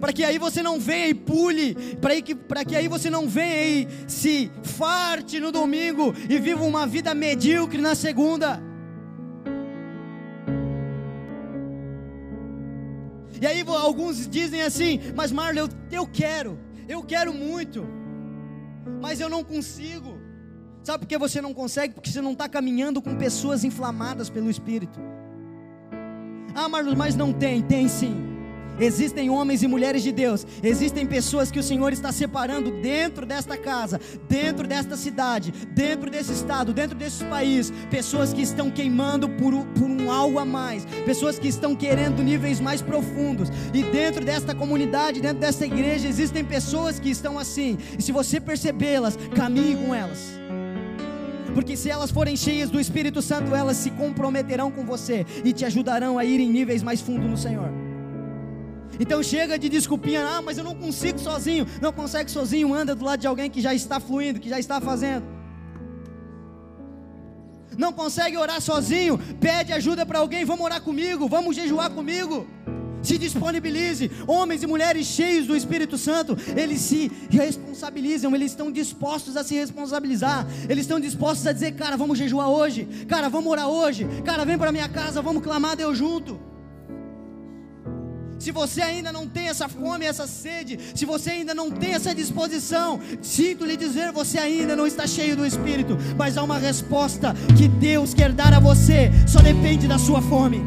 Para 0.00 0.12
que 0.12 0.22
aí 0.22 0.38
você 0.38 0.62
não 0.62 0.78
venha 0.78 1.08
e 1.08 1.14
pule, 1.14 1.74
para 2.00 2.14
que, 2.22 2.34
que 2.66 2.76
aí 2.76 2.86
você 2.88 3.10
não 3.10 3.26
venha 3.28 3.64
e 3.66 3.88
se 4.06 4.50
farte 4.62 5.40
no 5.40 5.50
domingo 5.50 6.14
e 6.28 6.38
viva 6.38 6.62
uma 6.64 6.86
vida 6.86 7.14
medíocre 7.14 7.80
na 7.80 7.94
segunda. 7.94 8.62
E 13.40 13.46
aí 13.46 13.62
alguns 13.66 14.28
dizem 14.28 14.62
assim, 14.62 15.00
mas 15.14 15.30
Marlon, 15.30 15.60
eu, 15.60 15.68
eu 15.90 16.06
quero, 16.06 16.58
eu 16.88 17.02
quero 17.02 17.32
muito, 17.32 17.86
mas 19.00 19.20
eu 19.20 19.28
não 19.28 19.44
consigo. 19.44 20.18
Sabe 20.82 21.00
por 21.00 21.06
que 21.06 21.18
você 21.18 21.40
não 21.40 21.52
consegue? 21.52 21.94
Porque 21.94 22.10
você 22.10 22.20
não 22.20 22.32
está 22.32 22.48
caminhando 22.48 23.02
com 23.02 23.14
pessoas 23.16 23.64
inflamadas 23.64 24.30
pelo 24.30 24.50
Espírito. 24.50 24.98
Ah, 26.54 26.68
Marlon, 26.68 26.96
mas 26.96 27.14
não 27.14 27.32
tem, 27.32 27.62
tem 27.62 27.88
sim. 27.88 28.37
Existem 28.80 29.28
homens 29.28 29.62
e 29.62 29.66
mulheres 29.66 30.02
de 30.02 30.12
Deus, 30.12 30.46
existem 30.62 31.04
pessoas 31.04 31.50
que 31.50 31.58
o 31.58 31.62
Senhor 31.62 31.92
está 31.92 32.12
separando 32.12 32.70
dentro 32.80 33.26
desta 33.26 33.56
casa, 33.56 34.00
dentro 34.28 34.66
desta 34.66 34.96
cidade, 34.96 35.52
dentro 35.74 36.10
desse 36.10 36.32
estado, 36.32 36.72
dentro 36.72 36.96
desse 36.96 37.24
país, 37.24 37.72
pessoas 37.90 38.32
que 38.32 38.42
estão 38.42 38.70
queimando 38.70 39.28
por, 39.28 39.52
por 39.66 39.90
um 39.90 40.10
algo 40.10 40.38
a 40.38 40.44
mais, 40.44 40.84
pessoas 41.04 41.38
que 41.38 41.48
estão 41.48 41.74
querendo 41.74 42.22
níveis 42.22 42.60
mais 42.60 42.80
profundos, 42.80 43.48
e 43.74 43.82
dentro 43.82 44.24
desta 44.24 44.54
comunidade, 44.54 45.20
dentro 45.20 45.38
desta 45.38 45.66
igreja, 45.66 46.06
existem 46.06 46.44
pessoas 46.44 47.00
que 47.00 47.10
estão 47.10 47.38
assim, 47.38 47.76
e 47.98 48.02
se 48.02 48.12
você 48.12 48.40
percebê-las, 48.40 49.18
caminhe 49.34 49.76
com 49.76 49.94
elas. 49.94 50.38
Porque 51.52 51.76
se 51.76 51.90
elas 51.90 52.12
forem 52.12 52.36
cheias 52.36 52.70
do 52.70 52.78
Espírito 52.78 53.20
Santo, 53.20 53.54
elas 53.54 53.76
se 53.78 53.90
comprometerão 53.90 54.70
com 54.70 54.84
você 54.84 55.26
e 55.44 55.52
te 55.52 55.64
ajudarão 55.64 56.16
a 56.16 56.24
ir 56.24 56.38
em 56.38 56.48
níveis 56.48 56.82
mais 56.82 57.00
fundos 57.00 57.28
no 57.28 57.36
Senhor. 57.36 57.87
Então 59.00 59.22
chega 59.22 59.58
de 59.58 59.68
desculpinha, 59.68 60.26
ah, 60.26 60.42
mas 60.42 60.58
eu 60.58 60.64
não 60.64 60.74
consigo 60.74 61.18
sozinho. 61.18 61.66
Não 61.80 61.92
consegue 61.92 62.30
sozinho, 62.30 62.74
anda 62.74 62.94
do 62.94 63.04
lado 63.04 63.20
de 63.20 63.26
alguém 63.26 63.50
que 63.50 63.60
já 63.60 63.72
está 63.74 64.00
fluindo, 64.00 64.40
que 64.40 64.48
já 64.48 64.58
está 64.58 64.80
fazendo. 64.80 65.24
Não 67.76 67.92
consegue 67.92 68.36
orar 68.36 68.60
sozinho, 68.60 69.16
pede 69.40 69.72
ajuda 69.72 70.04
para 70.04 70.18
alguém, 70.18 70.44
vamos 70.44 70.64
orar 70.64 70.80
comigo, 70.82 71.28
vamos 71.28 71.54
jejuar 71.54 71.90
comigo. 71.90 72.44
Se 73.00 73.16
disponibilize, 73.16 74.10
homens 74.26 74.64
e 74.64 74.66
mulheres 74.66 75.06
cheios 75.06 75.46
do 75.46 75.56
Espírito 75.56 75.96
Santo, 75.96 76.36
eles 76.56 76.80
se 76.80 77.10
responsabilizam, 77.30 78.34
eles 78.34 78.50
estão 78.50 78.72
dispostos 78.72 79.36
a 79.36 79.44
se 79.44 79.54
responsabilizar, 79.54 80.44
eles 80.68 80.80
estão 80.80 80.98
dispostos 80.98 81.46
a 81.46 81.52
dizer, 81.52 81.72
cara, 81.76 81.96
vamos 81.96 82.18
jejuar 82.18 82.48
hoje, 82.48 82.88
cara, 83.06 83.28
vamos 83.28 83.50
orar 83.50 83.68
hoje, 83.68 84.04
cara, 84.24 84.44
vem 84.44 84.58
para 84.58 84.72
minha 84.72 84.88
casa, 84.88 85.22
vamos 85.22 85.44
clamar 85.44 85.72
a 85.72 85.74
Deus 85.76 85.96
junto. 85.96 86.40
Se 88.38 88.52
você 88.52 88.80
ainda 88.80 89.12
não 89.12 89.26
tem 89.26 89.48
essa 89.48 89.68
fome, 89.68 90.04
essa 90.04 90.26
sede, 90.26 90.78
se 90.94 91.04
você 91.04 91.30
ainda 91.30 91.54
não 91.54 91.70
tem 91.70 91.94
essa 91.94 92.14
disposição, 92.14 93.00
sinto 93.20 93.64
lhe 93.64 93.76
dizer, 93.76 94.12
você 94.12 94.38
ainda 94.38 94.76
não 94.76 94.86
está 94.86 95.06
cheio 95.06 95.36
do 95.36 95.44
Espírito, 95.44 95.98
mas 96.16 96.36
há 96.36 96.42
uma 96.42 96.58
resposta 96.58 97.34
que 97.56 97.66
Deus 97.66 98.14
quer 98.14 98.32
dar 98.32 98.54
a 98.54 98.60
você, 98.60 99.10
só 99.26 99.40
depende 99.40 99.88
da 99.88 99.98
sua 99.98 100.22
fome. 100.22 100.62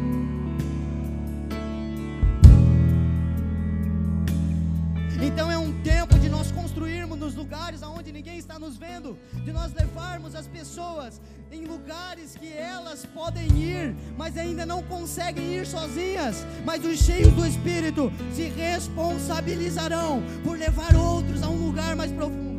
Então 5.22 5.50
é 5.50 5.56
um 5.56 5.72
tempo 5.82 6.18
de 6.18 6.28
nós 6.28 6.52
construirmos 6.52 7.18
nos 7.18 7.34
lugares 7.34 7.82
aonde 7.82 8.12
ninguém 8.12 8.36
está 8.36 8.58
nos 8.58 8.76
vendo, 8.76 9.16
de 9.44 9.50
nós 9.50 9.72
levarmos 9.72 10.34
as 10.34 10.46
pessoas 10.46 11.20
em 11.52 11.66
lugares 11.66 12.34
que 12.34 12.50
elas 12.50 13.04
podem 13.04 13.46
ir, 13.58 13.94
mas 14.16 14.38
ainda 14.38 14.64
não 14.64 14.82
conseguem 14.82 15.58
ir 15.58 15.66
sozinhas. 15.66 16.46
Mas 16.64 16.82
os 16.84 16.98
cheios 16.98 17.30
do 17.34 17.46
Espírito 17.46 18.10
se 18.32 18.48
responsabilizarão 18.48 20.22
por 20.42 20.58
levar 20.58 20.96
outros 20.96 21.42
a 21.42 21.48
um 21.48 21.66
lugar 21.66 21.94
mais 21.94 22.10
profundo. 22.10 22.52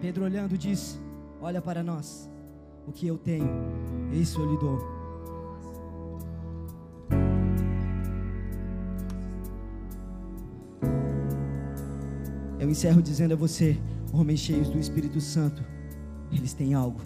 Pedro 0.00 0.24
olhando 0.24 0.56
diz: 0.56 0.98
Olha 1.40 1.60
para 1.60 1.82
nós, 1.82 2.30
o 2.86 2.92
que 2.92 3.06
eu 3.06 3.18
tenho, 3.18 3.50
isso 4.12 4.40
eu 4.40 4.50
lhe 4.52 4.58
dou. 4.58 4.95
Eu 12.66 12.70
encerro 12.72 13.00
dizendo 13.00 13.32
a 13.32 13.36
você, 13.36 13.78
homens 14.12 14.40
cheios 14.40 14.68
do 14.68 14.76
Espírito 14.76 15.20
Santo, 15.20 15.62
eles 16.32 16.52
têm 16.52 16.74
algo. 16.74 17.00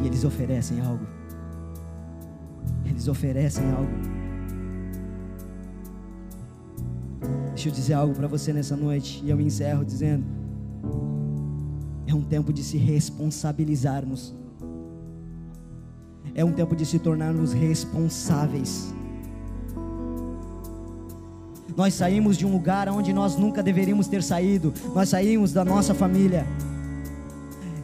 E 0.00 0.06
eles 0.06 0.22
oferecem 0.22 0.80
algo. 0.80 1.04
Eles 2.84 3.08
oferecem 3.08 3.68
algo. 3.68 3.90
Deixa 7.48 7.68
eu 7.68 7.72
dizer 7.72 7.94
algo 7.94 8.14
para 8.14 8.28
você 8.28 8.52
nessa 8.52 8.76
noite. 8.76 9.20
E 9.24 9.30
eu 9.30 9.40
encerro 9.40 9.84
dizendo: 9.84 10.24
é 12.06 12.14
um 12.14 12.22
tempo 12.22 12.52
de 12.52 12.62
se 12.62 12.76
responsabilizarmos. 12.76 14.32
É 16.32 16.44
um 16.44 16.52
tempo 16.52 16.76
de 16.76 16.86
se 16.86 17.00
tornarmos 17.00 17.52
responsáveis. 17.52 18.94
Nós 21.78 21.94
saímos 21.94 22.36
de 22.36 22.44
um 22.44 22.50
lugar 22.50 22.88
onde 22.88 23.12
nós 23.12 23.36
nunca 23.36 23.62
deveríamos 23.62 24.08
ter 24.08 24.20
saído. 24.20 24.74
Nós 24.92 25.10
saímos 25.10 25.52
da 25.52 25.64
nossa 25.64 25.94
família. 25.94 26.44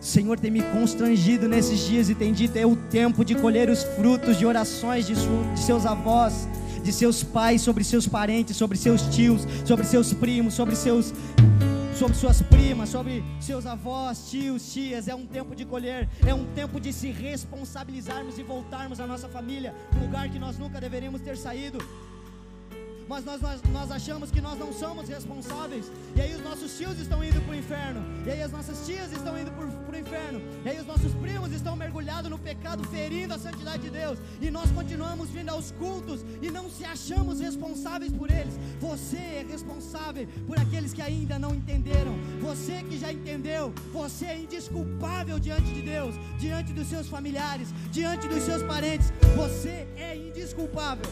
O 0.02 0.04
Senhor 0.04 0.36
tem 0.36 0.50
me 0.50 0.62
constrangido 0.62 1.48
nesses 1.48 1.78
dias 1.86 2.08
e 2.08 2.14
tem 2.16 2.32
dito: 2.32 2.56
é 2.56 2.66
o 2.66 2.74
tempo 2.74 3.24
de 3.24 3.36
colher 3.36 3.70
os 3.70 3.84
frutos 3.84 4.36
de 4.36 4.44
orações 4.44 5.06
de, 5.06 5.14
su- 5.14 5.44
de 5.54 5.60
seus 5.60 5.86
avós, 5.86 6.48
de 6.82 6.92
seus 6.92 7.22
pais, 7.22 7.62
sobre 7.62 7.84
seus 7.84 8.04
parentes, 8.08 8.56
sobre 8.56 8.76
seus 8.76 9.02
tios, 9.14 9.46
sobre 9.64 9.86
seus 9.86 10.12
primos, 10.12 10.54
sobre 10.54 10.74
seus 10.74 11.14
sobre 11.94 12.16
suas 12.16 12.42
primas, 12.42 12.88
sobre 12.88 13.22
seus 13.38 13.64
avós, 13.64 14.28
tios, 14.28 14.72
tias. 14.72 15.06
É 15.06 15.14
um 15.14 15.24
tempo 15.24 15.54
de 15.54 15.64
colher, 15.64 16.08
é 16.26 16.34
um 16.34 16.44
tempo 16.46 16.80
de 16.80 16.92
se 16.92 17.12
responsabilizarmos 17.12 18.40
e 18.40 18.42
voltarmos 18.42 18.98
à 18.98 19.06
nossa 19.06 19.28
família, 19.28 19.72
um 19.96 20.00
lugar 20.06 20.28
que 20.28 20.40
nós 20.40 20.58
nunca 20.58 20.80
deveríamos 20.80 21.20
ter 21.20 21.36
saído. 21.36 21.78
Mas 23.08 23.24
nós, 23.24 23.40
nós, 23.40 23.60
nós 23.72 23.90
achamos 23.90 24.30
que 24.30 24.40
nós 24.40 24.58
não 24.58 24.72
somos 24.72 25.08
responsáveis, 25.08 25.90
e 26.16 26.20
aí 26.20 26.34
os 26.34 26.42
nossos 26.42 26.76
tios 26.76 26.98
estão 26.98 27.22
indo 27.22 27.40
para 27.42 27.52
o 27.52 27.54
inferno, 27.54 28.02
e 28.26 28.30
aí 28.30 28.42
as 28.42 28.50
nossas 28.50 28.86
tias 28.86 29.12
estão 29.12 29.38
indo 29.38 29.50
para 29.52 29.66
o 29.66 30.00
inferno, 30.00 30.40
e 30.64 30.68
aí 30.68 30.80
os 30.80 30.86
nossos 30.86 31.12
primos 31.14 31.52
estão 31.52 31.76
mergulhados 31.76 32.30
no 32.30 32.38
pecado, 32.38 32.82
ferindo 32.84 33.34
a 33.34 33.38
santidade 33.38 33.82
de 33.82 33.90
Deus, 33.90 34.18
e 34.40 34.50
nós 34.50 34.70
continuamos 34.70 35.28
vindo 35.30 35.50
aos 35.50 35.70
cultos 35.72 36.24
e 36.40 36.50
não 36.50 36.70
se 36.70 36.84
achamos 36.84 37.40
responsáveis 37.40 38.12
por 38.12 38.30
eles. 38.30 38.58
Você 38.80 39.16
é 39.16 39.46
responsável 39.48 40.26
por 40.46 40.58
aqueles 40.58 40.92
que 40.92 41.02
ainda 41.02 41.38
não 41.38 41.54
entenderam, 41.54 42.14
você 42.40 42.82
que 42.82 42.98
já 42.98 43.12
entendeu, 43.12 43.72
você 43.92 44.26
é 44.26 44.38
indesculpável 44.38 45.38
diante 45.38 45.72
de 45.72 45.82
Deus, 45.82 46.14
diante 46.38 46.72
dos 46.72 46.88
seus 46.88 47.08
familiares, 47.08 47.68
diante 47.90 48.26
dos 48.28 48.42
seus 48.42 48.62
parentes, 48.62 49.12
você 49.36 49.86
é 49.96 50.16
indesculpável. 50.16 51.04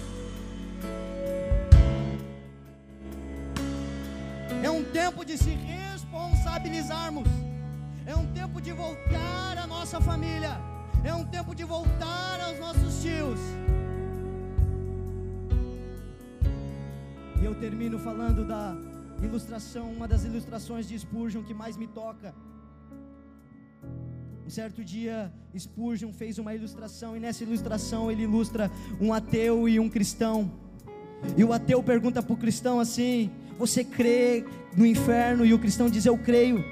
Tempo 4.92 5.24
de 5.24 5.36
se 5.38 5.50
responsabilizarmos. 5.50 7.28
É 8.06 8.14
um 8.14 8.26
tempo 8.32 8.60
de 8.60 8.72
voltar 8.72 9.56
à 9.56 9.66
nossa 9.66 10.00
família. 10.00 10.54
É 11.02 11.14
um 11.14 11.24
tempo 11.24 11.54
de 11.54 11.64
voltar 11.64 12.40
aos 12.46 12.58
nossos 12.58 13.02
tios. 13.02 13.40
E 17.40 17.44
eu 17.44 17.54
termino 17.54 17.98
falando 17.98 18.44
da 18.44 18.76
ilustração, 19.22 19.90
uma 19.92 20.06
das 20.06 20.24
ilustrações 20.24 20.86
de 20.86 20.98
Spurgeon 20.98 21.42
que 21.42 21.54
mais 21.54 21.76
me 21.76 21.86
toca. 21.86 22.34
Um 24.46 24.50
certo 24.50 24.84
dia, 24.84 25.32
Spurgeon 25.58 26.12
fez 26.12 26.38
uma 26.38 26.54
ilustração, 26.54 27.16
e 27.16 27.20
nessa 27.20 27.42
ilustração 27.42 28.10
ele 28.10 28.24
ilustra 28.24 28.70
um 29.00 29.12
ateu 29.12 29.68
e 29.68 29.80
um 29.80 29.88
cristão. 29.88 30.52
E 31.36 31.44
o 31.44 31.52
ateu 31.52 31.82
pergunta 31.82 32.22
para 32.22 32.32
o 32.32 32.36
cristão 32.36 32.78
assim: 32.78 33.30
Você 33.62 33.84
crê 33.84 34.44
no 34.76 34.84
inferno? 34.84 35.46
E 35.46 35.54
o 35.54 35.58
cristão 35.58 35.88
diz: 35.88 36.04
Eu 36.04 36.18
creio. 36.18 36.64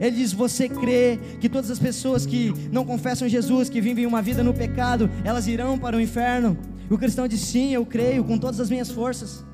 Ele 0.00 0.12
diz: 0.12 0.32
Você 0.32 0.68
crê 0.68 1.18
que 1.40 1.48
todas 1.48 1.68
as 1.68 1.80
pessoas 1.80 2.24
que 2.24 2.54
não 2.70 2.84
confessam 2.84 3.28
Jesus, 3.28 3.68
que 3.68 3.80
vivem 3.80 4.06
uma 4.06 4.22
vida 4.22 4.40
no 4.44 4.54
pecado, 4.54 5.10
elas 5.24 5.48
irão 5.48 5.76
para 5.76 5.96
o 5.96 6.00
inferno? 6.00 6.56
E 6.88 6.94
o 6.94 6.96
cristão 6.96 7.26
diz: 7.26 7.40
Sim, 7.40 7.74
eu 7.74 7.84
creio 7.84 8.22
com 8.22 8.38
todas 8.38 8.60
as 8.60 8.70
minhas 8.70 8.88
forças. 8.88 9.44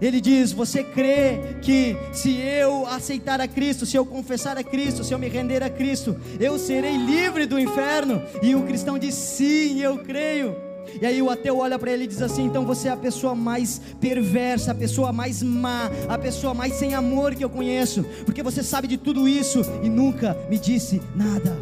Ele 0.00 0.20
diz: 0.20 0.52
Você 0.52 0.84
crê 0.84 1.56
que 1.60 1.96
se 2.12 2.36
eu 2.36 2.86
aceitar 2.86 3.40
a 3.40 3.48
Cristo, 3.48 3.84
se 3.84 3.96
eu 3.96 4.06
confessar 4.06 4.56
a 4.56 4.62
Cristo, 4.62 5.02
se 5.02 5.12
eu 5.12 5.18
me 5.18 5.28
render 5.28 5.60
a 5.60 5.68
Cristo, 5.68 6.16
eu 6.38 6.56
serei 6.56 6.96
livre 6.96 7.46
do 7.46 7.58
inferno? 7.58 8.22
E 8.40 8.54
o 8.54 8.62
cristão 8.62 8.96
diz: 8.96 9.16
Sim, 9.16 9.80
eu 9.80 9.98
creio. 9.98 10.65
E 11.00 11.06
aí 11.06 11.20
o 11.20 11.30
ateu 11.30 11.58
olha 11.58 11.78
para 11.78 11.90
ele 11.90 12.04
e 12.04 12.06
diz 12.06 12.22
assim: 12.22 12.44
então 12.44 12.64
você 12.64 12.88
é 12.88 12.92
a 12.92 12.96
pessoa 12.96 13.34
mais 13.34 13.80
perversa, 14.00 14.72
a 14.72 14.74
pessoa 14.74 15.12
mais 15.12 15.42
má, 15.42 15.90
a 16.08 16.18
pessoa 16.18 16.54
mais 16.54 16.74
sem 16.74 16.94
amor 16.94 17.34
que 17.34 17.44
eu 17.44 17.50
conheço, 17.50 18.04
porque 18.24 18.42
você 18.42 18.62
sabe 18.62 18.88
de 18.88 18.96
tudo 18.96 19.28
isso 19.28 19.62
e 19.82 19.88
nunca 19.88 20.36
me 20.48 20.58
disse 20.58 21.02
nada. 21.14 21.56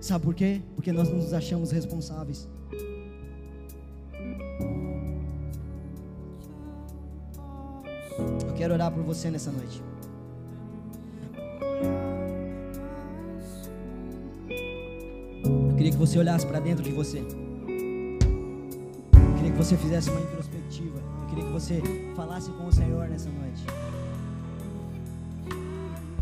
Sabe 0.00 0.24
por 0.24 0.34
quê? 0.34 0.60
Porque 0.74 0.90
nós 0.90 1.08
nos 1.08 1.32
achamos 1.32 1.70
responsáveis. 1.70 2.48
Eu 8.46 8.52
quero 8.54 8.74
orar 8.74 8.90
por 8.90 9.02
você 9.04 9.30
nessa 9.30 9.50
noite. 9.50 9.80
Você 16.06 16.18
olhasse 16.18 16.44
para 16.44 16.58
dentro 16.58 16.82
de 16.82 16.90
você. 16.90 17.18
Eu 17.18 17.28
queria 19.36 19.52
que 19.52 19.56
você 19.56 19.76
fizesse 19.76 20.10
uma 20.10 20.20
introspectiva. 20.20 20.98
Eu 20.98 21.28
queria 21.28 21.44
que 21.44 21.52
você 21.52 21.80
falasse 22.16 22.50
com 22.50 22.66
o 22.66 22.72
Senhor 22.72 23.08
nessa 23.08 23.30
noite. 23.30 23.64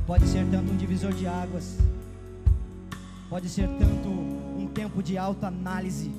Pode 0.07 0.27
ser 0.29 0.45
tanto 0.51 0.71
um 0.71 0.77
divisor 0.77 1.15
de 1.15 1.27
águas. 1.27 1.79
Pode 3.31 3.49
ser 3.49 3.69
tanto 3.79 4.11
um 4.11 4.69
tempo 4.75 5.03
de 5.03 5.17
autoanálise. 5.17 6.11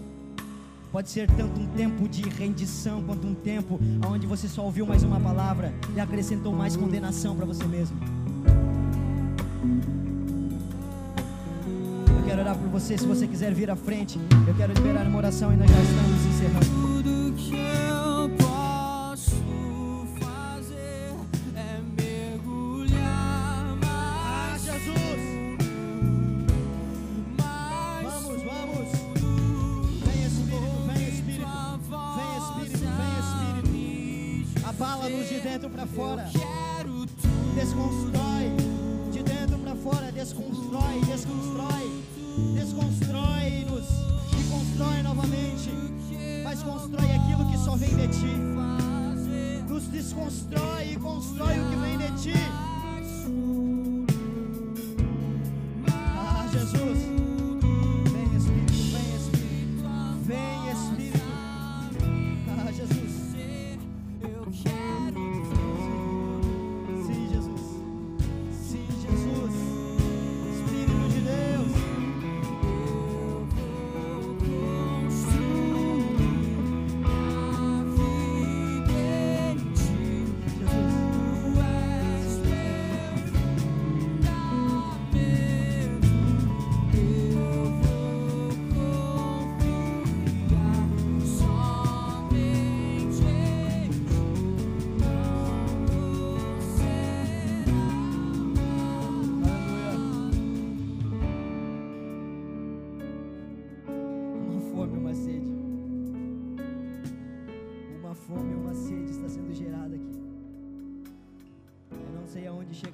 Pode 0.91 1.11
ser 1.11 1.29
tanto 1.29 1.61
um 1.61 1.67
tempo 1.67 2.09
de 2.09 2.27
rendição 2.29 3.03
quanto 3.03 3.27
um 3.27 3.35
tempo 3.35 3.79
onde 4.09 4.25
você 4.25 4.47
só 4.47 4.63
ouviu 4.63 4.87
mais 4.87 5.03
uma 5.03 5.19
palavra 5.19 5.71
e 5.95 5.99
acrescentou 5.99 6.51
mais 6.51 6.75
condenação 6.75 7.35
para 7.35 7.45
você 7.45 7.65
mesmo. 7.65 8.20
Você. 12.71 12.97
Se 12.97 13.05
você 13.05 13.27
quiser 13.27 13.53
vir 13.53 13.69
à 13.69 13.75
frente, 13.75 14.17
eu 14.47 14.55
quero 14.55 14.73
liberar 14.73 15.05
uma 15.05 15.17
oração 15.17 15.53
e 15.53 15.57
nós 15.57 15.69
já 15.69 15.81
estamos 15.81 16.25
encerrando. 16.25 16.80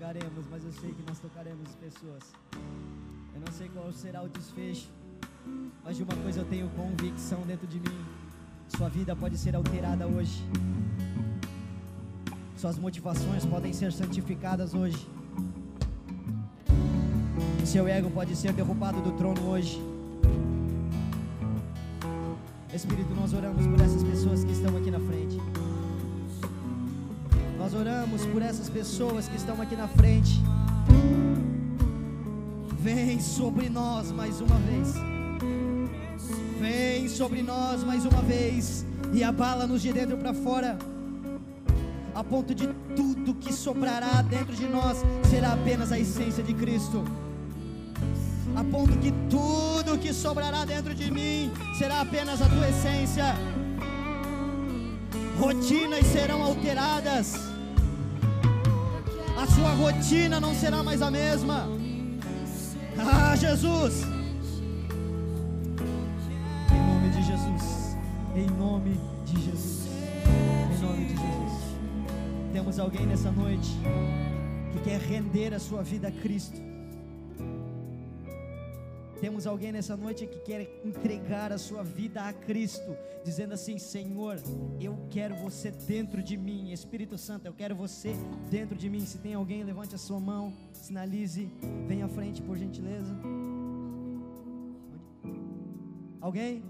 Chegaremos, 0.08 0.46
mas 0.50 0.64
eu 0.64 0.72
sei 0.72 0.92
que 0.92 1.04
nós 1.08 1.20
tocaremos 1.20 1.76
pessoas. 1.76 2.24
Eu 3.34 3.42
não 3.46 3.52
sei 3.52 3.68
qual 3.70 3.92
será 3.92 4.24
o 4.24 4.30
desfecho, 4.30 4.90
mas 5.84 5.98
de 5.98 6.04
uma 6.04 6.16
coisa 6.16 6.40
eu 6.40 6.46
tenho 6.46 6.70
convicção 6.70 7.42
dentro 7.42 7.68
de 7.68 7.80
mim. 7.80 8.06
Sua 8.70 8.90
vida 8.90 9.16
pode 9.16 9.38
ser 9.38 9.56
alterada 9.56 10.08
hoje. 10.08 10.44
Suas 12.56 12.78
motivações 12.78 13.46
podem 13.46 13.74
ser 13.74 13.92
santificadas 13.92 14.74
hoje. 14.74 15.08
Seu 17.66 17.86
ego 17.88 18.10
pode 18.10 18.36
ser 18.36 18.54
derrubado 18.54 19.02
do 19.02 19.12
trono 19.12 19.42
hoje. 19.50 19.82
Espírito, 22.74 23.14
nós 23.14 23.34
oramos 23.34 23.66
por 23.68 23.82
essas 23.82 24.04
pessoas 24.04 24.44
que 24.44 24.52
estão 24.52 24.76
aqui 24.78 24.90
na 24.90 25.00
frente. 25.00 25.38
Oramos 27.80 28.26
por 28.26 28.42
essas 28.42 28.70
pessoas 28.70 29.28
que 29.28 29.36
estão 29.36 29.62
aqui 29.62 29.76
na 29.76 29.88
frente. 29.88 30.42
Vem 32.80 33.20
sobre 33.20 33.70
nós 33.70 34.12
mais 34.12 34.42
uma 34.42 34.56
vez. 34.56 34.96
Vem 36.60 37.08
sobre 37.08 37.44
nós 37.44 37.84
mais 37.84 38.04
uma 38.04 38.22
vez 38.24 38.84
e 39.14 39.24
abala-nos 39.24 39.84
de 39.84 39.94
dentro 39.94 40.18
para 40.18 40.34
fora, 40.34 40.78
a 42.16 42.24
ponto 42.24 42.56
de 42.56 42.68
tudo 42.96 43.36
que 43.36 43.54
sobrará 43.54 44.24
dentro 44.24 44.56
de 44.56 44.68
nós 44.68 44.98
será 45.30 45.54
apenas 45.54 45.92
a 45.92 46.00
essência 46.00 46.44
de 46.44 46.56
Cristo. 46.56 47.04
A 48.56 48.64
ponto 48.64 48.98
que 48.98 49.12
tudo 49.30 50.00
que 50.00 50.12
sobrará 50.12 50.66
dentro 50.66 50.96
de 50.96 51.12
mim 51.12 51.52
será 51.78 52.02
apenas 52.02 52.42
a 52.42 52.50
tua 52.50 52.70
essência. 52.70 53.36
Rotinas 55.40 56.08
serão 56.08 56.42
alteradas. 56.42 57.57
Sua 59.58 59.74
rotina 59.74 60.40
não 60.40 60.54
será 60.54 60.84
mais 60.84 61.02
a 61.02 61.10
mesma. 61.10 61.68
Ah, 62.96 63.36
Jesus! 63.36 64.04
Em 66.72 66.80
nome 66.80 67.10
de 67.10 67.24
Jesus. 67.24 67.98
Em 68.36 68.46
nome 68.52 69.00
de 69.26 69.42
Jesus. 69.42 69.88
Em 70.28 70.80
nome 70.80 71.06
de 71.06 71.16
Jesus. 71.16 71.64
Temos 72.54 72.78
alguém 72.78 73.08
nessa 73.08 73.32
noite 73.32 73.76
que 74.74 74.80
quer 74.82 75.00
render 75.02 75.56
a 75.56 75.60
sua 75.60 75.82
vida 75.82 76.10
a 76.10 76.12
Cristo. 76.12 76.67
Temos 79.20 79.48
alguém 79.48 79.72
nessa 79.72 79.98
noite 79.98 80.28
que 80.28 80.40
quer 80.40 80.82
entregar 80.86 81.52
a 81.52 81.58
sua 81.58 81.82
vida 81.82 82.22
a 82.22 82.32
Cristo, 82.32 82.96
dizendo 83.24 83.54
assim: 83.54 83.80
Senhor, 83.80 84.40
eu 84.80 84.96
quero 85.10 85.36
você 85.36 85.72
dentro 85.72 86.22
de 86.22 86.38
mim, 86.38 86.72
Espírito 86.72 87.18
Santo, 87.18 87.48
eu 87.48 87.54
quero 87.54 87.76
você 87.76 88.16
dentro 88.52 88.76
de 88.76 88.90
mim. 88.90 89.06
Se 89.06 89.18
tem 89.18 89.34
alguém, 89.34 89.64
levante 89.64 89.96
a 89.96 89.98
sua 89.98 90.20
mão, 90.20 90.54
sinalize, 90.72 91.52
venha 91.88 92.06
à 92.06 92.10
frente, 92.10 92.42
por 92.42 92.56
gentileza. 92.58 93.16
Alguém? 96.22 96.64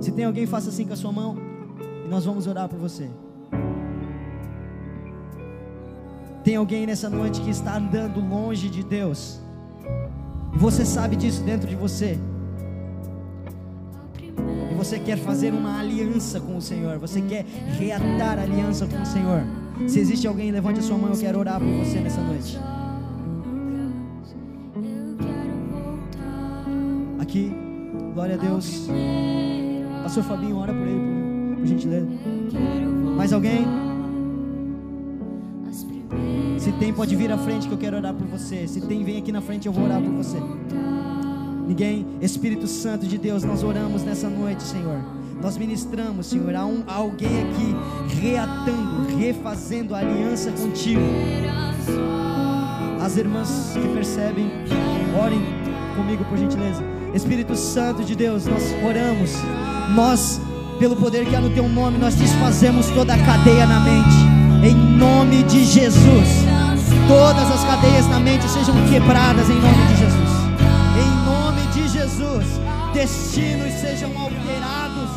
Se 0.00 0.12
tem 0.12 0.24
alguém, 0.24 0.46
faça 0.46 0.68
assim 0.68 0.86
com 0.86 0.92
a 0.92 0.96
sua 0.96 1.10
mão 1.10 1.36
e 2.04 2.08
nós 2.08 2.24
vamos 2.24 2.46
orar 2.46 2.68
por 2.68 2.78
você. 2.78 3.10
Tem 6.44 6.56
alguém 6.56 6.86
nessa 6.86 7.08
noite 7.10 7.40
que 7.40 7.50
está 7.50 7.76
andando 7.76 8.20
longe 8.20 8.68
de 8.68 8.82
Deus? 8.82 9.40
Você 10.58 10.84
sabe 10.84 11.14
disso 11.14 11.42
dentro 11.42 11.68
de 11.68 11.76
você. 11.76 12.18
E 14.70 14.74
você 14.74 14.98
quer 14.98 15.16
fazer 15.16 15.52
uma 15.52 15.78
aliança 15.78 16.40
com 16.40 16.56
o 16.56 16.60
Senhor. 16.60 16.98
Você 16.98 17.20
quer 17.20 17.44
reatar 17.78 18.40
aliança 18.40 18.84
com 18.86 19.00
o 19.00 19.06
Senhor. 19.06 19.42
Se 19.86 20.00
existe 20.00 20.26
alguém, 20.26 20.50
levante 20.50 20.80
a 20.80 20.82
sua 20.82 20.98
mão. 20.98 21.10
Eu 21.10 21.18
quero 21.18 21.38
orar 21.38 21.60
por 21.60 21.68
você 21.68 22.00
nessa 22.00 22.20
noite. 22.20 22.58
Aqui, 27.20 27.52
glória 28.12 28.34
a 28.34 28.38
Deus. 28.38 28.88
Pastor 30.02 30.24
Fabinho, 30.24 30.56
ora 30.56 30.72
por 30.72 30.88
ele, 30.88 31.54
por, 31.54 31.60
por 31.60 31.66
gentileza. 31.66 32.08
Mais 33.16 33.32
alguém? 33.32 33.87
Tem, 36.78 36.92
pode 36.92 37.16
vir 37.16 37.32
à 37.32 37.38
frente 37.38 37.66
que 37.66 37.74
eu 37.74 37.78
quero 37.78 37.96
orar 37.96 38.14
por 38.14 38.26
você. 38.26 38.68
Se 38.68 38.80
tem, 38.80 39.02
vem 39.02 39.18
aqui 39.18 39.32
na 39.32 39.40
frente, 39.40 39.66
eu 39.66 39.72
vou 39.72 39.84
orar 39.84 40.00
por 40.00 40.12
você. 40.12 40.38
Ninguém, 41.66 42.06
Espírito 42.20 42.66
Santo 42.66 43.06
de 43.06 43.18
Deus, 43.18 43.42
nós 43.42 43.62
oramos 43.62 44.02
nessa 44.02 44.28
noite, 44.28 44.62
Senhor. 44.62 44.98
Nós 45.42 45.56
ministramos, 45.56 46.26
Senhor, 46.26 46.54
há, 46.54 46.64
um, 46.64 46.82
há 46.86 46.94
alguém 46.94 47.28
aqui 47.42 48.20
reatando, 48.20 49.16
refazendo 49.18 49.94
a 49.94 49.98
aliança 49.98 50.50
contigo. 50.52 51.02
As 53.00 53.16
irmãs 53.16 53.72
que 53.74 53.88
percebem, 53.88 54.50
orem 55.20 55.40
comigo 55.96 56.24
por 56.24 56.38
gentileza. 56.38 56.82
Espírito 57.12 57.54
Santo 57.54 58.02
de 58.02 58.14
Deus, 58.16 58.46
nós 58.46 58.62
oramos. 58.84 59.32
Nós, 59.94 60.40
pelo 60.78 60.96
poder 60.96 61.26
que 61.26 61.36
há 61.36 61.40
no 61.40 61.50
teu 61.50 61.68
nome, 61.68 61.98
nós 61.98 62.14
desfazemos 62.14 62.88
toda 62.90 63.14
a 63.14 63.18
cadeia 63.18 63.66
na 63.66 63.80
mente. 63.80 64.66
Em 64.66 64.74
nome 64.74 65.42
de 65.44 65.64
Jesus. 65.64 66.47
Todas 67.08 67.50
as 67.50 67.64
cadeias 67.64 68.06
na 68.06 68.20
mente 68.20 68.46
sejam 68.50 68.74
quebradas 68.86 69.48
em 69.48 69.54
nome 69.54 69.86
de 69.86 69.96
Jesus. 69.96 70.30
Em 71.00 71.10
nome 71.24 71.66
de 71.72 71.88
Jesus. 71.88 72.44
Destinos 72.92 73.72
sejam 73.80 74.10
alterados. 74.10 75.08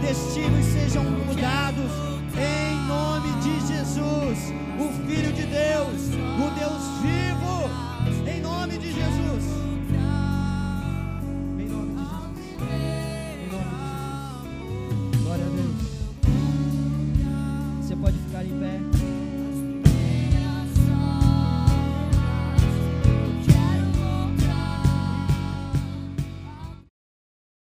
Destinos 0.00 0.64
sejam 0.64 1.04
mudados. 1.04 1.92
Em 2.38 2.88
nome 2.88 3.28
de 3.42 3.60
Jesus. 3.66 4.54
O 4.80 4.90
Filho 5.06 5.30
de 5.30 5.42
Deus. 5.42 6.08
O 6.38 6.50
Deus 6.58 6.82
vivo. 7.02 7.15